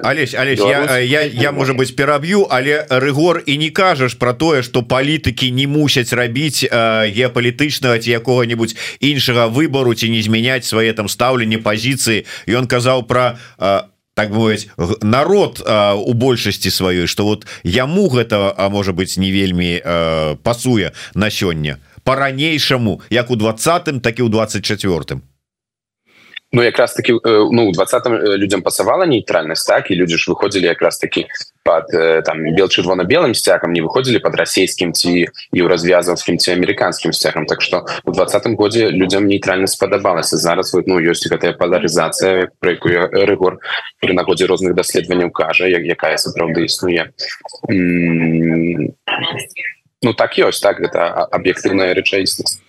Алесь 0.03 0.35
Алесь 0.35 0.59
я, 0.59 0.99
я, 0.99 1.23
я 1.23 1.53
можа 1.53 1.75
быть 1.75 1.95
пераб'ю 1.97 2.47
але 2.51 2.87
рэгор 2.91 3.43
і 3.47 3.57
не 3.59 3.71
кажаш 3.71 4.15
про 4.15 4.35
тое 4.35 4.63
что 4.63 4.83
палітыкі 4.83 5.51
не 5.51 5.67
мусяць 5.67 6.13
рабіць 6.13 6.67
геапалітычнага 6.67 7.99
ці 7.99 8.11
якога-нибудь 8.11 8.77
іншага 9.01 9.47
выбору 9.47 9.95
ці 9.95 10.11
не 10.11 10.23
змяняць 10.23 10.67
свае 10.67 10.93
там 10.93 11.09
стаўленне 11.09 11.59
пазіцыі. 11.59 12.27
Ён 12.49 12.67
казаў 12.67 13.07
про 13.07 13.39
так 14.19 14.35
мовіць 14.35 14.67
народ 15.01 15.63
а, 15.63 15.95
у 15.95 16.13
большасці 16.13 16.71
сваёй 16.75 17.07
что 17.07 17.25
вот 17.25 17.47
яму 17.63 18.09
гэта 18.11 18.51
а 18.51 18.69
можа 18.69 18.93
быть 18.93 19.17
не 19.17 19.31
вельмі 19.31 19.79
пасуе 20.43 20.91
на 21.15 21.31
сёння 21.31 21.79
по-ранейшаму 22.09 23.01
як 23.11 23.31
у 23.31 23.37
двадцатым 23.37 24.01
так 24.01 24.19
і 24.19 24.23
у 24.23 24.29
24 24.29 25.21
Ну 26.53 26.63
якраз 26.63 26.95
таки 26.95 27.13
ну 27.25 27.73
двадцатым 27.73 28.15
людям 28.15 28.63
пасавала 28.63 29.07
нейтральнасць 29.07 29.67
так? 29.67 29.91
І 29.91 29.95
люди 29.95 30.17
ж 30.17 30.33
выходзілі 30.33 30.65
якраз 30.65 30.99
таки 30.99 31.27
под 31.65 31.93
там 32.25 32.41
бел 32.57 32.73
чырвона-белым 32.73 33.35
сцягам 33.35 33.73
не 33.73 33.83
выходзілі 33.85 34.25
под 34.25 34.41
расійскім 34.41 34.93
ці 34.97 35.29
еўразвязаўскім 35.53 36.39
ці 36.39 36.53
амерыканскім 36.57 37.13
сцягам. 37.13 37.45
Так 37.45 37.61
что 37.61 37.85
у 38.05 38.13
двадцатым 38.13 38.57
годзе 38.57 38.89
людям 38.89 39.27
нейтральнасць 39.27 39.77
спадабалася. 39.77 40.41
Зараз 40.41 40.73
вот, 40.73 40.89
ну 40.89 40.97
ёсць 40.97 41.29
гэтая 41.29 41.53
паларызацыя 41.53 42.49
про 42.61 42.71
якую 42.73 43.13
рэгор 43.13 43.61
при 44.01 44.17
нагодзе 44.17 44.47
розных 44.47 44.73
даследаванняў 44.73 45.29
кажа 45.31 45.69
як 45.69 45.85
якая 45.85 46.17
сапраўды 46.17 46.65
існуе 46.65 47.13
Ну 50.03 50.14
так 50.14 50.38
ёсць 50.38 50.62
так 50.62 50.78
гэта 50.78 51.26
аб'ектыўная 51.34 51.94
рэчаіснасць 51.99 52.62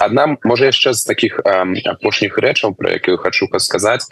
одна 0.00 0.36
можа 0.44 0.68
яшчэ 0.68 0.92
з 0.92 1.04
таких 1.04 1.40
апошніх 1.44 2.38
рэчаў 2.38 2.74
про 2.74 2.90
якую 2.92 3.16
хочу 3.18 3.48
сказаць 3.58 4.04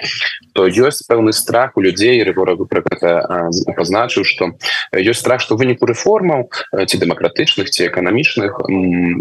то 0.54 0.66
ёсць 0.66 1.02
пэўны 1.08 1.32
страх 1.32 1.76
у 1.76 1.80
людзей 1.80 2.22
рэгорагу 2.22 2.66
про 2.66 2.82
гэта 2.82 3.50
пазначыў 3.76 4.24
что 4.24 4.56
ёсць 4.94 5.20
страх 5.20 5.40
что 5.40 5.56
выніку 5.56 5.86
рэформаў 5.86 6.48
ці 6.86 6.96
дэмакратычных 6.96 7.70
ці 7.70 7.86
эканамічных 7.90 8.60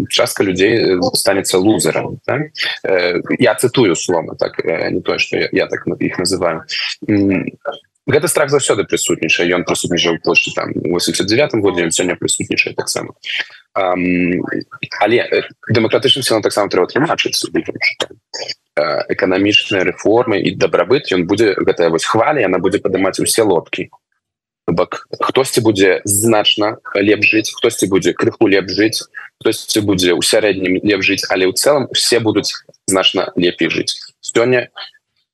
частка 0.08 0.42
людзей 0.44 0.98
станецца 1.14 1.58
лузером 1.58 2.18
так? 2.24 2.48
я 3.38 3.54
цытую 3.54 3.96
слова 3.96 4.36
так 4.38 4.64
не 4.64 5.00
тое 5.00 5.18
что 5.18 5.36
я, 5.36 5.48
я 5.52 5.66
так 5.66 5.86
іх 6.00 6.18
называю 6.18 6.64
гэта 8.06 8.28
страх 8.28 8.50
заўсёды 8.50 8.84
прысутнічае. 8.84 9.46
Ён 9.54 9.64
прысутнічаў 9.64 10.18
плошчы 10.24 10.50
там 10.54 10.72
89 10.74 11.62
годзе 11.62 11.90
сёння 11.90 12.16
прысутнічае 12.16 12.74
таксама. 12.74 13.14
Але 13.74 15.46
дэмакратычным 15.70 16.22
сілам 16.22 16.42
таксама 16.42 16.68
трэба 16.68 16.86
тлумачыць 16.90 17.38
эканамічныя 18.74 19.84
рэформы 19.84 20.40
і 20.40 20.56
дабрабыт 20.56 21.12
ён 21.12 21.26
будзе 21.28 21.54
гэтая 21.54 21.90
вось 21.92 22.08
хваля 22.08 22.40
яна 22.40 22.58
будзе 22.58 22.80
падымаць 22.80 23.20
усе 23.20 23.42
лодкі. 23.42 23.88
Бок 24.66 25.08
хтосьці 25.20 25.60
будзе 25.60 26.00
значна 26.04 26.78
лепш 26.94 27.28
жыць 27.28 27.52
хтосьці 27.52 27.86
будзе 27.92 28.14
крыху 28.14 28.48
лепш 28.48 28.72
жыць 28.72 29.04
хтосьці 29.42 29.84
будзе 29.84 30.16
ў 30.16 30.22
сярэднім 30.24 30.80
лепш 30.80 31.04
жыць 31.04 31.24
але 31.28 31.50
ў 31.50 31.52
цэлым 31.52 31.90
все 31.92 32.20
будуць 32.20 32.54
значна 32.88 33.28
лепей 33.36 33.68
жыць. 33.68 34.00
Сёння 34.20 34.70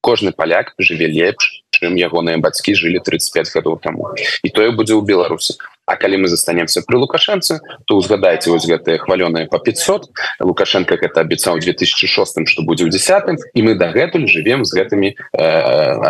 кожны 0.00 0.32
паляк 0.32 0.74
жыве 0.78 1.08
лепш 1.10 1.62
чым 1.74 1.94
ягоныя 1.94 2.38
бацькі 2.42 2.74
жылі 2.74 3.02
35 3.04 3.54
гадоў 3.54 3.78
таму. 3.82 4.14
І 4.42 4.48
тое 4.50 4.70
будзе 4.74 4.94
ў 4.98 5.02
беларусі 5.02 5.58
А 5.88 5.96
калі 5.96 6.20
мы 6.24 6.28
застанемся 6.28 6.82
при 6.84 6.96
лукашэнцы 6.96 7.60
то 7.86 7.96
узгадайте 7.96 8.50
вось 8.50 8.68
гэтые 8.68 9.00
хвалёныя 9.00 9.48
по 9.48 9.58
500 9.58 10.12
лукашенко 10.40 11.00
гэта 11.00 11.24
абяцаў 11.24 11.58
2006 11.58 12.44
что 12.44 12.62
будзе 12.62 12.84
ў 12.84 12.92
десятым 12.92 13.40
і 13.54 13.60
мы 13.64 13.74
дагэтуль 13.74 14.28
живвем 14.28 14.68
з 14.68 14.76
гэтымі 14.76 15.16
э, 15.16 15.44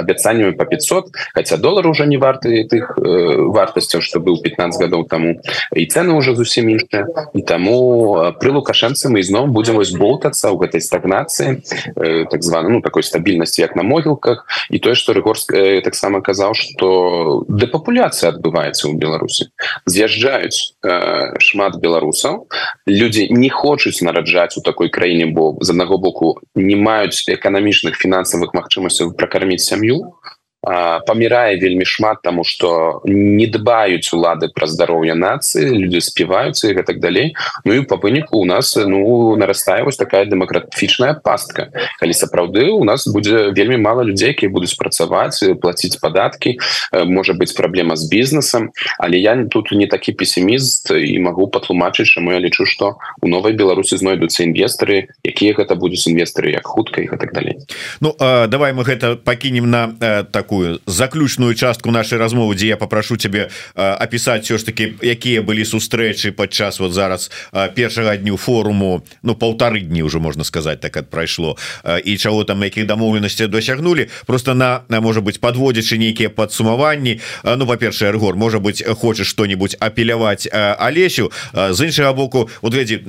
абяцаннями 0.02 0.50
по 0.50 0.66
500 0.66 1.14
хотя 1.34 1.56
доллар 1.56 1.86
уже 1.86 2.06
не 2.06 2.18
варты 2.18 2.66
тых 2.66 2.98
э, 2.98 3.38
вартасцяў 3.54 4.02
что 4.02 4.18
быў 4.18 4.42
15 4.42 4.82
гадоў 4.82 5.06
тому. 5.06 5.38
І 5.70 5.86
цены 5.86 6.18
уже 6.18 6.34
зусім 6.34 6.74
іншыя 6.74 7.06
і 7.34 7.42
таму 7.42 8.34
при 8.40 8.50
лукашэнцы 8.50 9.08
мы 9.08 9.22
ізноў 9.22 9.46
будем 9.54 9.78
вось 9.78 9.94
болтацца 9.94 10.50
ў 10.50 10.58
гэтай 10.58 10.82
стагнацыі 10.82 11.62
э, 11.94 12.26
так 12.26 12.42
звана 12.42 12.68
ну 12.68 12.82
такой 12.82 13.02
стабільнасці 13.06 13.62
як 13.62 13.76
на 13.76 13.82
могілках 13.86 14.46
і 14.70 14.78
тое 14.78 14.94
что 14.94 15.14
рэгорск 15.14 15.54
э, 15.54 15.80
таксама 15.86 16.20
казаў 16.20 16.54
что 16.58 17.44
дэпапуляцыя 17.46 18.34
адбываецца 18.34 18.90
ў 18.90 18.98
беларусі 18.98 19.54
з'язджаюць 19.86 20.74
э, 20.82 21.38
шмат 21.40 21.78
беларусаў. 21.80 22.46
Люди 22.86 23.28
не 23.30 23.50
хочуць 23.50 24.02
нараджаць 24.02 24.56
у 24.58 24.62
такой 24.62 24.88
краіне 24.88 25.26
бо 25.26 25.56
з 25.60 25.70
аднаго 25.70 25.98
боку 25.98 26.40
не 26.54 26.76
маюць 26.76 27.24
эканамічных 27.28 27.96
фінансавых 27.96 28.54
магчымасцяў 28.54 29.14
пракарміць 29.14 29.64
сям'ю 29.64 30.14
памірае 30.62 31.56
вельмі 31.56 31.84
шмат 31.84 32.18
тому 32.22 32.44
что 32.44 33.00
не 33.04 33.46
дбаюць 33.46 34.10
улады 34.12 34.50
пра 34.50 34.66
здароўе 34.66 35.14
нацыі 35.14 35.70
люди 35.70 36.02
співаюцца 36.02 36.68
і 36.68 36.74
гэтак 36.74 36.98
далей. 36.98 37.36
Ну 37.64 37.78
і 37.78 37.86
по 37.86 37.94
выніку 37.94 38.42
у 38.42 38.44
нас 38.44 38.74
ну 38.74 39.36
нарастае 39.36 39.84
вось 39.86 39.96
такая 39.96 40.26
дэмакратычная 40.26 41.14
пастка. 41.22 41.70
Калі 42.02 42.12
сапраўды 42.12 42.74
у 42.74 42.82
нас 42.82 43.06
будзе 43.06 43.54
вельмі 43.54 43.78
мало 43.78 44.02
людзей 44.02 44.34
якія 44.34 44.50
будуць 44.50 44.74
працаваць 44.74 45.46
платіць 45.62 45.96
падаткі 46.02 46.58
можа 47.06 47.38
быть 47.38 47.54
праблема 47.54 47.94
з 47.96 48.10
бізнесам. 48.10 48.74
Але 48.98 49.18
я 49.18 49.38
тут 49.46 49.70
не 49.72 49.86
такі 49.86 50.12
пессіміст 50.12 50.90
і 50.90 51.18
могу 51.22 51.46
патлумачыць 51.46 52.10
чаму 52.18 52.34
я 52.34 52.42
лічу 52.42 52.66
что 52.66 52.98
у 53.22 53.28
новой 53.28 53.54
беларусі 53.54 53.96
знойдуцца 53.96 54.42
інвестары 54.42 55.06
якія 55.22 55.54
гэта 55.54 55.78
будуць 55.78 56.02
інвестары 56.10 56.50
як 56.50 56.66
хутка 56.66 57.00
і 57.00 57.06
гэтак 57.06 57.30
далей. 57.30 57.62
Ну 58.02 58.10
давай 58.18 58.74
мы 58.74 58.82
гэта 58.82 59.14
пакінем 59.14 59.70
на 59.70 60.26
так 60.26 60.47
такую 60.48 60.80
заключную 60.86 61.54
частку 61.54 61.90
нашай 61.90 62.18
размовы 62.18 62.54
дзе 62.54 62.68
я 62.68 62.76
попрошу 62.76 63.16
тебе 63.16 63.50
опісаць 63.76 64.44
все 64.44 64.56
ж 64.56 64.64
таки 64.64 64.94
якія 65.02 65.42
былі 65.42 65.60
сустрэчы 65.60 66.32
падчас 66.32 66.80
вот 66.80 66.92
зараз 66.96 67.30
першага 67.76 68.16
дню 68.16 68.40
форуму 68.40 69.04
ну 69.22 69.34
полторы 69.34 69.80
дні 69.80 70.02
уже 70.02 70.18
можна 70.18 70.44
сказать 70.44 70.80
так 70.80 70.96
от 70.96 71.10
прайшло 71.10 71.56
і 72.04 72.16
чаго 72.16 72.44
там 72.44 72.62
якіх 72.62 72.86
дамоўленасці 72.86 73.46
досягнули. 73.46 74.08
Просто 74.26 74.54
на 74.54 74.80
может 74.88 75.24
быть 75.24 75.40
подводзячы 75.40 75.98
нейкія 75.98 76.30
падсумаванні 76.30 77.20
Ну 77.44 77.66
по-першае 77.66 78.12
Ргор 78.12 78.36
может 78.36 78.62
быть 78.62 78.82
хочешь 78.94 79.28
что-нибудь 79.28 79.76
апеляваць 79.80 80.48
Алесю 80.78 81.30
з 81.52 81.84
іншага 81.84 82.12
боку 82.12 82.48
вот 82.62 82.72
глядзі 82.72 83.04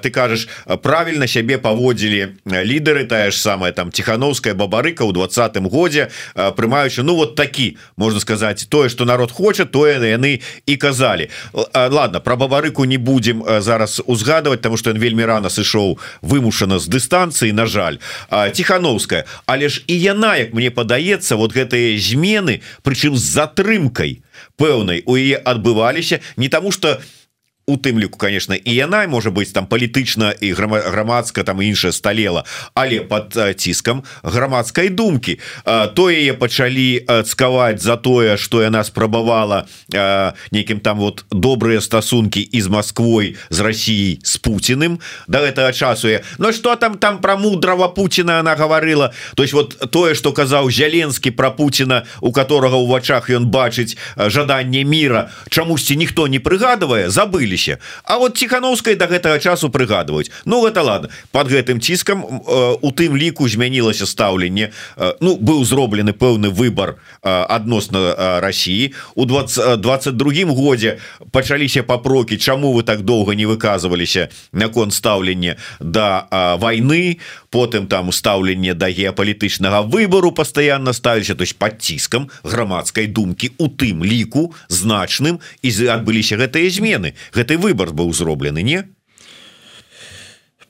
ты 0.00 0.10
кажаш 0.10 0.48
правильно 0.82 1.26
сябе 1.26 1.58
паводзілі 1.58 2.28
лідары 2.46 3.04
тая 3.04 3.30
ж 3.30 3.36
самая 3.36 3.72
там 3.72 3.90
тихохановская 3.90 4.54
бабарыка 4.54 5.02
у 5.04 5.12
двадцатым 5.12 5.68
годзе 5.68 6.08
пры 6.34 6.69
прымаючы 6.70 7.02
Ну 7.02 7.16
вот 7.16 7.34
такі 7.34 7.76
можна 7.96 8.20
сказаць 8.20 8.66
тое 8.68 8.88
что 8.88 9.04
народ 9.04 9.32
хоча 9.32 9.64
тое 9.64 9.98
яны 9.98 10.40
і 10.66 10.76
казалі 10.76 11.28
ладно 11.74 12.20
про 12.20 12.36
бабарыку 12.36 12.84
не 12.84 12.98
будем 12.98 13.44
зараз 13.60 14.02
узгадывать 14.06 14.60
тому 14.60 14.76
что 14.76 14.90
ён 14.90 14.98
вельмі 14.98 15.24
рано 15.24 15.50
сышоў 15.50 15.98
вымушана 16.22 16.78
з 16.78 16.88
дыстанцыі 16.88 17.52
на 17.52 17.66
жаль. 17.66 17.98
Тихохановская 18.52 19.24
але 19.46 19.68
ж 19.68 19.82
і 19.86 20.00
яна 20.00 20.36
як 20.36 20.54
мне 20.54 20.70
падаецца 20.70 21.36
вот 21.36 21.52
гэтые 21.52 21.98
змены 21.98 22.62
прычым 22.82 23.16
з 23.16 23.22
затрымкай 23.22 24.22
пэўнай 24.56 25.02
у 25.06 25.16
яе 25.16 25.36
адбываліся 25.36 26.20
не 26.36 26.48
таму 26.48 26.70
что 26.72 27.00
у 27.00 27.19
у 27.70 27.76
тым 27.78 27.98
ліку 27.98 28.18
конечно 28.18 28.54
і 28.54 28.74
яна 28.74 29.06
можа 29.06 29.30
быть 29.30 29.52
там 29.52 29.66
палітычна 29.66 30.34
і 30.40 30.52
грамадска 30.52 31.42
там 31.42 31.62
іншая 31.62 31.92
сталела 31.92 32.44
але 32.74 33.00
под 33.00 33.38
ціскам 33.56 34.02
грамадской 34.22 34.88
думкі. 34.88 35.38
То 35.94 36.10
яе 36.10 36.34
пачалі 36.34 37.06
цкаваць 37.24 37.82
за 37.82 37.96
тое 37.96 38.36
что 38.36 38.62
яна 38.62 38.84
спрабавала 38.84 39.66
нейкім 40.50 40.80
там 40.80 40.98
вот 40.98 41.24
добрыя 41.30 41.80
стасункі 41.80 42.40
из 42.40 42.68
Москвой 42.68 43.36
з 43.50 43.60
Россией 43.60 44.20
с 44.22 44.38
Путиным 44.38 45.00
до 45.28 45.38
этого 45.38 45.72
часу. 45.72 46.08
Я 46.08 46.20
Ну 46.38 46.52
что 46.52 46.76
там 46.76 46.98
там 46.98 47.18
про 47.18 47.36
мудрого 47.36 47.88
Путина 47.88 48.40
она 48.40 48.56
говорила 48.56 49.12
то 49.34 49.42
есть 49.42 49.54
вот 49.54 49.78
тое 49.90 50.14
что 50.14 50.32
казаў 50.32 50.70
зяленскі 50.70 51.30
про 51.30 51.50
Путина 51.50 52.06
у 52.20 52.32
которого 52.32 52.76
у 52.76 52.86
вачах 52.86 53.30
ён 53.30 53.46
бачыць 53.46 53.96
жаданне 54.16 54.84
мира 54.84 55.30
чамусьці 55.48 55.96
ніхто 55.96 56.26
не 56.26 56.38
прыгадывае 56.38 57.08
забыліся 57.08 57.59
А 58.04 58.18
вот 58.18 58.34
тихохановскай 58.38 58.94
до 58.94 59.06
гэтага 59.06 59.38
часу 59.38 59.68
прыгадваюць. 59.68 60.30
Ну 60.44 60.62
гэта 60.64 60.82
ладно 60.82 61.08
под 61.32 61.48
гэтым 61.48 61.80
ціскам 61.80 62.24
у 62.24 62.90
тым 62.92 63.16
ліку 63.16 63.48
змянілася 63.48 64.06
стаўленне 64.06 64.70
Ну 65.20 65.36
быў 65.36 65.64
зроблены 65.64 66.12
пэўны 66.12 66.50
выбор 66.50 66.96
адносна 67.22 68.40
России 68.40 68.94
у 69.14 69.24
20 69.24 69.80
22 69.80 70.44
годзе 70.54 70.98
пачаліся 71.32 71.82
папрокі 71.82 72.36
Чаму 72.36 72.72
вы 72.72 72.82
так 72.82 73.02
доўга 73.02 73.34
не 73.34 73.46
выказываліся 73.46 74.28
наконт 74.52 74.94
стаўлення 74.94 75.56
да 75.80 76.56
войны 76.60 77.18
потым 77.50 77.86
там 77.86 78.08
устаўленне 78.08 78.74
да 78.74 78.90
геапалітычнага 78.90 79.82
выбору 79.82 80.32
постоянно 80.32 80.92
ставіліся 80.92 81.34
то 81.34 81.42
есть 81.42 81.58
под 81.58 81.82
ціскам 81.82 82.30
грамадской 82.42 83.06
думкі 83.06 83.50
у 83.58 83.68
тым 83.68 84.04
ліку 84.04 84.54
значным 84.68 85.40
і 85.62 85.70
адбыліся 85.86 86.36
гэтыя 86.36 86.70
змены 86.70 87.14
гэты 87.50 87.58
выбор 87.58 87.90
быў 87.90 88.12
зроблены 88.14 88.62
не? 88.62 88.84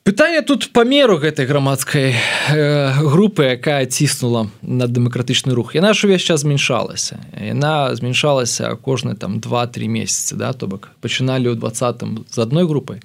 Пытанне 0.02 0.40
тут 0.40 0.72
памеру 0.72 1.18
гэтай 1.18 1.44
грамадской 1.44 2.14
э, 2.48 2.92
групы 3.04 3.52
якая 3.52 3.84
ціснула 3.84 4.48
на 4.62 4.88
дэмакратычны 4.88 5.52
рух. 5.52 5.74
Яна 5.74 5.92
ж 5.92 6.08
увесь 6.08 6.24
час 6.24 6.40
змяншалася. 6.40 7.20
Яна 7.36 7.94
змяншалася 7.94 8.74
кожны 8.80 9.14
там 9.14 9.40
два-три 9.40 9.88
месяцы 9.88 10.36
да 10.36 10.52
то 10.52 10.66
бок. 10.66 10.88
Пачыналі 11.04 11.52
ў 11.52 11.60
двадцатым 11.60 12.24
з 12.32 12.38
адной 12.40 12.64
групай 12.64 13.04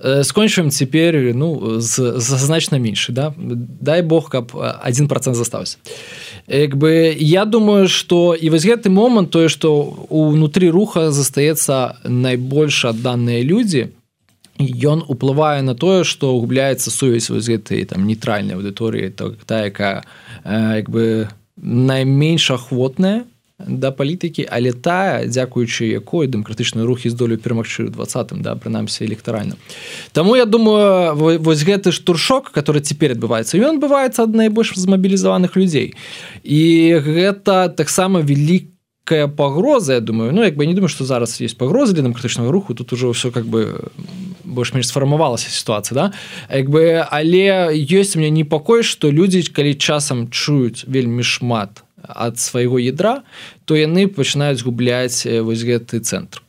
скончваем 0.00 0.70
цяпер 0.70 1.34
ну 1.34 1.80
з, 1.80 2.20
з 2.20 2.28
значна 2.38 2.78
меншы 2.78 3.12
да. 3.12 3.32
Дай 3.36 4.02
Бог 4.02 4.30
каб 4.30 4.52
один 4.82 5.08
процент 5.08 5.36
застаўся 5.36 5.78
як 6.46 6.76
бы 6.76 7.16
я 7.18 7.44
думаю 7.44 7.88
что 7.88 8.34
і 8.34 8.50
вось 8.50 8.66
гэты 8.66 8.88
момант 8.88 9.30
тое 9.30 9.48
что 9.48 10.06
унутры 10.10 10.70
руха 10.70 11.10
застаецца 11.10 11.96
найбольш 12.04 12.84
адданыя 12.84 13.42
людзі 13.42 13.88
ён 14.60 15.04
уплывае 15.08 15.62
на 15.62 15.74
тое 15.74 16.04
что 16.04 16.38
губляецца 16.38 16.90
сувязь 16.90 17.30
вось 17.30 17.48
гэтай 17.48 17.84
там 17.84 18.06
нейтральнай 18.06 18.56
аўдыторыі 18.56 19.10
то 19.10 19.34
та 19.46 19.64
якая 19.64 20.04
як 20.44 20.90
бы 20.90 21.28
найменш 21.56 22.50
ахвотная 22.50 23.24
да 23.58 23.90
палітыкі 23.90 24.44
але 24.50 24.72
тая 24.72 25.24
дзякуючы 25.26 25.88
якой 25.88 26.28
дэмакратычныя 26.28 26.84
рухі 26.84 27.08
здолю 27.08 27.40
перамагчы 27.40 27.88
ў 27.88 27.90
двадцатым 27.90 28.44
да 28.44 28.54
прынамсі 28.56 29.08
электаральна. 29.08 29.56
Таму 30.12 30.36
я 30.36 30.44
думаю 30.44 31.16
вось 31.16 31.64
гэты 31.64 31.92
штуршок 31.92 32.52
который 32.52 32.84
цяпер 32.84 33.16
адбываецца 33.16 33.56
ён 33.56 33.80
адбываецца 33.80 34.28
ад 34.28 34.36
найбольш 34.36 34.76
змабілізаваных 34.76 35.56
людзей. 35.56 35.96
І 36.44 37.00
гэта 37.00 37.72
таксама 37.72 38.20
вялік 38.20 38.76
некая 39.06 39.28
пагроза 39.28 39.94
я 39.94 40.00
думаю. 40.00 40.32
Ну 40.32 40.42
як 40.42 40.56
бы 40.56 40.66
не 40.66 40.74
думаю 40.74 40.88
что 40.88 41.04
зараз 41.04 41.40
есть 41.40 41.56
пагрозы 41.56 41.94
для 41.94 42.02
дэмакратычнага 42.02 42.50
руху 42.50 42.74
тут 42.74 42.92
уже 42.92 43.12
все 43.12 43.30
как 43.30 43.46
бы 43.46 43.88
больш-менш 44.44 44.88
сфармавалася 44.88 45.50
сітуацыя 45.50 45.94
да? 45.94 46.12
Як 46.50 46.68
бы 46.68 47.06
але 47.10 47.70
ёсць 47.72 48.16
мне 48.16 48.30
непакой 48.30 48.82
что 48.82 49.10
людзі 49.10 49.42
калі 49.42 49.74
часам 49.74 50.28
чуюць 50.28 50.84
вельмі 50.86 51.22
шмат 51.22 51.85
ад 52.08 52.38
свайго 52.38 52.78
ядра 52.78 53.22
то 53.64 53.76
яны 53.76 54.06
пачынаюць 54.06 54.62
губляць 54.62 55.26
вось 55.26 55.62
гэты 55.62 56.00
цэнтр. 56.00 56.42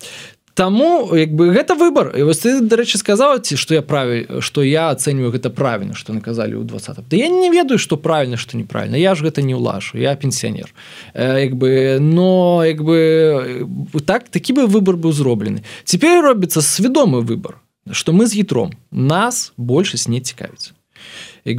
Таму 0.57 1.13
як 1.13 1.37
бы 1.37 1.53
гэта 1.53 1.77
выбор 1.77 2.17
і 2.17 2.25
вось 2.25 2.41
ты 2.41 2.57
дарэчы 2.65 2.97
сказаў 2.97 3.45
ці 3.45 3.57
што 3.61 3.77
я 3.77 3.85
праві 3.85 4.41
што 4.41 4.65
я 4.65 4.89
ацэньваю 4.89 5.29
гэта 5.29 5.53
правільна 5.53 5.93
што 5.93 6.17
наказалі 6.17 6.57
ў 6.57 6.65
20 6.65 7.05
Да 7.05 7.15
я 7.17 7.29
не 7.29 7.53
ведаю 7.53 7.77
што 7.77 7.97
правільна 7.97 8.41
што 8.41 8.57
неправільна. 8.57 8.97
Я 8.97 9.13
ж 9.13 9.21
гэта 9.21 9.45
не 9.45 9.53
ўлажу 9.53 10.01
я 10.01 10.17
пенсіянер. 10.17 10.73
Як 11.13 11.53
бы 11.53 12.01
но 12.01 12.65
як 12.65 12.81
бы 12.81 14.01
так 14.05 14.29
такі 14.29 14.57
бы 14.57 14.65
выбор 14.65 14.97
быў 14.97 15.13
зроблены. 15.13 15.61
Цяпер 15.85 16.25
робіцца 16.25 16.65
свядомы 16.65 17.21
выбор 17.21 17.61
што 17.91 18.11
мы 18.11 18.25
з 18.27 18.41
ятром 18.41 18.73
нас 18.91 19.53
большасць 19.57 20.07
не 20.07 20.21
цікавіць 20.21 20.73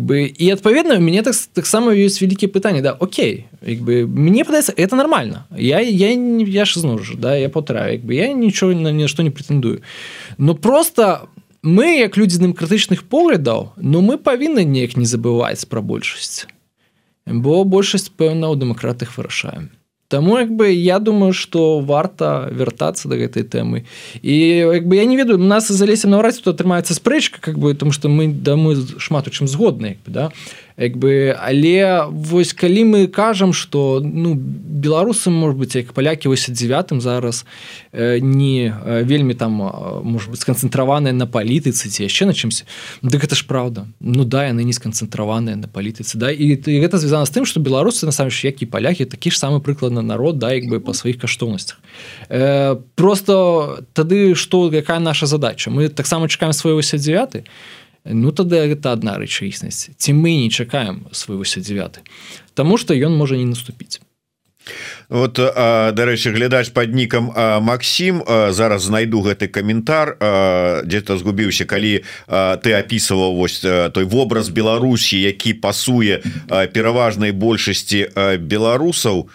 бы 0.04 0.28
і 0.28 0.50
адпаведна 0.52 1.00
мяне 1.00 1.22
так 1.24 1.32
таксама 1.56 1.96
ёсць 1.96 2.20
вялікія 2.20 2.52
пытанні 2.52 2.84
да 2.84 2.92
Окей 2.92 3.48
як 3.64 3.80
бы 3.80 4.04
мне 4.04 4.44
падаецца 4.44 4.76
это 4.76 4.96
нормально. 4.96 5.48
Я 5.56 5.80
я 5.80 6.12
я 6.12 6.64
ж 6.64 6.80
зно 6.80 6.98
ж 6.98 7.16
да 7.16 7.36
я 7.36 7.48
паўтараю 7.48 7.96
як 7.96 8.04
бы 8.04 8.12
я 8.12 8.32
нічого 8.32 8.74
на 8.74 8.92
нішто 8.92 9.22
не 9.22 9.30
претендую. 9.30 9.80
Но 10.36 10.54
просто 10.54 11.28
мы 11.62 11.98
як 11.98 12.16
людзі 12.18 12.38
дэмакратычных 12.38 13.08
поглядаў 13.08 13.72
но 13.76 14.00
мы 14.00 14.18
павінны 14.18 14.62
неяк 14.64 14.96
не 14.96 15.06
забываць 15.06 15.66
пра 15.66 15.80
большасць 15.80 16.46
бо 17.26 17.64
большасць 17.64 18.12
пэўна 18.12 18.52
ў 18.52 18.60
дэмакратах 18.60 19.16
вырашаем 19.16 19.70
Таму 20.08 20.38
як 20.38 20.50
бы 20.50 20.72
я 20.72 20.98
думаю 20.98 21.32
что 21.32 21.80
варта 21.80 22.48
вяртацца 22.50 23.08
до 23.08 23.16
гэтай 23.20 23.44
тэмы 23.44 23.84
і 24.22 24.34
як 24.64 24.88
бы 24.88 24.96
я 24.96 25.04
не 25.04 25.16
ведаю 25.16 25.36
нас 25.38 25.68
за 25.68 25.84
лесем 25.84 26.10
наўрад 26.10 26.40
тут 26.40 26.56
атрымаецца 26.56 26.96
спрэчка 26.96 27.40
как 27.40 27.58
бы 27.58 27.74
тому 27.74 27.92
что 27.92 28.08
мы 28.08 28.32
да 28.32 28.56
мы 28.56 28.74
шмат 28.96 29.28
у 29.28 29.30
чым 29.30 29.46
згодны 29.46 29.98
да 30.06 30.32
як 30.78 30.96
бы 30.96 31.34
але 31.34 32.06
вось 32.10 32.52
калі 32.52 32.84
мы 32.84 33.06
кажам 33.06 33.52
что 33.52 34.00
ну 34.00 34.34
беларусам 34.34 35.34
может 35.34 35.58
быть 35.58 35.76
як 35.76 35.92
палякі 35.92 36.28
89 36.28 37.02
зараз 37.02 37.44
э, 37.92 38.20
не 38.20 38.72
э, 38.86 39.04
вельмі 39.04 39.34
там 39.34 39.52
может 40.04 40.30
быть 40.30 40.40
сканцэнтраваныя 40.40 41.12
на 41.12 41.26
палітыцы 41.26 41.88
ці 41.90 42.02
яшчэ 42.06 42.26
на 42.26 42.32
чымся 42.32 42.64
дык 43.02 43.26
гэта 43.26 43.34
ж 43.34 43.44
правда 43.46 43.86
ну 44.00 44.24
да 44.24 44.46
яны 44.46 44.62
не 44.62 44.72
сканцэнтраваныя 44.72 45.56
на 45.56 45.66
палітыцы 45.66 46.16
да? 46.16 46.30
І, 46.30 46.54
і 46.54 46.80
гэта 46.80 46.98
звязана 46.98 47.26
з 47.26 47.34
тым 47.34 47.44
что 47.44 47.60
беларусы 47.60 48.06
насам 48.06 48.30
які 48.30 48.66
палякі 48.66 49.04
такі 49.04 49.30
ж 49.30 49.38
самы 49.38 49.60
прыкладна 49.60 50.02
народ 50.02 50.38
да 50.38 50.54
як 50.54 50.70
бы 50.70 50.80
по 50.80 50.94
сваіх 50.94 51.18
каштоўнасцях. 51.18 51.80
Э, 52.28 52.76
просто 52.94 53.84
тады 53.92 54.34
что 54.34 54.70
якая 54.72 55.00
наша 55.00 55.26
задача? 55.26 55.70
Мы 55.70 55.88
таксама 55.88 56.28
чакаем 56.28 56.52
свой 56.52 56.74
89 56.74 57.44
ну 58.08 58.32
тады 58.32 58.64
гэта 58.72 58.92
одна 58.92 59.18
рэчаіснасць 59.20 59.92
ці 59.96 60.10
мы 60.12 60.36
не 60.40 60.50
чакаем 60.50 61.06
свой 61.12 61.38
89 61.38 62.00
Таму 62.54 62.76
что 62.76 62.94
ён 62.94 63.16
можа 63.16 63.36
не 63.36 63.44
наступіць 63.44 64.00
вот 65.08 65.38
дарэчы 65.38 66.32
глядач 66.32 66.70
под 66.70 66.94
нікам 66.94 67.32
Макссім 67.62 68.22
зараз 68.52 68.82
знайду 68.82 69.22
гэты 69.22 69.48
каментар. 69.48 70.16
Где-то 70.84 71.16
згубіўся 71.16 71.64
калі 71.64 72.04
ты 72.28 72.76
опісываў 72.76 73.36
вось 73.36 73.60
той 73.64 74.04
вобраз 74.04 74.50
Беларусі 74.52 75.20
які 75.20 75.54
пасуе 75.54 76.20
пераважнай 76.48 77.32
большасці 77.32 78.12
беларусаў. 78.38 79.28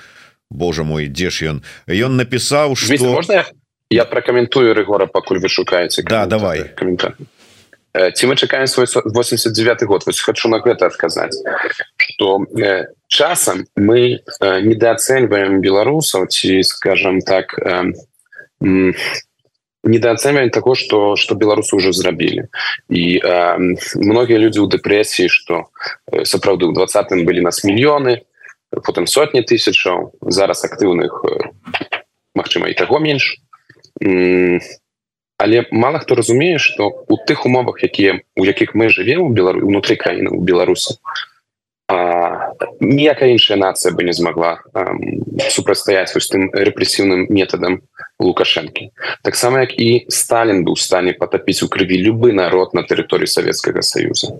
Боже 0.51 0.83
мой 0.83 1.09
дзе 1.09 1.29
ж 1.33 1.57
ён? 1.57 1.65
Ён 1.89 2.21
напісаў 2.21 2.75
что 2.77 3.09
можно 3.09 3.45
я 3.89 4.05
прокаментую 4.05 4.73
рэгора 4.73 5.05
пакуль 5.05 5.39
вы 5.39 5.49
шукаеце 5.49 6.03
да 6.03 6.25
давай. 6.25 6.69
каментар 6.75 7.17
ці 7.93 8.25
мы 8.25 8.35
чакаем 8.35 8.67
свой 8.67 8.87
89 8.87 9.83
год? 9.83 10.05
Вось 10.05 10.19
хочу 10.19 10.49
на 10.49 10.59
гэта 10.59 10.87
адказаць 10.87 11.37
что 12.13 12.45
э, 12.57 12.87
часам 13.07 13.65
мы 13.75 14.19
э, 14.41 14.61
недооценьваем 14.61 15.61
беларусаў 15.61 16.27
ці 16.27 16.63
скажем 16.63 17.21
так 17.21 17.53
э, 17.59 17.93
недооцениваем 19.83 20.49
того 20.49 20.75
что 20.75 21.15
что 21.15 21.35
беларусы 21.35 21.75
уже 21.75 21.93
зрабілі 21.93 22.47
і 22.89 23.19
э, 23.23 23.57
многія 23.95 24.39
люди 24.39 24.59
у 24.59 24.67
дэпрессии 24.67 25.27
что 25.27 25.69
э, 26.11 26.25
сапраўды 26.25 26.65
у 26.65 26.71
двадцатым 26.71 27.25
были 27.25 27.41
нас 27.41 27.63
мільёны 27.63 28.21
потым 28.71 29.07
сотні 29.07 29.41
тысячаў 29.41 30.13
зараз 30.21 30.65
актыўных 30.65 31.25
э, 31.25 31.51
Мачыма 32.35 32.67
і 32.69 32.73
таго 32.73 32.99
менш 32.99 33.37
але 35.37 35.65
мало 35.71 35.99
хто 35.99 36.15
разумее 36.15 36.57
что 36.57 37.05
у 37.07 37.17
тых 37.17 37.45
умовах 37.45 37.83
якія 37.83 38.19
у 38.35 38.45
якіх 38.45 38.75
мы 38.75 38.89
живем 38.89 39.21
у 39.21 39.29
белару 39.29 39.67
внутри 39.67 39.95
краіны 39.95 40.29
у 40.29 40.41
беларусу 40.41 40.99
ніякая 42.79 43.29
іншая 43.31 43.57
нацыя 43.57 43.93
бы 43.93 44.03
не 44.03 44.13
змогла 44.13 44.63
супрацьстаяць 45.49 46.13
вось 46.15 46.29
тым 46.31 46.49
рэпрэсіўным 46.53 47.27
метадам 47.29 47.81
лукашэнкі 48.19 48.91
таксама 49.21 49.65
як 49.67 49.75
і 49.79 50.05
Сталін 50.07 50.63
быў 50.63 50.77
стане 50.79 51.13
потопіць 51.13 51.63
у 51.63 51.67
крыві 51.67 51.99
любы 51.99 52.31
народ 52.31 52.73
на 52.73 52.83
тэрыторыі 52.87 53.27
Савецкага 53.27 53.81
союза 53.81 54.39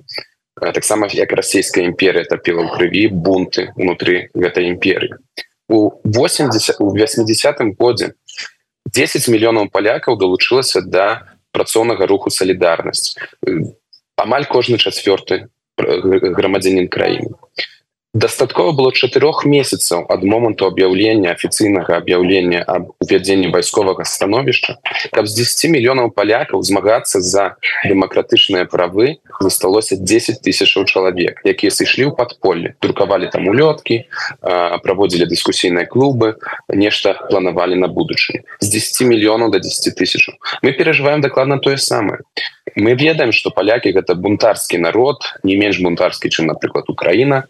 таксама 0.56 1.08
як 1.12 1.34
расійская 1.34 1.84
імперія 1.84 2.24
топіла 2.24 2.64
ў 2.64 2.70
крыві 2.72 3.04
бунты 3.12 3.74
унутры 3.76 4.30
гэтай 4.34 4.72
імперыі 4.72 5.20
у 5.68 5.92
80 6.06 6.80
у 6.80 6.96
80 6.96 7.60
годзе 7.80 8.14
10 8.92 9.28
мільёнаў 9.32 9.70
палякаў 9.72 10.18
далучылася 10.18 10.82
да 10.82 11.24
працоўнага 11.52 12.06
руху 12.06 12.30
солідарнасць 12.30 13.16
амаль 14.18 14.46
кожны 14.50 14.78
чацвёрты 14.78 15.48
грамадзянин 15.78 16.88
краіны 16.88 17.34
дастаткова 18.14 18.72
было 18.78 18.94
чатырох 18.94 19.42
месяцаў 19.46 20.06
ад 20.14 20.22
моманту 20.24 20.70
аб'яўлення 20.70 21.34
афіцыйнага 21.34 21.98
аб'яўлення 21.98 22.62
об 22.62 22.94
увядзенні 23.02 23.50
вайсковага 23.50 24.06
становішча 24.06 24.78
каб 25.10 25.26
з 25.26 25.42
10 25.42 25.74
мільёнаў 25.74 26.14
палякаў 26.14 26.62
змагацца 26.62 27.22
за 27.26 27.58
дэмакратычныя 27.90 28.70
правы 28.70 29.18
засталося 29.42 29.98
10 29.98 30.46
тысячаў 30.46 30.86
чалавек 30.86 31.42
якія 31.42 31.74
сышлі 31.74 32.06
ў 32.06 32.14
падполле 32.14 32.78
друкавалі 32.86 33.34
там 33.34 33.50
улёткі 33.50 34.06
праводзілі 34.86 35.26
дыскусійныя 35.34 35.90
клубы 35.90 36.38
нешта 36.70 37.18
планавалі 37.34 37.82
на 37.82 37.90
будучыню. 37.90 38.46
З 38.62 38.70
10 38.70 39.10
мільёнаў 39.10 39.50
до 39.50 39.58
10 39.58 39.98
тысяч 39.98 40.30
мы 40.62 40.78
перажываем 40.78 41.22
дакладна 41.26 41.58
тое 41.58 41.82
самае 41.82 42.22
мы 42.76 42.96
ведаем 42.96 43.32
что 43.32 43.50
палякі 43.50 43.94
гэта 43.94 44.16
бунтарскі 44.16 44.78
народ 44.78 45.22
не 45.44 45.56
менш 45.58 45.80
бунтарскі 45.80 46.30
чым 46.30 46.50
напрыклад 46.52 46.90
Украіна 46.90 47.46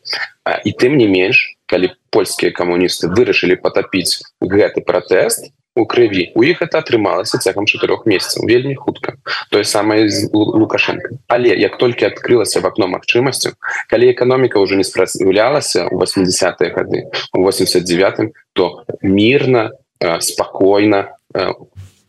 і 0.64 0.72
тым 0.72 0.98
не 0.98 1.08
менш 1.08 1.56
калі 1.66 1.92
польскія 2.10 2.52
камуністы 2.52 3.10
вырашылі 3.10 3.56
потапіць 3.60 4.22
гэты 4.42 4.84
пратэст 4.84 5.52
у 5.76 5.86
крыві 5.86 6.32
у 6.36 6.44
іх 6.44 6.62
это 6.62 6.80
атрымалася 6.86 7.42
цягам 7.42 7.66
чатырох 7.66 8.06
месяцаў 8.06 8.46
вельмі 8.46 8.76
хутка 8.76 9.18
тое 9.50 9.64
самае 9.66 10.10
з 10.10 10.30
лукашенко. 10.34 11.18
Але 11.28 11.58
як 11.58 11.78
толькі 11.78 12.06
адкрылася 12.06 12.62
в 12.62 12.66
окно 12.66 12.88
магчымасцю 12.88 13.58
калі 13.90 14.12
эканоміка 14.14 14.60
уже 14.60 14.76
не 14.76 14.84
спрацьлялася 14.84 15.88
у 15.90 15.98
80-е 15.98 16.70
гады 16.70 17.10
у 17.34 17.42
89 17.42 18.34
то 18.54 18.86
мирно 19.02 19.72
спокойно 20.20 21.18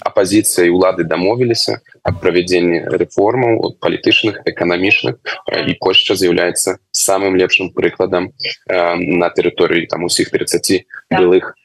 апозіцыя 0.04 0.68
і 0.68 0.74
улады 0.76 1.04
дамовіліся 1.08 1.80
аб 2.04 2.20
правядзенні 2.20 2.84
рэформаў 3.00 3.80
палітычных 3.80 4.44
эканамічных 4.44 5.16
і 5.48 5.72
Польшча 5.80 6.14
з'яўляецца 6.14 6.76
самым 6.92 7.36
лепшым 7.40 7.72
прыкладам 7.72 8.30
на 8.68 9.28
тэрыторыі 9.32 9.88
там 9.88 10.04
усіх 10.04 10.30
30 10.30 10.84
былых 11.10 11.56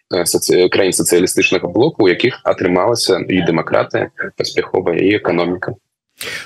краін 0.72 0.96
сацыялістычнага 0.96 1.68
блоку 1.68 2.08
у 2.08 2.10
якіх 2.10 2.40
атрымалася 2.44 3.20
і 3.28 3.44
дэмакратыя 3.46 4.10
паспяховая 4.40 4.98
і 4.98 5.20
эканоміка 5.20 5.76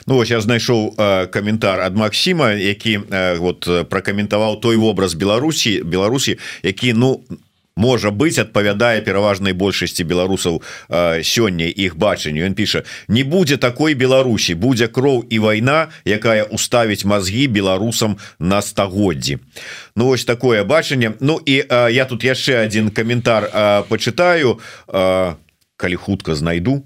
Ну 0.05 0.21
вось 0.21 0.29
я 0.29 0.37
знайшоў 0.37 0.93
э, 0.93 1.25
каментар 1.33 1.81
ад 1.81 1.95
Макссіма 1.97 2.53
які 2.53 3.01
э, 3.09 3.37
вот 3.37 3.65
пракаментаваў 3.89 4.61
той 4.61 4.77
вобраз 4.77 5.13
Беларусі 5.13 5.81
Беларусі 5.81 6.37
які 6.61 6.93
ну 6.93 7.23
на 7.29 7.37
можа 7.75 8.11
быть 8.11 8.39
адпавядае 8.39 9.01
пераважнай 9.01 9.53
большасці 9.53 10.03
беларусаў 10.03 10.61
сёння 11.21 11.67
іх 11.67 11.97
бачанню. 11.97 12.45
Ён 12.45 12.53
піша 12.53 12.83
не 13.07 13.23
будзе 13.23 13.57
такой 13.57 13.93
Беларусі 13.93 14.53
будзе 14.53 14.87
кроў 14.87 15.25
і 15.29 15.39
вайна 15.39 15.89
якая 16.05 16.43
уставіць 16.43 17.05
мазгі 17.05 17.47
беларусам 17.47 18.17
на 18.39 18.61
стагоддзі 18.61 19.39
Ну 19.95 20.05
вось 20.05 20.25
такое 20.25 20.63
бачанне. 20.63 21.13
Ну 21.19 21.39
і 21.45 21.65
а, 21.69 21.89
я 21.89 22.05
тут 22.05 22.23
яшчэ 22.23 22.65
один 22.65 22.89
каментар 22.89 23.85
почытаю 23.89 24.59
калі 24.87 25.95
хутка 25.95 26.35
знайду 26.35 26.83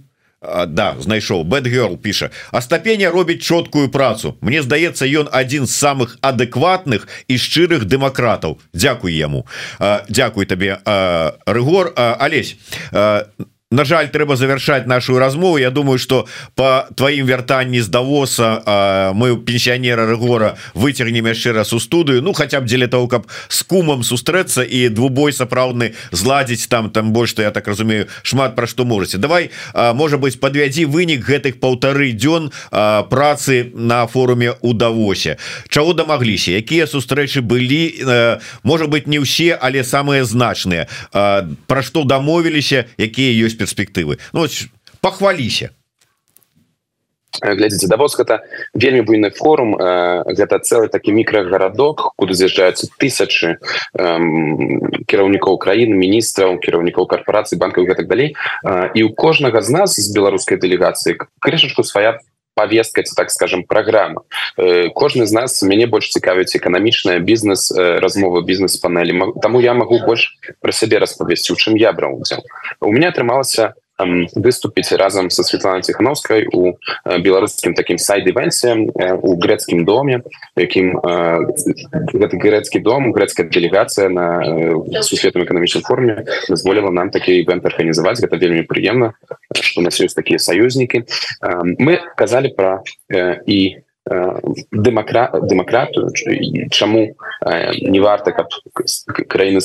да 0.68 0.96
знайшоў. 1.00 1.44
Бэтгерл 1.44 1.98
піша. 1.98 2.30
Астапеня 2.52 3.12
робіць 3.12 3.42
чоткую 3.42 3.90
працу. 3.90 4.38
Мне 4.42 4.62
здаецца 4.64 5.06
ён 5.06 5.28
адзін 5.32 5.68
з 5.68 5.76
самых 5.76 6.18
адэкватных 6.22 7.08
і 7.28 7.36
шчырых 7.38 7.86
дэмакратаў. 7.86 8.60
Дякуй 8.74 9.14
яму. 9.14 9.46
Дякуй 10.10 10.46
табе 10.46 10.80
рыгор. 11.46 11.94
Алесь 11.96 12.56
на 12.92 13.28
жаль 13.72 14.08
трэба 14.08 14.36
завершать 14.36 14.88
нашу 14.88 15.20
размову. 15.20 15.58
Я 15.58 15.72
думаю 15.72 16.00
что 16.00 16.26
по 16.56 16.88
тваім 16.96 17.28
вяртанні 17.28 17.82
з 17.82 17.88
давоса 17.88 19.12
мы 19.14 19.36
пенсіянера 19.36 20.08
рэгора 20.08 20.56
выцягнем 20.74 21.28
яшчэ 21.28 21.52
раз 21.52 21.74
у 21.74 21.80
студыю 21.80 22.22
Ну 22.22 22.32
хотя 22.32 22.62
б 22.62 22.66
дзеля 22.66 22.88
того 22.88 23.08
каб 23.08 23.28
с 23.50 23.64
кумам 23.64 24.04
сустрэцца 24.04 24.64
і 24.64 24.88
двубой 24.88 25.34
сапраўдны 25.34 25.96
зладзіць 26.12 26.68
там 26.68 26.90
там 26.90 27.12
больш 27.12 27.32
что 27.32 27.42
я 27.42 27.52
так 27.52 27.68
разумею 27.68 28.08
шмат 28.24 28.56
про 28.56 28.68
что 28.68 28.86
можете. 28.86 29.18
Давай 29.18 29.52
можа 29.74 30.18
быть 30.18 30.40
подвядзі 30.40 30.86
вынік 30.86 31.28
гэтых 31.28 31.60
паўтары 31.60 32.14
дзён 32.16 32.52
працы 32.72 33.72
на 33.76 34.08
форуме 34.08 34.54
у 34.62 34.72
давосе. 34.74 35.38
Чаго 35.68 35.94
дамагліся? 35.94 36.52
Якія 36.56 36.88
сустрэчы 36.88 37.42
былі? 37.42 38.40
Может 38.64 38.88
быть 38.88 39.08
не 39.08 39.20
ўсе 39.20 39.60
але 39.60 39.84
самыя 39.84 40.24
значныя. 40.24 40.88
Про 41.12 41.82
што 41.84 42.08
дамовіліся 42.08 42.86
якія 42.98 43.36
ёсць 43.44 43.57
перспектывы. 43.58 44.22
Ну, 44.34 44.48
похваліся 45.02 45.72
глядзіце 47.42 47.88
давоз 47.88 48.16
гэта 48.18 48.42
вельмі 48.74 49.04
буйны 49.06 49.30
форум 49.36 49.76
гэта 49.78 50.60
цэлы 50.60 50.90
такі 50.90 51.14
мікрагарадок 51.14 52.14
куды 52.18 52.34
з'язджаюцца 52.34 52.90
тысячы 52.98 53.58
кіраўнікоў 53.94 55.60
краін 55.62 55.94
міністраў 55.98 56.58
кіраўнікоў 56.64 57.06
карпорацыі 57.06 57.60
банкаў 57.62 57.86
гэтак 57.90 58.08
далей 58.08 58.34
і 58.96 59.04
у 59.04 59.14
кожнага 59.14 59.62
з 59.62 59.70
нас 59.70 60.00
з 60.00 60.10
беларускай 60.14 60.58
дэлегацыі 60.58 61.20
крышачку 61.40 61.84
свая 61.84 62.18
повестка 62.58 63.04
так 63.16 63.30
скажем 63.30 63.64
программа. 63.64 64.26
Кожны 64.98 65.30
з 65.30 65.32
нас 65.32 65.62
мяне 65.62 65.86
больш 65.86 66.10
цікавіць 66.10 66.58
эканамічная 66.58 67.22
бізнес 67.22 67.70
размова 67.78 68.42
бізнес-панелі 68.42 69.38
таму 69.42 69.62
я 69.62 69.78
могу 69.78 70.02
больш 70.02 70.34
про 70.60 70.74
сябе 70.74 70.98
распавесці 70.98 71.54
у 71.54 71.58
чым 71.62 71.78
я 71.78 71.94
браў 71.94 72.18
удзел 72.18 72.42
у 72.82 72.92
меня 72.92 73.14
атрымалася 73.14 73.78
у 73.78 73.87
выступіць 73.98 74.92
разам 74.92 75.30
со 75.30 75.44
Светланой 75.44 75.82
тихохановской 75.82 76.48
у 76.54 76.78
беларускім 77.06 77.74
таким 77.74 77.98
сайт-івенсе 77.98 78.76
у 79.22 79.36
грецкім 79.42 79.86
доме 79.86 80.22
якім 80.56 81.02
гэты 81.02 82.38
грецкі 82.38 82.80
дом 82.80 83.12
грецкая 83.12 83.50
делегацыя 83.50 84.10
на 84.10 85.02
сусветным 85.02 85.46
эканамічным 85.46 85.82
форме 85.82 86.26
дазволіла 86.50 86.92
нам 86.92 87.10
такі 87.10 87.42
івент 87.42 87.66
арганізаваць 87.66 88.22
гэта 88.22 88.38
вельмі 88.38 88.62
прыемна 88.70 89.14
что 89.54 89.82
у 89.82 89.84
нас 89.84 89.98
ёсць 89.98 90.14
такія 90.14 90.38
саюзнікі 90.38 91.06
мы 91.82 91.98
казалі 92.16 92.54
про 92.54 92.86
і 93.46 93.82
дэмакра 94.72 95.42
дэмакратыю 95.42 96.14
чаму 96.70 97.18
не 97.82 98.00
варта 98.00 98.32
каб 98.32 98.48
краіны 99.28 99.60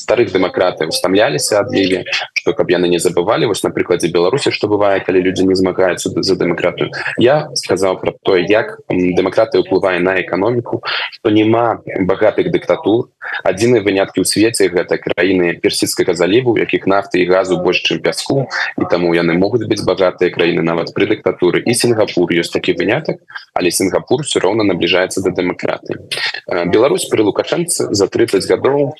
старых 0.00 0.32
дэмакратаў 0.32 0.92
стамляліся 0.96 1.60
ад 1.60 1.72
яе 1.76 2.04
что 2.40 2.54
каб 2.56 2.72
яны 2.72 2.88
не 2.88 2.98
забывалі 2.98 3.50
вось 3.52 3.62
на 3.62 3.70
прыкладзе 3.70 4.08
Беларусі 4.08 4.50
что 4.50 4.68
бывае 4.72 5.04
калі 5.04 5.20
людзі 5.20 5.44
не 5.44 5.54
змагаюцца 5.54 6.10
за 6.16 6.34
дэмакратыю 6.40 6.88
я 7.20 7.52
сказаў 7.54 8.00
про 8.00 8.16
то 8.24 8.36
як 8.36 8.80
дэмакратыя 8.88 9.60
уплывае 9.60 10.00
на 10.00 10.16
эканоміку 10.22 10.80
что 11.12 11.30
няма 11.30 11.82
багатых 12.08 12.50
дыктатур 12.50 13.12
адзіны 13.44 13.84
выняткі 13.84 14.24
ў 14.24 14.26
свеце 14.26 14.72
гэта 14.72 14.96
краіны 14.96 15.60
персідскага 15.60 16.16
заліву 16.16 16.56
якіх 16.56 16.88
нафты 16.88 17.20
і 17.20 17.28
газу 17.28 17.60
больш 17.60 17.84
чым 17.84 18.00
пяску 18.00 18.48
і 18.80 18.88
таму 18.88 19.12
яны 19.12 19.36
могуць 19.36 19.68
быць 19.68 19.84
багатыя 19.84 20.32
краіны 20.32 20.64
нават 20.64 20.96
пры 20.96 21.10
дыктатуры 21.12 21.60
і 21.60 21.76
сінгапур 21.76 22.32
ёсць 22.32 22.54
такі 22.56 22.72
вынятак 22.80 23.20
але 23.52 23.70
сінгапур 23.70 24.24
все 24.24 24.40
роўна 24.40 24.64
набліжаецца 24.64 25.20
да 25.20 25.36
дэмакраты 25.36 26.00
Беларусь 26.72 27.06
пры 27.12 27.22
лукашэнцы 27.28 27.92
за 27.92 28.08
30 28.08 28.48
гадоў 28.48 28.96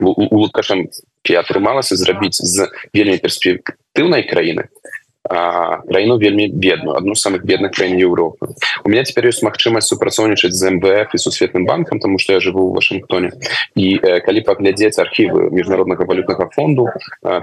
у 0.00 0.38
лукашэнкі 0.42 1.32
атрымалася 1.42 1.94
зрабіць 1.96 2.38
з 2.38 2.68
вельмі 2.94 3.18
перспектыўнай 3.24 4.22
краіны 4.30 4.64
краіну 5.28 6.18
вельмі 6.18 6.48
бедную 6.48 6.96
одну 6.96 7.14
самых 7.14 7.44
бедных 7.44 7.72
краін 7.72 7.96
Европы 7.96 8.48
у 8.84 8.88
меня 8.90 9.04
теперь 9.04 9.26
есть 9.26 9.42
магчымасць 9.42 9.88
супрацоўнічаць 9.88 10.52
з 10.52 10.70
МВФ 10.70 11.14
і 11.14 11.18
сусветным 11.18 11.64
банкам 11.64 11.98
тому 11.98 12.18
что 12.18 12.34
я 12.34 12.40
живу 12.40 12.68
в 12.68 12.74
Вашингтоне 12.74 13.32
і 13.74 13.98
калі 13.98 14.40
паглядзець 14.40 14.98
архівы 14.98 15.48
міжнароднага 15.50 16.04
валютнага 16.04 16.50
фонду 16.52 16.88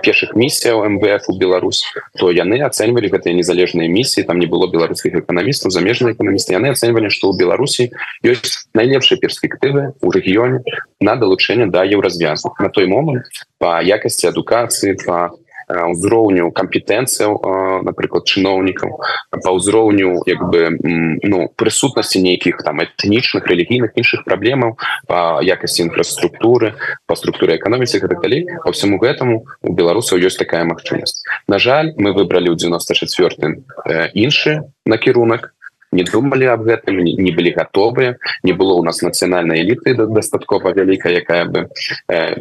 першых 0.05 0.35
місіяў 0.37 0.85
МВФ 0.85 1.25
у 1.29 1.37
Беларусь 1.37 1.83
то 2.19 2.29
яны 2.29 2.61
ацэньвалі 2.61 3.09
гэтыя 3.09 3.33
незалежныя 3.33 3.89
місіі 3.89 4.29
там 4.29 4.37
не 4.37 4.45
было 4.45 4.69
беларускіх 4.69 5.17
эканамістаў 5.25 5.73
замежныя 5.73 6.13
эканамісты 6.13 6.53
яны 6.53 6.77
ацэньвалі 6.77 7.09
што 7.09 7.33
ў 7.33 7.37
Беларусі 7.41 7.89
ёсць 8.21 8.69
найлепшыя 8.77 9.17
перспектывы 9.17 9.97
у 10.01 10.11
рэгіёне 10.13 10.61
на 11.01 11.15
далучэнне 11.17 11.65
да 11.73 11.81
еўразвязу 11.81 12.53
на 12.59 12.69
той 12.69 12.85
момант 12.85 13.25
по 13.57 13.81
якасці 13.81 14.29
адукацыі 14.29 15.01
по 15.01 15.33
ўзроўню 15.71 16.51
кампетэнцыяў 16.51 17.83
напрыклад 17.87 18.27
чыноўнікаў 18.27 18.89
па 19.31 19.49
ўзроўню 19.55 20.23
як 20.27 20.41
бы 20.51 20.75
ну 21.23 21.47
прысутнасці 21.55 22.21
нейкіх 22.21 22.63
там 22.65 22.81
этнічных 22.83 23.47
рэлігійных 23.47 23.95
іншых 23.95 24.25
праблемаў 24.25 24.77
па 25.07 25.39
якасці 25.41 25.87
інфраструктуры 25.87 26.75
па 27.07 27.15
структуры 27.15 27.55
эканоміцы 27.55 27.99
гэта 27.99 28.19
далей. 28.21 28.47
По 28.63 28.71
всему 28.71 28.97
гэтаму 28.97 29.45
у 29.61 29.73
беларусаў 29.73 30.19
ёсць 30.19 30.37
такая 30.37 30.63
магчымасць. 30.65 31.23
На 31.47 31.59
жаль 31.59 31.93
мы 31.97 32.13
выбралі 32.13 32.51
ў 32.51 32.57
94 32.57 34.11
іншы 34.13 34.63
накірунак 34.85 35.53
не 35.91 36.03
думалі 36.03 36.47
аб 36.53 36.63
гэтым 36.67 37.03
не 37.03 37.31
былі 37.31 37.51
готовыя 37.57 38.17
не 38.43 38.53
было 38.53 38.73
у 38.79 38.83
нас 38.83 39.01
нацыянальнай 39.01 39.61
эліты 39.63 39.95
дастаткова 39.95 40.73
вялікая 40.73 41.13
якая 41.19 41.45
бы 41.45 41.69
э, 42.07 42.35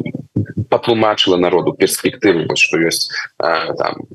патлумачыла 0.69 1.37
народу 1.37 1.73
перспектывы 1.73 2.47
что 2.55 2.79
ёсць 2.79 3.11
э, 3.39 3.75
там 3.77 4.07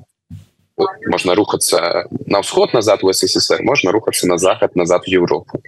можна 1.06 1.34
рухацца 1.34 2.08
на 2.26 2.40
ўсход 2.40 2.72
назад 2.72 3.04
у 3.04 3.12
ссср 3.12 3.62
можна 3.62 3.92
рухацца 3.92 4.26
на 4.26 4.38
захад 4.38 4.76
назад 4.76 5.04
в 5.04 5.08
Европу 5.08 5.60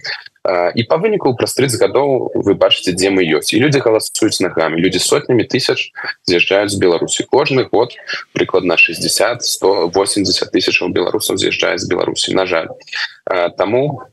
і 0.75 0.83
по 0.83 0.97
выніку 0.97 1.33
праз 1.35 1.53
30 1.53 1.79
гадоў 1.81 2.31
вы 2.33 2.55
бачыце 2.55 2.93
дзе 2.93 3.09
мы 3.13 3.25
ёсць 3.25 3.53
і 3.53 3.61
люди 3.61 3.79
галасуюць 3.79 4.41
нагамі 4.41 4.81
люди 4.81 4.97
сотнями 4.97 5.43
тысяч 5.43 5.91
з'язджаюць 6.25 6.71
з 6.73 6.79
Беларусі 6.81 7.25
кожны 7.29 7.67
год 7.71 7.93
прыкладна 8.33 8.77
60 8.77 9.43
180 9.43 10.51
тысячаў 10.53 10.89
беларусаў 10.93 11.37
з'язджае 11.37 11.77
з 11.77 11.85
Беларусі 11.89 12.33
на 12.33 12.45
жаль. 12.45 12.69
Таму 13.57 14.09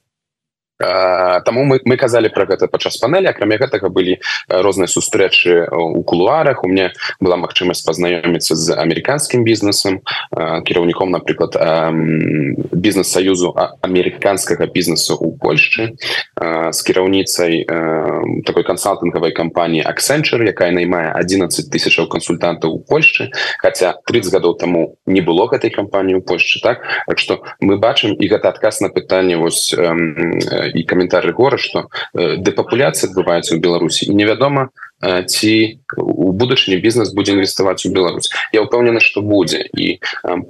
Таму 0.79 1.65
мы, 1.65 1.81
мы 1.85 1.97
казалі 1.97 2.29
про 2.29 2.45
гэта 2.45 2.69
падчас 2.69 3.01
панелі 3.01 3.33
акрамя 3.33 3.57
гэтага 3.57 3.89
былі 3.89 4.21
розныя 4.49 4.89
сустрэчы 4.89 5.65
у 5.73 6.05
кулуарах. 6.05 6.65
У 6.65 6.69
мне 6.69 6.93
была 7.21 7.41
магчымасць 7.41 7.81
пазнаёміцца 7.81 8.53
з 8.53 8.77
амерыканскім 8.77 9.41
бізнесам 9.41 10.05
кіраўніком 10.37 11.11
напрыклад 11.17 11.57
бізнес-саюзу 12.77 13.57
амерыканскага 13.81 14.69
бізнесу 14.69 15.17
у 15.17 15.33
Польшчы 15.33 15.97
з 16.37 16.79
кіраўніцай 16.85 17.65
такой 18.45 18.65
кансалтынгавай 18.69 19.33
кампаніі 19.33 19.89
Accenture 19.89 20.45
якая 20.45 20.77
наймае 20.77 21.17
11 21.17 21.73
тысячаў 21.73 22.09
кансультантаў 22.13 22.77
у 22.77 22.81
Польшчы. 22.85 23.33
Хотя 23.65 23.97
30 24.05 24.33
гадоў 24.33 24.61
таму 24.61 25.01
не 25.07 25.25
было 25.25 25.49
гэтай 25.49 25.73
кампаніі 25.73 26.21
у 26.21 26.23
Польшчы 26.23 26.61
так? 26.61 26.85
Так 27.09 27.19
что 27.19 27.41
мы 27.61 27.81
бачым 27.81 28.13
і 28.13 28.29
гэта 28.29 28.53
адказ 28.53 28.85
на 28.85 28.93
пытанне 28.93 29.41
вось 29.41 29.73
і 30.75 30.83
каментары 30.83 31.33
гора 31.33 31.59
что 31.59 31.87
дэпапуляцыя 32.15 33.11
адбываецца 33.11 33.51
ў 33.55 33.59
Беларусі 33.61 34.11
невядома 34.13 34.71
ці 35.27 35.79
у 35.97 36.33
будучыні 36.33 36.77
бізнес 36.83 37.15
будзе 37.15 37.33
інвеставаць 37.33 37.87
у 37.87 37.91
Беларусь. 37.91 38.31
Я 38.53 38.63
ўпэўнена 38.67 39.01
что 39.01 39.23
будзе 39.23 39.67
і 39.73 39.99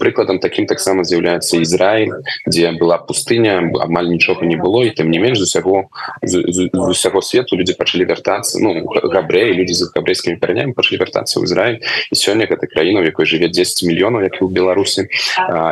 прыкладам 0.00 0.38
таким 0.38 0.66
таксама 0.66 1.04
з'яўляецца 1.04 1.60
Ізраиль 1.60 2.24
дзе 2.46 2.72
была 2.72 2.98
пустыня 2.98 3.60
амаль 3.60 4.08
нічога 4.08 4.46
не 4.46 4.56
было. 4.56 4.84
І 4.86 4.94
тым 4.94 5.10
не 5.10 5.18
менш 5.18 5.38
з 5.38 5.48
усяго 5.48 5.88
з 6.22 6.68
усяго 6.72 7.20
свету 7.22 7.56
люди 7.56 7.74
пачалі 7.76 8.04
вяртацца 8.08 8.58
ну 8.60 8.86
габрэі 8.86 9.52
люди 9.52 9.74
з 9.74 9.90
габрэйскімі 9.92 10.40
каранями 10.40 10.72
пачалі 10.72 11.04
вяртацца 11.04 11.40
ў 11.40 11.44
Ізраиль 11.44 11.78
і 11.82 12.14
сёння 12.14 12.46
гэта 12.46 12.66
краіна 12.66 13.00
в 13.00 13.08
якой 13.10 13.26
жыве 13.26 13.48
10 13.48 13.82
мільёнаў 13.84 14.24
як 14.24 14.40
і 14.40 14.44
ў 14.46 14.50
Беларусі 14.52 15.08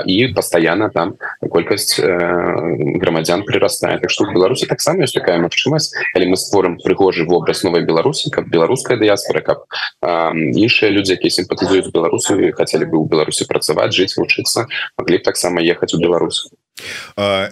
і 0.05 0.17
пастаянна 0.35 0.91
там 0.91 1.17
колькасць 1.41 2.01
грамадзян 2.01 3.45
прырастае 3.49 3.99
Так 4.01 4.11
што 4.11 4.25
в 4.25 4.35
Беларусі 4.35 4.67
таксама 4.67 5.05
ёсць 5.05 5.17
такая 5.17 5.39
магчымасць 5.39 5.95
калі 6.13 6.35
мы 6.35 6.37
створым 6.37 6.79
прыгожы 6.83 7.25
вобраз 7.25 7.65
новой 7.65 7.87
Беларусі 7.87 8.31
каб 8.31 8.49
Беларусь 8.51 8.74
беларуская 8.75 8.99
дыяспора 8.99 9.41
каб 9.41 9.59
іншыя 10.03 10.91
людзі 10.91 11.15
якія 11.15 11.31
сімпатызуюць 11.31 11.95
беларусу 11.95 12.35
хацелі 12.59 12.91
бы 12.91 12.99
ў 12.99 13.09
беларусі 13.09 13.47
працаваць 13.47 13.95
жыць 13.95 14.19
вучыцца 14.19 14.67
маглі 14.99 15.19
таксама 15.23 15.63
ехаць 15.63 15.95
у 15.95 16.03
беларус 16.03 16.51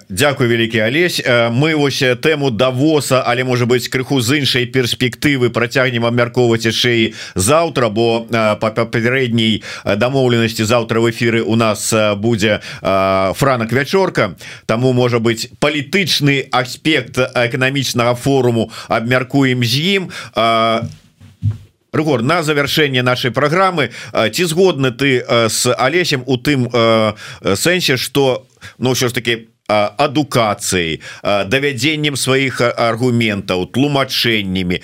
Дякую 0.09 0.51
вялікі 0.51 0.83
алесь 0.83 1.23
мы 1.55 1.79
ось 1.79 2.03
тэму 2.03 2.51
давоса 2.51 3.23
але 3.23 3.45
можа 3.45 3.67
быть 3.67 3.87
крыху 3.89 4.21
з 4.21 4.43
іншай 4.43 4.67
перспектывы 4.67 5.51
працягнем 5.51 6.05
абмяркоўваць 6.05 6.67
яшчэ 6.67 6.91
і 6.91 7.15
заўтра 7.39 7.89
бо 7.89 8.27
па 8.27 8.75
папярэдняй 8.75 9.63
дамоўленасці 9.87 10.67
заўтра 10.67 10.99
в 10.99 11.07
эфиры 11.11 11.43
у 11.47 11.55
нас 11.55 11.95
будзе 12.19 12.61
франак 12.83 13.71
вячорка. 13.73 14.35
Таму 14.67 14.93
можа 14.93 15.21
быть 15.21 15.55
палітычны 15.61 16.51
аспект 16.51 17.19
эканамічнага 17.19 18.19
форуму 18.19 18.73
абмяркуем 18.89 19.63
з 19.63 20.03
ім. 20.03 20.11
А 20.35 20.83
Ргор 21.93 22.23
на 22.23 22.43
завершэнне 22.43 23.03
нашай 23.03 23.31
праграмы 23.31 23.91
ці 24.13 24.45
згодны 24.45 24.93
ты 24.93 25.21
с 25.29 25.69
алесем 25.77 26.25
у 26.27 26.37
тым 26.37 26.73
сэнсе 27.45 27.97
что 27.97 28.47
ну 28.79 28.97
ўсё 28.97 29.09
ж 29.09 29.13
таки 29.13 29.52
адукацыяй 29.97 31.01
давядзеннем 31.23 32.17
сваіх 32.17 32.61
аргументаў 32.61 33.67
тлумачэннямі 33.73 34.81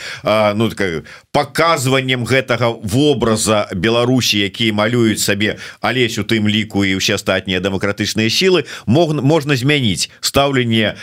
ну 0.59 0.71
так 0.73 1.05
показываннем 1.33 2.25
гэтага 2.25 2.73
вобраза 2.83 3.69
Беларусі 3.75 4.41
які 4.43 4.73
малююць 4.73 5.23
сабе 5.23 5.59
алесь 5.81 6.19
у 6.19 6.25
тым 6.25 6.49
ліку 6.49 6.85
і 6.85 6.99
ўсе 6.99 7.21
астатнія 7.21 7.61
дэмакратычныя 7.61 8.33
сілы 8.33 8.65
мог 8.87 9.15
можна 9.15 9.55
змяніць 9.55 10.11
стаўленне 10.21 10.97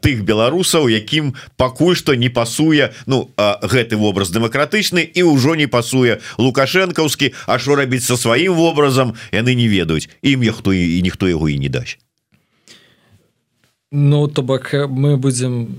тых 0.00 0.24
беларусаў 0.24 0.88
якім 0.88 1.34
пакуль 1.56 1.98
што 1.98 2.14
не 2.14 2.30
пасуе 2.30 2.94
Ну 3.06 3.34
гэты 3.36 3.96
вобраз 3.96 4.30
дэмакратычны 4.30 5.02
і 5.02 5.22
ўжо 5.28 5.54
не 5.58 5.66
пасуе 5.66 6.22
лукашэнкаўскі 6.38 7.32
А 7.46 7.58
що 7.58 7.76
рабіць 7.76 8.04
са 8.04 8.16
сваім 8.16 8.54
вобразам 8.54 9.14
яны 9.32 9.54
не 9.54 9.68
ведаюць. 9.68 10.08
Ім 10.22 10.42
я 10.42 10.52
хто 10.52 10.72
і 10.72 11.02
ніхто 11.02 11.28
яго 11.28 11.48
і 11.48 11.58
не 11.58 11.68
дасць 11.68 11.98
Ну 13.92 14.26
то 14.26 14.42
бок 14.42 14.72
мы 14.72 15.16
будем 15.16 15.78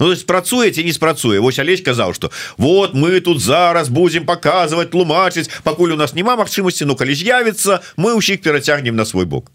Ну, 0.00 0.14
працуеце 0.14 0.84
не 0.84 0.92
спрацуе. 0.92 1.40
Вось 1.40 1.58
алесь 1.58 1.82
казаў 1.82 2.14
что 2.14 2.30
вот 2.56 2.94
мы 2.94 3.20
тут 3.20 3.40
зараз 3.40 3.88
будем 3.88 4.24
показывать 4.24 4.90
тлумачыць 4.90 5.50
пакуль 5.64 5.92
у 5.92 5.96
нас 5.96 6.14
няма 6.14 6.36
магчымасці 6.36 6.86
Ну 6.86 6.94
калі 6.94 7.14
з'явіцца 7.14 7.82
мы 7.96 8.14
ўсіх 8.14 8.40
перацягнем 8.40 8.96
на 8.96 9.04
свой 9.04 9.26
бок 9.26 9.50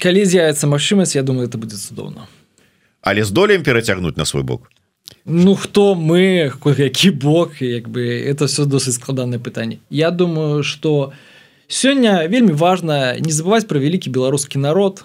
калі 0.00 0.24
з'явится 0.24 0.66
магчымасць 0.66 1.14
Я 1.14 1.22
думаю 1.22 1.46
это 1.46 1.58
будет 1.58 1.78
цудоўна 1.78 2.26
але 3.02 3.24
здолеем 3.24 3.62
перацягнуць 3.62 4.16
на 4.16 4.24
свой 4.24 4.42
бок? 4.42 4.70
Ну 5.24 5.54
хто 5.54 5.94
мы 5.94 6.52
які 6.78 7.10
бок 7.10 7.60
як 7.60 7.88
бы 7.88 8.00
это 8.00 8.46
все 8.46 8.64
досыць 8.64 8.94
складанае 8.94 9.38
пытанне. 9.38 9.78
Я 9.90 10.10
думаю 10.10 10.62
что 10.62 11.12
сёння 11.68 12.26
вельмі 12.28 12.52
важно 12.52 13.18
не 13.18 13.32
забываць 13.32 13.66
про 13.66 13.78
вялікі 13.78 14.10
беларускі 14.10 14.58
народ 14.58 15.04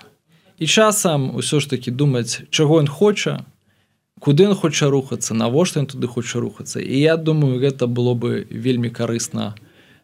і 0.58 0.68
часам 0.68 1.36
усё 1.36 1.60
ж 1.60 1.70
таки 1.70 1.92
думаць 1.92 2.42
чаго 2.50 2.82
ён 2.82 2.88
хоча 2.88 3.46
куды 4.20 4.50
ён 4.50 4.56
хоча 4.58 4.90
рухацца 4.90 5.38
навошта 5.38 5.80
ён 5.80 5.88
туды 5.88 6.08
хоча 6.08 6.40
рухацца. 6.40 6.82
І 6.82 6.98
я 7.00 7.18
думаю 7.18 7.62
гэта 7.62 7.88
было 7.88 8.14
бы 8.14 8.46
вельмі 8.50 8.90
карысна 8.90 9.56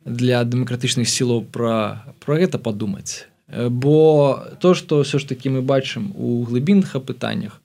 для 0.06 0.44
дэмакратычных 0.44 1.10
сілаў 1.10 1.46
пра 1.50 2.06
про 2.20 2.38
гэта 2.38 2.60
падумаць. 2.60 3.26
Бо 3.50 4.46
то 4.62 4.74
что 4.74 5.02
ўсё 5.02 5.20
ж 5.20 5.26
таки 5.26 5.50
мы 5.50 5.62
бачым 5.62 6.14
у 6.16 6.46
глыбінных 6.46 6.96
апытаннях 6.96 7.62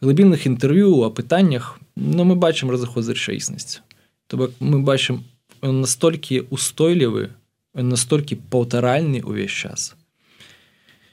глыбінных 0.00 0.46
інтэрв'ю 0.46 1.02
о 1.02 1.10
пытаннях 1.10 1.78
но 1.96 2.22
мы 2.22 2.38
бачым 2.38 2.70
разыход 2.70 3.02
з 3.04 3.18
рэчаіснасць. 3.18 3.82
То 4.26 4.36
бок 4.36 4.54
мы 4.60 4.82
бачым 4.82 5.26
настолькі 5.62 6.46
устойлівы 6.54 7.34
настолькі 7.74 8.38
паўтаральны 8.50 9.22
увесь 9.26 9.50
час 9.50 9.97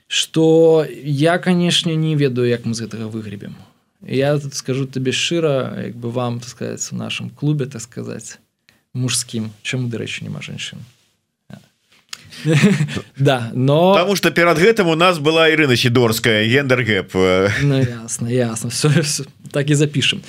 что 0.08 0.86
я 1.04 1.38
канешне 1.38 1.96
не 1.96 2.16
ведаю 2.16 2.48
як 2.48 2.66
мы 2.66 2.74
з 2.74 2.82
гэтага 2.82 3.08
выгребем. 3.08 3.56
Я 4.02 4.38
тут 4.38 4.54
скажу 4.54 4.86
табе 4.86 5.12
шчыра 5.12 5.82
як 5.86 5.96
бы 5.96 6.12
вам 6.12 6.40
так 6.40 6.50
сказать 6.50 6.88
у 6.92 6.96
нашем 6.96 7.30
клубе 7.30 7.66
так 7.66 7.82
сказать 7.82 8.40
мужскім 8.94 9.52
чаму 9.64 9.90
дарэчы 9.90 10.24
няма 10.24 10.42
жанчын. 10.42 10.78
Да 13.18 13.52
но 13.54 13.94
потому 13.94 14.16
что 14.16 14.30
перад 14.30 14.60
гэтым 14.60 14.88
у 14.88 14.96
нас 14.96 15.18
была 15.20 15.50
Ірына 15.50 15.76
сидорская 15.76 16.46
гендергэп 16.46 17.14
ну, 17.64 17.80
ясно 17.80 18.28
ясно. 18.28 18.70
Все, 18.70 18.90
все, 19.02 19.24
так 19.52 19.70
і 19.70 19.76
запишем. 19.76 20.22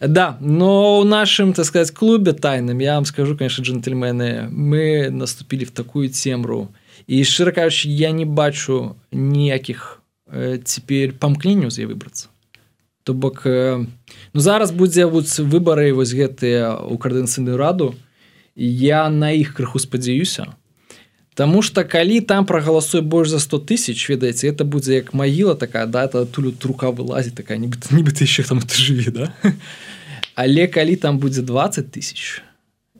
Да 0.00 0.36
но 0.40 1.00
у 1.00 1.04
нашем 1.04 1.52
так 1.52 1.64
сказать 1.64 1.90
клубе 1.90 2.32
тайным 2.32 2.78
я 2.78 2.94
вам 2.94 3.04
скажу 3.04 3.36
конечно 3.36 3.64
джентльмены 3.64 4.48
мы 4.50 5.10
наступили 5.10 5.64
в 5.64 5.72
такую 5.72 6.08
темру. 6.10 6.70
и 6.70 6.83
і 7.06 7.24
шчыра 7.24 7.52
кажучи 7.52 7.88
я 7.88 8.12
не 8.12 8.24
бачу 8.24 8.96
ніякіх 9.12 10.00
цяпер 10.64 11.12
памкненняў 11.20 11.70
з 11.70 11.84
я 11.84 11.86
выбрацца. 11.86 12.28
То 13.04 13.12
бок 13.12 13.44
ну 13.44 14.40
зараз 14.40 14.72
будзе 14.72 15.06
вот 15.06 15.28
выбары 15.38 15.92
вось 15.92 16.16
гэтыя 16.16 16.80
у 16.80 16.96
каардынцыйную 16.96 17.56
раду 17.56 17.94
я 18.56 19.08
на 19.10 19.32
іх 19.32 19.54
крыху 19.54 19.78
спадзяюся. 19.78 20.56
Таму 21.34 21.62
что 21.62 21.84
калі 21.84 22.20
там 22.20 22.46
прагаласуе 22.46 23.02
больш 23.02 23.28
за 23.28 23.38
100 23.38 23.58
тысяч 23.58 24.08
ведаеце 24.08 24.48
это 24.48 24.64
будзе 24.64 24.94
як 24.94 25.14
магіла 25.14 25.54
такая 25.54 25.86
дата 25.86 26.24
тулю 26.24 26.52
трука 26.52 26.90
вылазіць 26.90 27.34
такая 27.34 27.58
нібыта 27.58 27.90
нібыта 27.96 28.24
еще 28.24 28.42
там 28.42 28.60
ты 28.60 28.78
жыве 28.78 29.10
да? 29.10 29.34
Але 30.34 30.66
калі 30.66 30.96
там 30.96 31.18
будзе 31.18 31.42
20 31.42 31.90
тысяч 31.90 32.40
то 32.40 32.53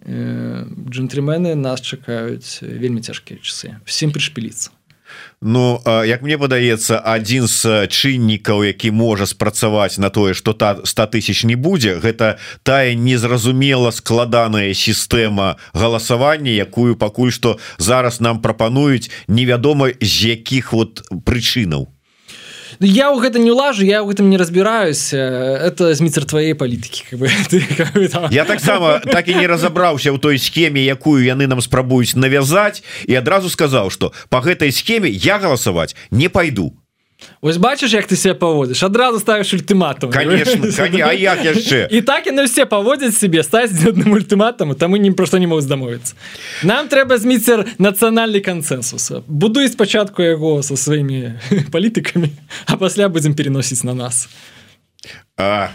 джентльмены 0.06 1.54
нас 1.54 1.80
чакаюць 1.80 2.60
вельмі 2.60 3.00
цяжкія 3.00 3.40
часы. 3.40 3.80
Всем 3.84 4.12
прышпіліцца 4.12 4.70
Ну 5.40 5.82
як 5.86 6.22
мне 6.22 6.38
падаецца 6.40 6.98
адзін 7.04 7.46
з 7.50 7.86
чыннікаў 7.92 8.64
які 8.64 8.90
можа 8.90 9.26
спрацаваць 9.28 9.98
на 9.98 10.08
тое 10.10 10.34
что 10.34 10.52
та 10.52 10.80
100 10.84 11.06
тысяч 11.12 11.44
не 11.44 11.54
будзе 11.54 12.00
гэта 12.00 12.38
тая 12.62 12.94
незразумела 12.94 13.90
складаная 13.90 14.72
сістэма 14.74 15.56
галасавання 15.74 16.50
якую 16.50 16.96
пакуль 16.96 17.30
што 17.30 17.58
зараз 17.78 18.20
нам 18.20 18.40
прапануюць 18.40 19.10
невядома 19.28 19.92
з 20.00 20.34
якіх 20.36 20.72
вот 20.72 21.04
прычынаў 21.24 21.93
я 22.80 23.10
у 23.10 23.18
гэта 23.18 23.38
не 23.38 23.50
улажу 23.50 23.84
я 23.84 24.02
у 24.02 24.06
гэтым 24.06 24.30
не 24.30 24.36
разбіраюсь 24.36 25.12
это 25.12 25.94
зміцер 25.94 26.24
твоей 26.24 26.54
палітыкі 26.54 27.04
как 27.10 27.18
бы, 27.18 27.30
как 27.76 27.92
бы, 27.94 28.08
там... 28.08 28.28
я 28.30 28.44
таксама 28.44 29.00
так 29.00 29.28
і 29.28 29.34
не 29.34 29.46
разабраўся 29.46 30.10
ў 30.12 30.18
той 30.18 30.38
схеме 30.38 30.84
якую 30.84 31.24
яны 31.24 31.46
нам 31.46 31.60
спрабуюць 31.60 32.14
навязаць 32.14 32.82
і 33.06 33.14
адразу 33.14 33.50
сказаў 33.50 33.90
что 33.90 34.12
по 34.28 34.40
гэтай 34.40 34.72
схеме 34.72 35.08
я 35.08 35.38
галасаваць 35.38 35.96
не 36.10 36.28
пойду 36.28 36.74
Вось 37.40 37.56
бачыш 37.56 37.92
як 37.94 38.06
ты 38.06 38.16
себе 38.16 38.34
паводзіш 38.34 38.82
адразу 38.82 39.20
ставіш 39.20 39.54
ультыматум 39.54 40.10
як 40.18 41.40
яшчэ 41.44 41.88
і 41.90 42.00
так 42.02 42.26
яны 42.26 42.44
все 42.44 42.66
паводзяць 42.66 43.16
себе 43.16 43.42
стаць 43.42 43.70
адным 43.70 44.12
ультыматам 44.12 44.74
там 44.74 44.92
не 44.92 45.12
просто 45.12 45.38
не 45.38 45.46
могуць 45.46 45.64
здамовіцца 45.64 46.14
нам 46.62 46.88
трэба 46.88 47.18
зміцер 47.18 47.64
нацыянальны 47.78 48.40
кансенсус 48.40 49.24
будуй 49.26 49.68
спачатку 49.68 50.22
яго 50.22 50.62
со 50.62 50.76
сваімі 50.76 51.38
палітыкамі 51.72 52.34
а 52.66 52.76
пасля 52.76 53.08
будзем 53.08 53.34
переносіць 53.34 53.84
на 53.84 53.94
нас. 53.94 54.28
А 55.36 55.68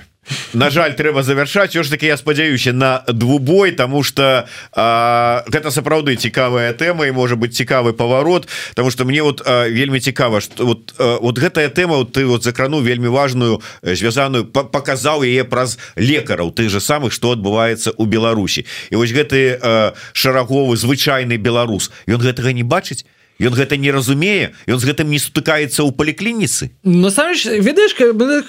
на 0.54 0.70
жаль 0.70 0.94
трэба 0.94 1.24
завершаць 1.24 1.74
ж 1.74 1.90
таки 1.90 2.06
я 2.06 2.18
спадзяюся 2.18 2.74
на 2.74 3.04
двубой 3.08 3.72
тому 3.72 4.04
что 4.04 4.48
а, 4.74 5.44
гэта 5.48 5.72
сапраўды 5.72 6.16
цікавая 6.16 6.74
тэма 6.74 7.08
і 7.08 7.12
можа 7.12 7.36
быть 7.36 7.56
цікавы 7.56 7.94
паварот 7.94 8.48
тому 8.76 8.92
что 8.92 9.06
мне 9.06 9.22
вот 9.22 9.42
а, 9.46 9.70
вельмі 9.70 10.00
цікава 10.00 10.42
что 10.42 10.66
вот 10.66 10.94
а, 10.98 11.18
вот 11.22 11.38
гэтая 11.38 11.70
тэма 11.70 11.98
вот, 11.98 12.14
ты 12.14 12.26
вот 12.26 12.44
закрану 12.44 12.82
вельмі 12.82 13.08
важную 13.08 13.62
звязаную 13.84 14.46
показаў 14.46 15.24
яе 15.24 15.44
праз 15.44 15.78
лекараў 15.96 16.52
ты 16.52 16.70
же 16.70 16.80
самых 16.80 17.14
что 17.14 17.32
адбываецца 17.32 17.94
у 17.98 18.06
Беларусі 18.06 18.66
і 18.90 18.96
вось 18.96 19.12
гэты 19.12 19.60
шараговы 20.14 20.78
звычайны 20.78 21.38
беларус 21.38 21.92
ён 22.08 22.22
гэтага 22.22 22.54
не 22.54 22.64
бачыць 22.64 23.06
ён 23.40 23.54
гэта 23.56 23.78
не 23.78 23.92
разумее 23.92 24.52
ён 24.68 24.80
з 24.80 24.86
гэтым 24.86 25.10
не 25.10 25.20
сутыкаецца 25.20 25.82
ў 25.82 25.92
паліклініцы. 25.96 26.76
Насамрэч 26.84 27.64
ведаеш 27.64 27.96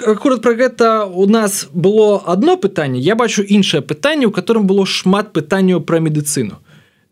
акурат 0.04 0.42
про 0.42 0.54
гэта 0.54 1.06
у 1.06 1.26
нас 1.26 1.70
было 1.72 2.18
одно 2.26 2.56
пытанне. 2.56 2.98
Я 2.98 3.14
бачу 3.14 3.42
іншае 3.42 3.80
пытанне 3.82 4.26
у 4.26 4.34
котором 4.34 4.66
было 4.66 4.84
шмат 4.86 5.32
пытанняў 5.32 5.80
про 5.80 6.00
медыцыну. 6.00 6.58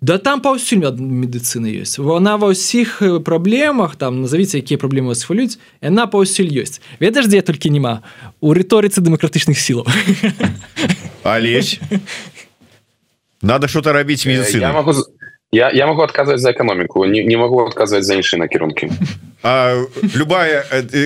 Да 0.00 0.18
там 0.18 0.40
паўсюль 0.40 0.86
медыцыны 0.94 1.74
ёсць. 1.82 1.98
Она 1.98 2.38
ва 2.38 2.54
ўсіх 2.54 3.02
праблемах 3.26 3.98
там 3.98 4.22
назовіце 4.22 4.62
якія 4.62 4.78
праблемы 4.78 5.10
вас 5.14 5.26
хвалюць 5.26 5.58
яна 5.82 6.06
паўсюль 6.06 6.50
ёсць. 6.54 6.78
Ведаеш 7.02 7.26
дзе 7.26 7.42
толькі 7.42 7.70
няма? 7.70 8.06
У 8.38 8.54
рыторыцы 8.54 9.02
дэмакратычных 9.02 9.58
сілаў. 9.58 9.86
Алесь 11.22 11.82
надо 13.42 13.68
что-то 13.68 13.92
рабіць 13.92 14.26
медыцыну 14.26 14.62
я 14.62 14.72
могу 14.72 14.94
я, 15.52 15.70
я 15.70 15.86
могу 15.86 16.02
отказывать 16.02 16.40
за 16.40 16.52
экономику 16.52 17.04
не, 17.04 17.24
не 17.24 17.36
могу 17.36 17.64
отказывать 17.64 18.04
за 18.04 18.14
іншыя 18.14 18.38
накірункі 18.38 18.90
любая 20.16 20.64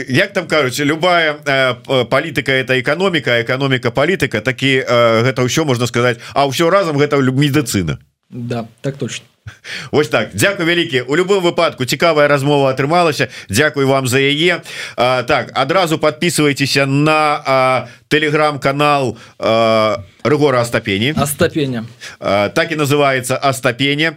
як 0.08 0.32
там 0.32 0.46
кажуць 0.46 0.80
любая 0.80 1.34
палітыка 2.10 2.52
это 2.52 2.80
экономика 2.80 3.40
экономика 3.42 3.90
палітыка 3.90 4.40
такі 4.40 4.82
гэта 5.22 5.42
ўсё 5.46 5.64
можна 5.64 5.86
сказать 5.86 6.18
а 6.34 6.46
ўсё 6.46 6.70
разам 6.70 6.98
гэта 6.98 7.18
медыцына 7.18 7.98
да 8.30 8.66
так 8.80 8.96
точно 8.96 9.31
Вось 9.92 10.08
так. 10.08 10.30
Дякую 10.34 10.68
вялікі 10.68 11.00
у 11.00 11.16
любым 11.16 11.42
выпадку 11.42 11.84
цікавая 11.84 12.28
размова 12.28 12.70
атрымалася 12.70 13.28
Дякую 13.48 13.88
вам 13.88 14.06
за 14.06 14.18
яе 14.18 14.62
так 14.96 15.50
адразу 15.54 15.98
подписывайтеся 15.98 16.86
на 16.86 17.88
телеграм-канал 18.08 19.16
рыгора 20.24 20.60
остапені 20.60 21.14
остапеня 21.16 21.84
так 22.54 22.72
і 22.72 22.76
называется 22.76 23.36
остапене 23.36 24.16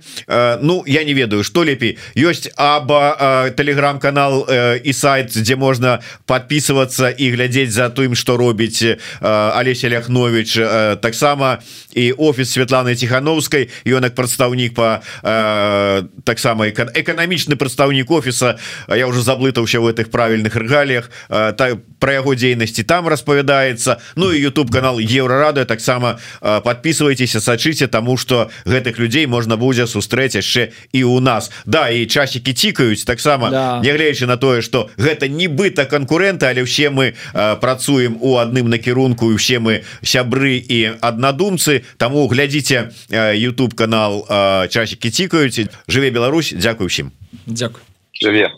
Ну 0.61 0.83
я 0.87 1.03
не 1.03 1.13
ведаю 1.13 1.43
что 1.43 1.63
лепей 1.63 1.97
ёсць 2.15 2.51
аба 2.55 3.49
телеграм-канал 3.57 4.47
і 4.83 4.93
сайт 4.93 5.33
дзе 5.33 5.55
можна 5.55 5.99
подписываться 6.27 7.09
і 7.09 7.31
глядзець 7.31 7.71
за 7.71 7.89
тым 7.89 8.15
что 8.15 8.37
робіць 8.37 8.83
Алеся 9.21 9.89
ляхнович 9.89 10.59
таксама 11.01 11.59
і 11.93 12.11
офіс 12.11 12.51
Светланы 12.51 12.95
тихохановской 12.95 13.69
ёнак 13.85 14.15
прадстаўнік 14.15 14.73
по 14.73 15.01
таксама 15.21 16.67
эканамічны 16.67 17.55
прадстаўнік 17.55 18.11
офіса 18.11 18.57
я 18.87 19.07
уже 19.07 19.21
заблытаўся 19.21 19.79
в 19.79 19.87
этих 19.87 20.11
правільных 20.11 20.55
рэгаліях 20.55 21.09
так 21.29 21.77
про 21.99 22.13
яго 22.13 22.35
дзейнасці 22.35 22.83
там 22.83 23.07
распавядаецца. 23.07 23.97
Ну 24.15 24.31
і 24.33 24.37
YouTube 24.37 24.71
канал 24.71 24.99
еврорады 24.99 25.65
таксама 25.65 26.19
подписывайтесь 26.41 27.31
сачыце 27.31 27.87
тому 27.87 28.17
что 28.17 28.49
гэтых 28.65 28.99
людзей 28.99 29.25
можна 29.27 29.57
будзе 29.57 29.87
сустрэць 29.87 30.35
яшчэ 30.35 30.71
і 30.93 31.03
у 31.03 31.19
нас. 31.19 31.51
Да 31.65 31.89
і 31.89 32.05
часікі 32.05 32.53
цікаюць 32.53 33.03
таксама 33.03 33.49
да. 33.49 33.81
нягледзячы 33.83 34.27
на 34.27 34.37
тое 34.37 34.61
что 34.61 34.89
гэта 34.97 35.27
нібыта 35.27 35.85
конкуренты 35.85 36.45
але 36.45 36.63
все 36.63 36.89
мы 36.89 37.13
працуем 37.33 38.17
у 38.21 38.37
адным 38.37 38.69
накірунку 38.69 39.31
і 39.31 39.35
все 39.35 39.59
мы 39.59 39.83
сябры 40.01 40.57
і 40.61 41.01
аднадумцы 41.01 41.83
тому 41.97 42.27
глядзіце 42.27 42.91
YouTube 43.09 43.73
канал 43.73 44.25
часікі 44.69 45.04
цікаюць. 45.11 45.69
Жыве 45.87 46.11
Беларусь. 46.11 46.53
Дякую 46.55 46.87
всім 46.87 47.11
Дякую 47.45 47.83
жыве 48.21 48.49